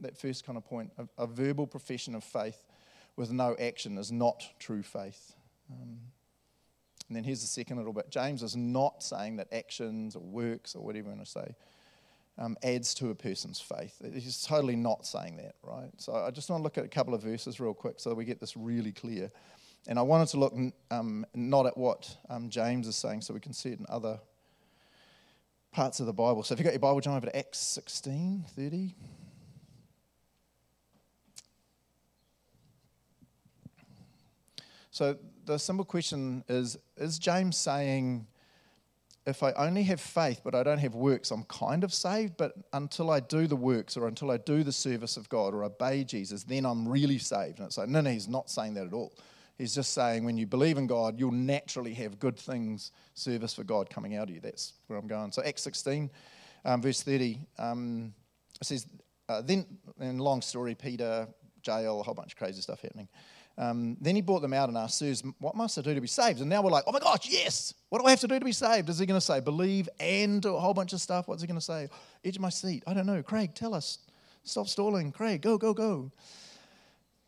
that 0.00 0.16
first 0.16 0.44
kind 0.44 0.56
of 0.56 0.64
point 0.64 0.92
a, 0.98 1.22
a 1.22 1.26
verbal 1.26 1.66
profession 1.66 2.14
of 2.14 2.24
faith 2.24 2.64
with 3.16 3.32
no 3.32 3.56
action 3.60 3.98
is 3.98 4.12
not 4.12 4.44
true 4.58 4.82
faith. 4.82 5.34
Um, 5.70 5.98
and 7.08 7.16
then 7.16 7.24
here's 7.24 7.40
the 7.40 7.46
second 7.46 7.78
little 7.78 7.92
bit 7.92 8.10
James 8.10 8.42
is 8.42 8.56
not 8.56 9.02
saying 9.02 9.36
that 9.36 9.52
actions 9.52 10.14
or 10.14 10.22
works 10.22 10.74
or 10.74 10.84
whatever 10.84 11.08
you 11.08 11.14
want 11.16 11.24
to 11.24 11.30
say 11.30 11.54
um, 12.38 12.56
adds 12.62 12.94
to 12.94 13.10
a 13.10 13.14
person's 13.14 13.60
faith. 13.60 14.00
He's 14.14 14.42
totally 14.42 14.76
not 14.76 15.04
saying 15.04 15.38
that, 15.38 15.56
right? 15.62 15.90
So 15.96 16.14
I 16.14 16.30
just 16.30 16.48
want 16.48 16.60
to 16.60 16.64
look 16.64 16.78
at 16.78 16.84
a 16.84 16.88
couple 16.88 17.14
of 17.14 17.22
verses 17.22 17.58
real 17.58 17.74
quick 17.74 17.98
so 17.98 18.14
we 18.14 18.24
get 18.24 18.40
this 18.40 18.56
really 18.56 18.92
clear. 18.92 19.30
And 19.88 19.98
I 19.98 20.02
wanted 20.02 20.28
to 20.28 20.38
look 20.38 20.54
um, 20.90 21.26
not 21.34 21.66
at 21.66 21.76
what 21.76 22.16
um, 22.28 22.48
James 22.50 22.86
is 22.86 22.96
saying 22.96 23.22
so 23.22 23.34
we 23.34 23.40
can 23.40 23.52
see 23.52 23.70
it 23.70 23.78
in 23.78 23.86
other 23.88 24.20
parts 25.78 26.00
of 26.00 26.06
the 26.06 26.12
Bible. 26.12 26.42
So 26.42 26.54
if 26.54 26.58
you've 26.58 26.64
got 26.64 26.72
your 26.72 26.80
Bible, 26.80 27.00
jump 27.00 27.16
over 27.16 27.26
to 27.26 27.38
Acts 27.38 27.60
16 27.60 28.46
30. 28.56 28.94
So 34.90 35.16
the 35.46 35.56
simple 35.56 35.84
question 35.84 36.42
is 36.48 36.78
Is 36.96 37.20
James 37.20 37.56
saying, 37.56 38.26
if 39.24 39.44
I 39.44 39.52
only 39.52 39.84
have 39.84 40.00
faith 40.00 40.40
but 40.42 40.56
I 40.56 40.64
don't 40.64 40.78
have 40.78 40.96
works, 40.96 41.30
I'm 41.30 41.44
kind 41.44 41.84
of 41.84 41.94
saved, 41.94 42.36
but 42.36 42.54
until 42.72 43.12
I 43.12 43.20
do 43.20 43.46
the 43.46 43.54
works 43.54 43.96
or 43.96 44.08
until 44.08 44.32
I 44.32 44.38
do 44.38 44.64
the 44.64 44.72
service 44.72 45.16
of 45.16 45.28
God 45.28 45.54
or 45.54 45.62
obey 45.62 46.02
Jesus, 46.02 46.42
then 46.42 46.66
I'm 46.66 46.88
really 46.88 47.18
saved? 47.18 47.60
And 47.60 47.66
it's 47.66 47.78
like, 47.78 47.88
no, 47.88 48.00
no, 48.00 48.10
he's 48.10 48.26
not 48.26 48.50
saying 48.50 48.74
that 48.74 48.88
at 48.88 48.92
all. 48.92 49.12
He's 49.58 49.74
just 49.74 49.92
saying 49.92 50.24
when 50.24 50.38
you 50.38 50.46
believe 50.46 50.78
in 50.78 50.86
God, 50.86 51.18
you'll 51.18 51.32
naturally 51.32 51.92
have 51.94 52.20
good 52.20 52.38
things, 52.38 52.92
service 53.14 53.54
for 53.54 53.64
God 53.64 53.90
coming 53.90 54.14
out 54.14 54.28
of 54.28 54.34
you. 54.34 54.40
That's 54.40 54.74
where 54.86 54.98
I'm 54.98 55.08
going. 55.08 55.32
So, 55.32 55.42
Acts 55.42 55.62
16, 55.62 56.10
um, 56.64 56.80
verse 56.80 57.02
30, 57.02 57.40
um, 57.58 58.14
it 58.60 58.66
says, 58.66 58.86
uh, 59.28 59.42
then, 59.42 59.66
in 60.00 60.18
long 60.18 60.40
story, 60.42 60.76
Peter, 60.76 61.26
jail, 61.60 62.00
a 62.00 62.02
whole 62.04 62.14
bunch 62.14 62.32
of 62.32 62.38
crazy 62.38 62.62
stuff 62.62 62.80
happening. 62.80 63.08
Um, 63.58 63.96
then 64.00 64.14
he 64.14 64.22
brought 64.22 64.40
them 64.40 64.52
out 64.52 64.68
and 64.68 64.78
asked 64.78 64.98
Sirs, 64.98 65.24
What 65.40 65.56
must 65.56 65.76
I 65.76 65.82
do 65.82 65.92
to 65.92 66.00
be 66.00 66.06
saved? 66.06 66.40
And 66.40 66.48
now 66.48 66.62
we're 66.62 66.70
like, 66.70 66.84
Oh 66.86 66.92
my 66.92 67.00
gosh, 67.00 67.28
yes! 67.28 67.74
What 67.88 68.00
do 68.00 68.06
I 68.06 68.10
have 68.10 68.20
to 68.20 68.28
do 68.28 68.38
to 68.38 68.44
be 68.44 68.52
saved? 68.52 68.88
Is 68.88 69.00
he 69.00 69.06
going 69.06 69.18
to 69.18 69.24
say 69.24 69.40
believe 69.40 69.88
and 69.98 70.40
do 70.40 70.54
a 70.54 70.60
whole 70.60 70.74
bunch 70.74 70.92
of 70.92 71.00
stuff? 71.00 71.26
What's 71.26 71.42
he 71.42 71.48
going 71.48 71.58
to 71.58 71.64
say? 71.64 71.88
Edge 72.24 72.36
of 72.36 72.42
my 72.42 72.50
seat. 72.50 72.84
I 72.86 72.94
don't 72.94 73.06
know. 73.06 73.20
Craig, 73.20 73.56
tell 73.56 73.74
us. 73.74 73.98
Stop 74.44 74.68
stalling. 74.68 75.10
Craig, 75.10 75.42
go, 75.42 75.58
go, 75.58 75.74
go. 75.74 76.12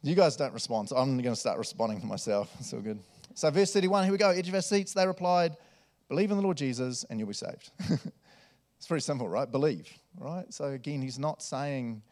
You 0.02 0.14
guys 0.14 0.34
don't 0.34 0.54
respond, 0.54 0.88
so 0.88 0.96
I'm 0.96 1.18
going 1.20 1.34
to 1.34 1.40
start 1.40 1.58
responding 1.58 2.00
to 2.00 2.06
myself. 2.06 2.50
It's 2.60 2.72
all 2.72 2.80
good. 2.80 3.00
So, 3.34 3.50
verse 3.50 3.72
31, 3.72 4.04
here 4.04 4.12
we 4.12 4.18
go. 4.18 4.30
Edge 4.30 4.48
of 4.48 4.54
our 4.54 4.62
seats, 4.62 4.94
they 4.94 5.06
replied, 5.06 5.56
Believe 6.08 6.30
in 6.30 6.38
the 6.38 6.42
Lord 6.42 6.56
Jesus 6.56 7.04
and 7.04 7.20
you'll 7.20 7.28
be 7.28 7.34
saved. 7.34 7.70
it's 8.76 8.86
pretty 8.88 9.02
simple, 9.02 9.28
right? 9.28 9.50
Believe, 9.50 9.88
right? 10.18 10.52
So, 10.52 10.66
again, 10.66 11.02
he's 11.02 11.18
not 11.18 11.42
saying 11.42 12.02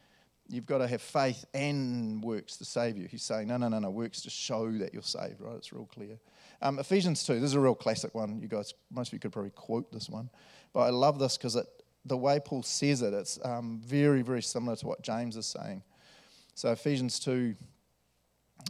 you've 0.48 0.66
got 0.66 0.78
to 0.78 0.86
have 0.86 1.00
faith 1.00 1.46
and 1.54 2.22
works 2.22 2.58
to 2.58 2.64
save 2.66 2.98
you. 2.98 3.08
He's 3.08 3.22
saying, 3.22 3.48
no, 3.48 3.56
no, 3.56 3.68
no, 3.68 3.78
no, 3.78 3.90
works 3.90 4.20
to 4.22 4.30
show 4.30 4.70
that 4.72 4.92
you're 4.92 5.02
saved, 5.02 5.40
right? 5.40 5.56
It's 5.56 5.72
real 5.72 5.86
clear. 5.86 6.18
Um, 6.60 6.78
Ephesians 6.78 7.24
2, 7.24 7.34
this 7.40 7.50
is 7.50 7.54
a 7.54 7.60
real 7.60 7.74
classic 7.74 8.14
one. 8.14 8.38
You 8.40 8.48
guys, 8.48 8.74
most 8.90 9.08
of 9.08 9.12
you 9.14 9.18
could 9.18 9.32
probably 9.32 9.50
quote 9.52 9.90
this 9.92 10.10
one. 10.10 10.28
But 10.74 10.80
I 10.80 10.90
love 10.90 11.18
this 11.18 11.38
because 11.38 11.56
the 12.04 12.16
way 12.16 12.38
Paul 12.38 12.62
says 12.62 13.00
it, 13.00 13.14
it's 13.14 13.38
um, 13.44 13.80
very, 13.82 14.20
very 14.20 14.42
similar 14.42 14.76
to 14.76 14.86
what 14.86 15.02
James 15.02 15.36
is 15.36 15.46
saying. 15.46 15.82
So, 16.54 16.70
Ephesians 16.72 17.18
2, 17.20 17.54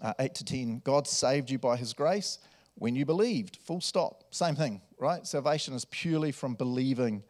uh, 0.03 0.15
8 0.19 0.35
to 0.37 0.45
10, 0.45 0.83
God 0.85 1.07
saved 1.07 1.51
you 1.51 1.59
by 1.59 1.77
his 1.77 1.93
grace 1.93 2.39
when 2.77 2.95
you 2.95 3.05
believed. 3.05 3.57
Full 3.65 3.81
stop. 3.81 4.25
Same 4.31 4.55
thing, 4.55 4.81
right? 4.99 5.27
Salvation 5.27 5.75
is 5.75 5.85
purely 5.87 6.33
from 6.33 6.55
believing 6.55 7.23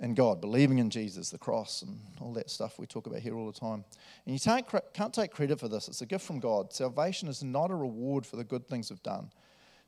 in 0.00 0.14
God, 0.14 0.40
believing 0.40 0.78
in 0.78 0.90
Jesus, 0.90 1.30
the 1.30 1.38
cross, 1.38 1.82
and 1.82 1.98
all 2.20 2.32
that 2.34 2.50
stuff 2.50 2.78
we 2.78 2.86
talk 2.86 3.06
about 3.06 3.18
here 3.18 3.34
all 3.34 3.50
the 3.50 3.58
time. 3.58 3.84
And 4.26 4.34
you 4.34 4.38
can't, 4.38 4.64
can't 4.94 5.12
take 5.12 5.32
credit 5.32 5.58
for 5.58 5.68
this, 5.68 5.88
it's 5.88 6.02
a 6.02 6.06
gift 6.06 6.24
from 6.24 6.38
God. 6.38 6.72
Salvation 6.72 7.28
is 7.28 7.42
not 7.42 7.70
a 7.70 7.74
reward 7.74 8.24
for 8.24 8.36
the 8.36 8.44
good 8.44 8.66
things 8.66 8.90
we've 8.90 9.02
done. 9.02 9.30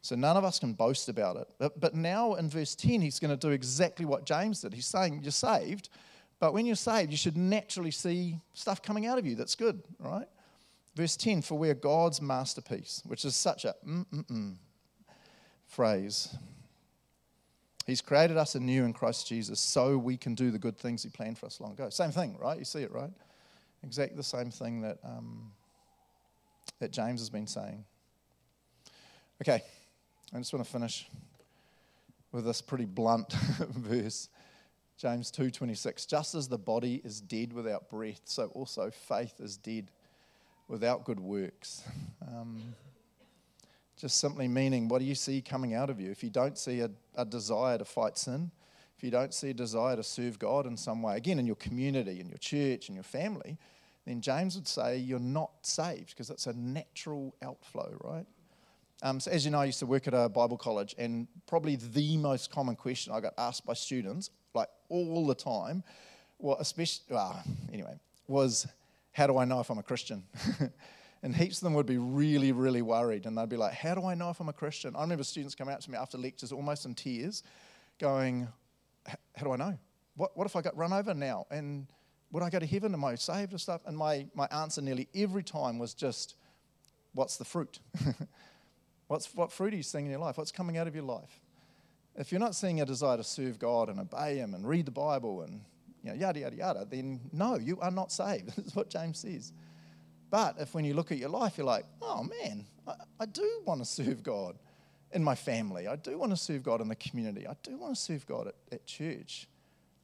So 0.03 0.17
none 0.17 0.37
of 0.37 0.45
us 0.45 0.59
can 0.59 0.73
boast 0.73 1.09
about 1.09 1.37
it. 1.37 1.49
But, 1.59 1.79
but 1.79 1.95
now 1.95 2.35
in 2.35 2.49
verse 2.49 2.75
10, 2.75 3.03
he's 3.03 3.19
going 3.19 3.37
to 3.37 3.37
do 3.37 3.53
exactly 3.53 4.07
what 4.07 4.25
James 4.25 4.63
did. 4.63 4.73
He's 4.73 4.87
saying, 4.87 5.21
You're 5.23 5.31
saved, 5.31 5.91
but 6.39 6.55
when 6.55 6.65
you're 6.65 6.75
saved, 6.75 7.11
you 7.11 7.19
should 7.19 7.37
naturally 7.37 7.91
see 7.91 8.39
stuff 8.55 8.83
coming 8.83 9.07
out 9.07 9.19
of 9.19 9.27
you 9.27 9.37
that's 9.37 9.55
good, 9.55 9.83
right? 9.99 10.27
Verse 10.94 11.16
10 11.16 11.42
For 11.42 11.57
we 11.59 11.70
are 11.70 11.74
God's 11.74 12.20
masterpiece, 12.20 13.03
which 13.07 13.24
is 13.24 13.37
such 13.37 13.64
a 13.64 13.74
mm-mm-mm 13.87 14.57
phrase. 15.66 16.37
He's 17.87 18.00
created 18.00 18.37
us 18.37 18.55
anew 18.55 18.85
in 18.85 18.92
Christ 18.92 19.26
Jesus 19.26 19.59
so 19.61 19.96
we 19.96 20.16
can 20.16 20.35
do 20.35 20.50
the 20.50 20.59
good 20.59 20.76
things 20.76 21.03
He 21.03 21.09
planned 21.09 21.38
for 21.38 21.46
us 21.46 21.61
long 21.61 21.72
ago. 21.72 21.88
Same 21.90 22.11
thing, 22.11 22.37
right? 22.38 22.59
You 22.59 22.64
see 22.64 22.83
it, 22.83 22.92
right? 22.92 23.11
Exactly 23.83 24.16
the 24.16 24.22
same 24.22 24.50
thing 24.50 24.83
that, 24.83 24.98
um, 25.03 25.53
that 26.81 26.90
James 26.90 27.20
has 27.20 27.31
been 27.31 27.46
saying. 27.46 27.85
Okay, 29.42 29.62
I 30.35 30.38
just 30.38 30.53
want 30.53 30.64
to 30.64 30.70
finish 30.70 31.09
with 32.33 32.44
this 32.44 32.61
pretty 32.61 32.85
blunt 32.85 33.33
verse. 33.70 34.29
James 34.98 35.33
2:26 35.33 36.07
Just 36.07 36.35
as 36.35 36.46
the 36.46 36.59
body 36.59 37.00
is 37.05 37.22
dead 37.22 37.55
without 37.55 37.88
breath 37.88 38.20
so 38.26 38.48
also 38.48 38.90
faith 38.90 39.40
is 39.40 39.57
dead 39.57 39.90
without 40.70 41.04
good 41.04 41.20
works. 41.20 41.83
Um, 42.28 42.74
just 43.96 44.20
simply 44.20 44.46
meaning, 44.46 44.88
what 44.88 45.00
do 45.00 45.04
you 45.04 45.16
see 45.16 45.40
coming 45.40 45.74
out 45.74 45.90
of 45.90 45.98
you? 45.98 46.11
If 46.11 46.22
you 46.22 46.30
don't 46.30 46.56
see 46.56 46.80
a, 46.80 46.90
a 47.16 47.24
desire 47.24 47.76
to 47.76 47.85
fight 47.85 48.16
sin, 48.16 48.52
if 48.96 49.02
you 49.02 49.11
don't 49.11 49.35
see 49.35 49.50
a 49.50 49.54
desire 49.54 49.96
to 49.96 50.04
serve 50.04 50.38
God 50.38 50.66
in 50.66 50.76
some 50.76 51.02
way, 51.02 51.16
again, 51.16 51.38
in 51.38 51.46
your 51.46 51.56
community, 51.56 52.20
in 52.20 52.28
your 52.28 52.38
church, 52.38 52.88
in 52.88 52.94
your 52.94 53.02
family, 53.04 53.59
then 54.06 54.20
James 54.20 54.54
would 54.54 54.68
say 54.68 54.98
you're 54.98 55.18
not 55.18 55.50
saved 55.62 56.11
because 56.11 56.30
it's 56.30 56.46
a 56.46 56.52
natural 56.52 57.35
outflow, 57.42 57.96
right? 58.04 58.26
Um, 59.02 59.18
so 59.18 59.30
as 59.30 59.44
you 59.44 59.50
know, 59.50 59.61
I 59.61 59.64
used 59.64 59.80
to 59.80 59.87
work 59.87 60.06
at 60.06 60.14
a 60.14 60.28
Bible 60.28 60.59
college, 60.59 60.94
and 60.98 61.26
probably 61.46 61.76
the 61.76 62.16
most 62.18 62.50
common 62.52 62.76
question 62.76 63.12
I 63.12 63.20
got 63.20 63.35
asked 63.38 63.66
by 63.66 63.72
students, 63.72 64.30
like 64.54 64.68
all 64.88 65.26
the 65.26 65.35
time, 65.35 65.83
well, 66.38 66.59
especially, 66.61 67.04
well, 67.11 67.42
anyway, 67.72 67.98
was 68.28 68.66
how 69.12 69.27
do 69.27 69.38
I 69.38 69.44
know 69.44 69.61
if 69.61 69.70
I'm 69.70 69.79
a 69.79 69.83
Christian? 69.83 70.25
and 71.23 71.35
heaps 71.35 71.59
of 71.59 71.64
them 71.64 71.75
would 71.75 71.87
be 71.87 71.99
really, 71.99 72.53
really 72.53 72.83
worried. 72.83 73.27
And 73.27 73.37
they'd 73.37 73.49
be 73.49 73.57
like, 73.57 73.73
How 73.73 73.94
do 73.94 74.05
I 74.05 74.14
know 74.14 74.31
if 74.31 74.40
I'm 74.40 74.49
a 74.49 74.53
Christian? 74.55 74.94
I 74.96 75.03
remember 75.03 75.25
students 75.25 75.55
coming 75.55 75.75
out 75.75 75.81
to 75.83 75.90
me 75.90 75.96
after 75.96 76.18
lectures 76.18 76.53
almost 76.53 76.87
in 76.87 76.94
tears, 76.94 77.42
going, 77.99 78.49
How 79.07 79.44
do 79.44 79.53
I 79.53 79.57
know? 79.57 79.79
What, 80.16 80.37
what 80.37 80.46
if 80.46 80.57
I 80.57 80.62
got 80.62 80.77
run 80.77 80.92
over 80.92 81.14
now? 81.14 81.46
And 81.51 81.87
would 82.33 82.42
I 82.42 82.51
go 82.51 82.59
to 82.59 82.66
heaven? 82.66 82.94
Am 82.94 83.05
I 83.05 83.14
saved 83.16 83.55
or 83.55 83.59
stuff? 83.59 83.83
And 83.87 83.96
my, 83.96 84.27
my 84.35 84.46
answer 84.46 84.81
nearly 84.81 85.09
every 85.14 85.42
time 85.42 85.79
was 85.79 85.94
just, 85.94 86.37
what's 87.12 87.37
the 87.37 87.44
fruit? 87.44 87.81
what's, 89.09 89.35
what 89.35 89.53
fruit 89.53 89.75
are 89.75 89.77
you 89.77 89.83
seeing 89.83 90.05
in 90.05 90.11
your 90.11 90.20
life? 90.20 90.38
What's 90.38 90.53
coming 90.53 90.77
out 90.77 90.87
of 90.87 90.94
your 90.94 91.05
life? 91.05 91.40
If 92.16 92.33
you're 92.33 92.40
not 92.40 92.55
seeing 92.55 92.81
a 92.81 92.87
desire 92.87 93.16
to 93.16 93.25
serve 93.25 93.59
God 93.59 93.88
and 93.88 93.99
obey 94.01 94.37
Him 94.37 94.55
and 94.55 94.66
read 94.66 94.87
the 94.87 94.92
Bible 94.92 95.42
and 95.42 95.62
you 96.03 96.11
know, 96.11 96.17
yada, 96.17 96.41
yada, 96.41 96.57
yada, 96.57 96.87
then 96.89 97.21
no, 97.33 97.57
you 97.57 97.79
are 97.81 97.91
not 97.91 98.13
saved. 98.13 98.49
That's 98.57 98.75
what 98.75 98.91
James 98.91 99.19
says. 99.19 99.53
But 100.31 100.57
if 100.59 100.75
when 100.75 100.85
you 100.85 100.95
look 100.95 101.11
at 101.13 101.19
your 101.19 101.29
life, 101.29 101.59
you're 101.59 101.67
like, 101.67 101.85
oh 102.01 102.23
man, 102.23 102.67
I, 102.87 102.95
I 103.21 103.27
do 103.27 103.63
want 103.65 103.81
to 103.81 103.85
serve 103.85 104.23
God 104.23 104.59
in 105.13 105.25
my 105.25 105.35
family. 105.35 105.89
I 105.89 105.97
do 105.97 106.19
want 106.19 106.33
to 106.33 106.37
serve 106.37 106.63
God 106.63 106.81
in 106.81 106.89
the 106.89 106.95
community. 106.95 107.47
I 107.47 107.57
do 107.63 107.77
want 107.77 107.95
to 107.95 108.01
serve 108.01 108.27
God 108.27 108.49
at, 108.49 108.55
at 108.71 108.87
church. 108.87 109.49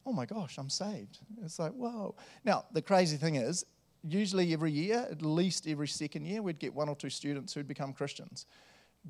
Oh 0.05 0.11
my 0.11 0.25
gosh, 0.25 0.57
I'm 0.57 0.69
saved. 0.69 1.19
It's 1.43 1.59
like, 1.59 1.71
whoa. 1.71 2.15
Now, 2.43 2.65
the 2.71 2.81
crazy 2.81 3.17
thing 3.17 3.35
is, 3.35 3.65
usually 4.03 4.53
every 4.53 4.71
year, 4.71 5.07
at 5.09 5.21
least 5.21 5.67
every 5.67 5.87
second 5.87 6.25
year, 6.25 6.41
we'd 6.41 6.59
get 6.59 6.73
one 6.73 6.89
or 6.89 6.95
two 6.95 7.09
students 7.09 7.53
who'd 7.53 7.67
become 7.67 7.93
Christians 7.93 8.45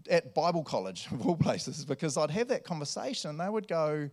at 0.09 0.33
Bible 0.33 0.63
college, 0.63 1.07
of 1.11 1.25
all 1.25 1.35
places, 1.35 1.85
because 1.85 2.17
I'd 2.17 2.31
have 2.31 2.47
that 2.49 2.63
conversation 2.63 3.31
and 3.31 3.39
they 3.39 3.49
would 3.49 3.67
go, 3.67 4.09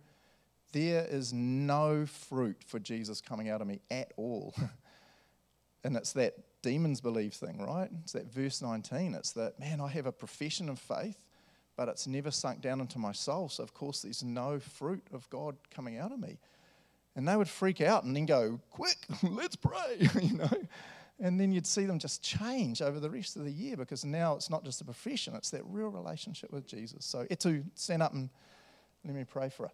There 0.71 1.05
is 1.09 1.31
no 1.31 2.05
fruit 2.05 2.63
for 2.65 2.79
Jesus 2.79 3.21
coming 3.21 3.49
out 3.49 3.61
of 3.61 3.67
me 3.67 3.79
at 3.89 4.11
all. 4.17 4.53
and 5.83 5.95
it's 5.95 6.13
that 6.13 6.35
demons 6.61 6.99
believe 6.99 7.33
thing, 7.33 7.61
right? 7.61 7.89
It's 8.01 8.13
that 8.13 8.33
verse 8.33 8.61
19. 8.61 9.13
It's 9.13 9.31
that, 9.33 9.59
man, 9.59 9.79
I 9.79 9.87
have 9.89 10.07
a 10.07 10.11
profession 10.11 10.67
of 10.67 10.79
faith, 10.79 11.23
but 11.77 11.87
it's 11.87 12.07
never 12.07 12.31
sunk 12.31 12.61
down 12.61 12.81
into 12.81 12.97
my 12.97 13.11
soul. 13.11 13.49
So, 13.49 13.61
of 13.63 13.73
course, 13.73 14.01
there's 14.01 14.23
no 14.23 14.59
fruit 14.59 15.03
of 15.13 15.29
God 15.29 15.55
coming 15.73 15.99
out 15.99 16.11
of 16.11 16.19
me. 16.19 16.39
And 17.15 17.27
they 17.27 17.37
would 17.37 17.47
freak 17.47 17.81
out 17.81 18.03
and 18.03 18.15
then 18.15 18.25
go, 18.25 18.59
quick, 18.71 18.97
let's 19.23 19.55
pray, 19.55 19.97
you 20.21 20.37
know. 20.37 20.67
And 21.19 21.39
then 21.39 21.51
you'd 21.51 21.67
see 21.67 21.85
them 21.85 21.99
just 21.99 22.21
change 22.21 22.81
over 22.81 22.99
the 22.99 23.09
rest 23.09 23.37
of 23.37 23.45
the 23.45 23.51
year 23.51 23.77
because 23.77 24.03
now 24.03 24.35
it's 24.35 24.49
not 24.49 24.65
just 24.65 24.81
a 24.81 24.85
profession, 24.85 25.33
it's 25.35 25.51
that 25.51 25.61
real 25.65 25.87
relationship 25.87 26.51
with 26.51 26.67
Jesus. 26.67 27.05
So, 27.05 27.25
Etu, 27.25 27.63
stand 27.75 28.01
up 28.01 28.13
and 28.13 28.29
let 29.05 29.15
me 29.15 29.23
pray 29.23 29.49
for, 29.49 29.67
it, 29.67 29.71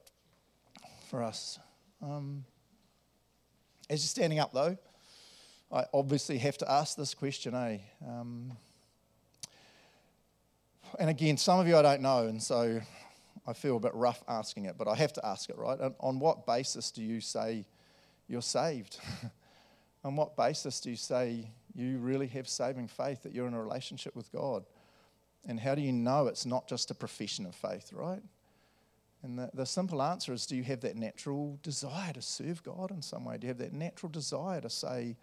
for 1.12 1.22
us. 1.22 1.60
Um, 2.02 2.46
as 3.90 4.02
you're 4.02 4.08
standing 4.08 4.40
up, 4.40 4.54
though, 4.54 4.78
I 5.70 5.84
obviously 5.94 6.38
have 6.38 6.58
to 6.60 6.72
ask 6.72 6.96
this 6.96 7.14
question, 7.14 7.54
eh? 7.54 7.80
Um, 8.08 8.54
and 10.98 11.10
again, 11.10 11.36
some 11.36 11.60
of 11.60 11.68
you 11.68 11.76
I 11.76 11.82
don't 11.82 12.02
know, 12.02 12.28
and 12.28 12.42
so 12.42 12.80
I 13.46 13.52
feel 13.52 13.76
a 13.76 13.80
bit 13.82 13.94
rough 13.94 14.24
asking 14.26 14.66
it, 14.66 14.78
but 14.78 14.88
I 14.88 14.96
have 14.96 15.12
to 15.14 15.26
ask 15.26 15.50
it, 15.50 15.58
right? 15.58 15.78
On 16.00 16.18
what 16.18 16.46
basis 16.46 16.92
do 16.92 17.04
you 17.04 17.20
say 17.20 17.66
you're 18.30 18.42
saved? 18.42 18.98
On 20.06 20.16
what 20.16 20.38
basis 20.38 20.80
do 20.80 20.90
you 20.92 20.96
say 20.96 21.52
you 21.76 21.98
really 21.98 22.28
have 22.28 22.48
saving 22.48 22.88
faith, 22.88 23.24
that 23.24 23.34
you're 23.34 23.48
in 23.48 23.54
a 23.54 23.62
relationship 23.62 24.16
with 24.16 24.32
God? 24.32 24.64
And 25.46 25.60
how 25.60 25.76
do 25.76 25.82
you 25.82 25.92
know 25.92 26.28
it's 26.28 26.46
not 26.46 26.70
just 26.70 26.90
a 26.90 26.96
profession 26.96 27.46
of 27.46 27.54
faith, 27.54 27.92
right? 27.92 28.22
And 29.24 29.38
the, 29.38 29.50
the 29.54 29.66
simple 29.66 30.02
answer 30.02 30.34
is 30.34 30.46
do 30.46 30.56
you 30.56 30.64
have 30.64 30.82
that 30.82 30.96
natural 30.96 31.60
desire 31.62 32.14
to 32.14 32.22
serve 32.22 32.64
God 32.64 32.92
in 32.92 33.02
some 33.02 33.26
way? 33.26 33.38
Do 33.38 33.46
you 33.46 33.50
have 33.50 33.60
that 33.60 33.74
natural 33.74 34.10
desire 34.10 34.62
to 34.62 34.70
say, 34.70 35.16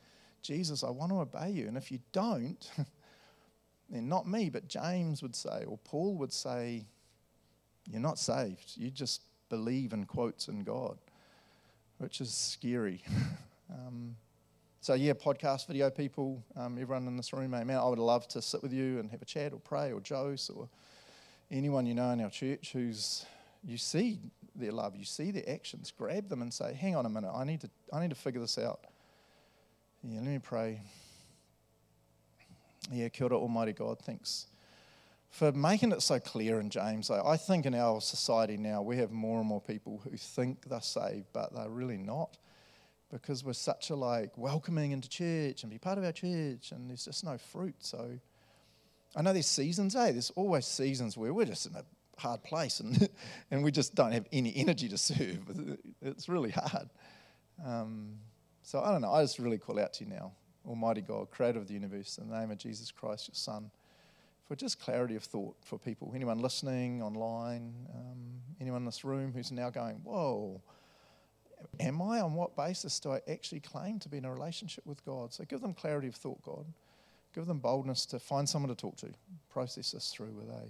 Jesus, 0.43 0.85
I 0.85 0.91
want 0.91 1.11
to 1.11 1.21
obey 1.21 1.51
you? 1.51 1.67
And 1.67 1.77
if 1.77 1.91
you 1.91 1.99
don't, 2.13 2.71
then 3.91 4.09
not 4.09 4.29
me, 4.29 4.51
but 4.51 4.69
James 4.69 5.23
would 5.23 5.35
say, 5.35 5.65
or 5.67 5.79
Paul 5.79 6.15
would 6.17 6.33
say, 6.33 6.87
you're 7.91 8.01
not 8.01 8.19
saved. 8.19 8.73
You 8.77 8.91
just 8.91 9.23
believe 9.49 9.93
in 9.93 10.05
quotes 10.05 10.49
in 10.49 10.63
God, 10.63 10.99
which 11.99 12.21
is 12.21 12.33
scary. 12.33 13.03
um, 13.71 14.15
so, 14.81 14.95
yeah, 14.95 15.15
podcast, 15.15 15.67
video 15.67 15.91
people, 15.91 16.43
um, 16.57 16.79
everyone 16.79 17.07
in 17.09 17.17
this 17.17 17.33
room, 17.33 17.51
man, 17.51 17.71
I 17.71 17.87
would 17.87 17.99
love 17.99 18.29
to 18.29 18.43
sit 18.43 18.63
with 18.63 18.73
you 18.73 19.01
and 19.01 19.11
have 19.11 19.23
a 19.23 19.25
chat 19.25 19.53
or 19.53 19.59
pray 19.59 19.93
or 19.93 20.01
Jose 20.07 20.53
or 20.55 20.69
anyone 21.51 21.87
you 21.87 21.95
know 21.95 22.11
in 22.11 22.21
our 22.21 22.31
church 22.31 22.71
who's, 22.73 23.25
you 23.65 23.79
see 23.79 24.19
their 24.55 24.73
love, 24.73 24.97
you 24.97 25.05
see 25.05 25.31
their 25.31 25.49
actions, 25.49 25.93
grab 25.97 26.29
them 26.29 26.43
and 26.43 26.53
say, 26.53 26.75
hang 26.75 26.97
on 26.97 27.07
a 27.07 27.09
minute, 27.09 27.33
I 27.35 27.45
need 27.45 27.61
to, 27.63 27.71
I 27.93 28.01
need 28.01 28.11
to 28.11 28.17
figure 28.17 28.41
this 28.41 28.59
out. 28.59 28.81
Yeah, 30.03 30.21
let 30.21 30.29
me 30.29 30.39
pray. 30.39 30.81
Yeah, 32.91 33.09
kia 33.09 33.27
ora, 33.27 33.37
Almighty 33.37 33.73
God, 33.73 33.99
thanks 34.01 34.47
for 35.31 35.53
making 35.53 35.93
it 35.93 36.03
so 36.03 36.19
clear 36.19 36.61
in 36.61 36.71
James. 36.71 37.11
I 37.11 37.37
think 37.37 37.67
in 37.67 37.75
our 37.75 38.01
society 38.01 38.57
now, 38.57 38.81
we 38.83 38.97
have 38.97 39.11
more 39.11 39.39
and 39.39 39.47
more 39.47 39.61
people 39.61 40.01
who 40.03 40.17
think 40.17 40.69
they're 40.69 40.81
saved, 40.81 41.27
but 41.33 41.55
they're 41.55 41.69
really 41.69 41.99
not 41.99 42.39
because 43.11 43.45
we're 43.45 43.53
such 43.53 43.91
a 43.91 43.97
like 43.97 44.37
welcoming 44.37 44.93
into 44.93 45.09
church 45.09 45.63
and 45.63 45.71
be 45.71 45.79
part 45.79 45.99
of 45.99 46.05
our 46.05 46.13
church, 46.13 46.73
and 46.73 46.89
there's 46.89 47.05
just 47.05 47.25
no 47.25 47.39
fruit. 47.39 47.77
So 47.81 48.19
I 49.17 49.23
know 49.23 49.33
there's 49.33 49.47
seasons, 49.47 49.97
eh? 49.97 50.13
There's 50.13 50.31
always 50.31 50.67
seasons 50.67 51.17
where 51.17 51.33
we're 51.33 51.47
just 51.47 51.67
in 51.67 51.75
a 51.75 51.85
hard 52.19 52.43
place 52.43 52.81
and, 52.81 53.09
and 53.51 53.65
we 53.65 53.71
just 53.71 53.95
don't 53.95 54.13
have 54.13 54.27
any 54.33 54.55
energy 54.57 54.89
to 54.89 54.99
serve. 54.99 55.79
It's 56.03 56.29
really 56.29 56.51
hard. 56.51 56.89
Um, 57.65 58.15
so 58.63 58.81
I 58.81 58.93
don't 58.93 59.01
know. 59.01 59.13
I 59.13 59.23
just 59.23 59.39
really 59.39 59.59
call 59.59 59.79
out 59.79 59.95
to 59.95 60.05
you 60.05 60.11
now, 60.11 60.33
Almighty 60.67 61.01
God, 61.01 61.31
creator 61.31 61.59
of 61.59 61.67
the 61.67 61.75
universe, 61.75 62.19
in 62.19 62.29
the 62.29 62.39
name 62.39 62.51
of 62.51 62.59
Jesus 62.59 62.91
Christ, 62.91 63.29
your 63.29 63.35
Son 63.35 63.71
for 64.49 64.57
just 64.57 64.81
clarity 64.81 65.15
of 65.15 65.23
thought 65.23 65.55
for 65.63 65.79
people. 65.79 66.11
Anyone 66.15 66.39
listening 66.39 67.03
online, 67.03 67.75
um, 67.95 68.17
anyone 68.61 68.81
in 68.81 68.87
this 68.87 69.05
room 69.05 69.33
who's 69.35 69.53
now 69.53 69.69
going, 69.69 69.97
whoa, 69.97 70.63
am 71.79 72.01
I? 72.01 72.21
On 72.21 72.33
what 72.33 72.57
basis 72.57 72.99
do 72.99 73.13
I 73.13 73.21
actually 73.31 73.61
claim 73.61 73.99
to 74.01 74.09
be 74.09 74.17
in 74.17 74.25
a 74.25 74.33
relationship 74.33 74.87
with 74.87 75.05
God? 75.05 75.35
So 75.35 75.45
give 75.45 75.61
them 75.61 75.75
clarity 75.75 76.09
of 76.09 76.15
thought, 76.15 76.41
God. 76.43 76.65
Give 77.35 77.45
them 77.45 77.59
boldness 77.59 78.07
to 78.07 78.19
find 78.19 78.49
someone 78.49 78.71
to 78.71 78.75
talk 78.75 78.97
to, 78.97 79.09
process 79.51 79.93
this 79.93 80.11
through 80.11 80.33
with 80.33 80.49
a. 80.49 80.63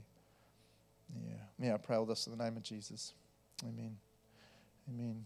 Yeah. 1.15 1.67
Yeah, 1.67 1.75
I 1.75 1.79
pray 1.79 1.97
all 1.97 2.07
this 2.07 2.27
in 2.27 2.37
the 2.37 2.43
name 2.43 2.57
of 2.57 2.63
Jesus. 2.63 3.15
Amen. 3.65 3.97
Amen. 4.89 5.25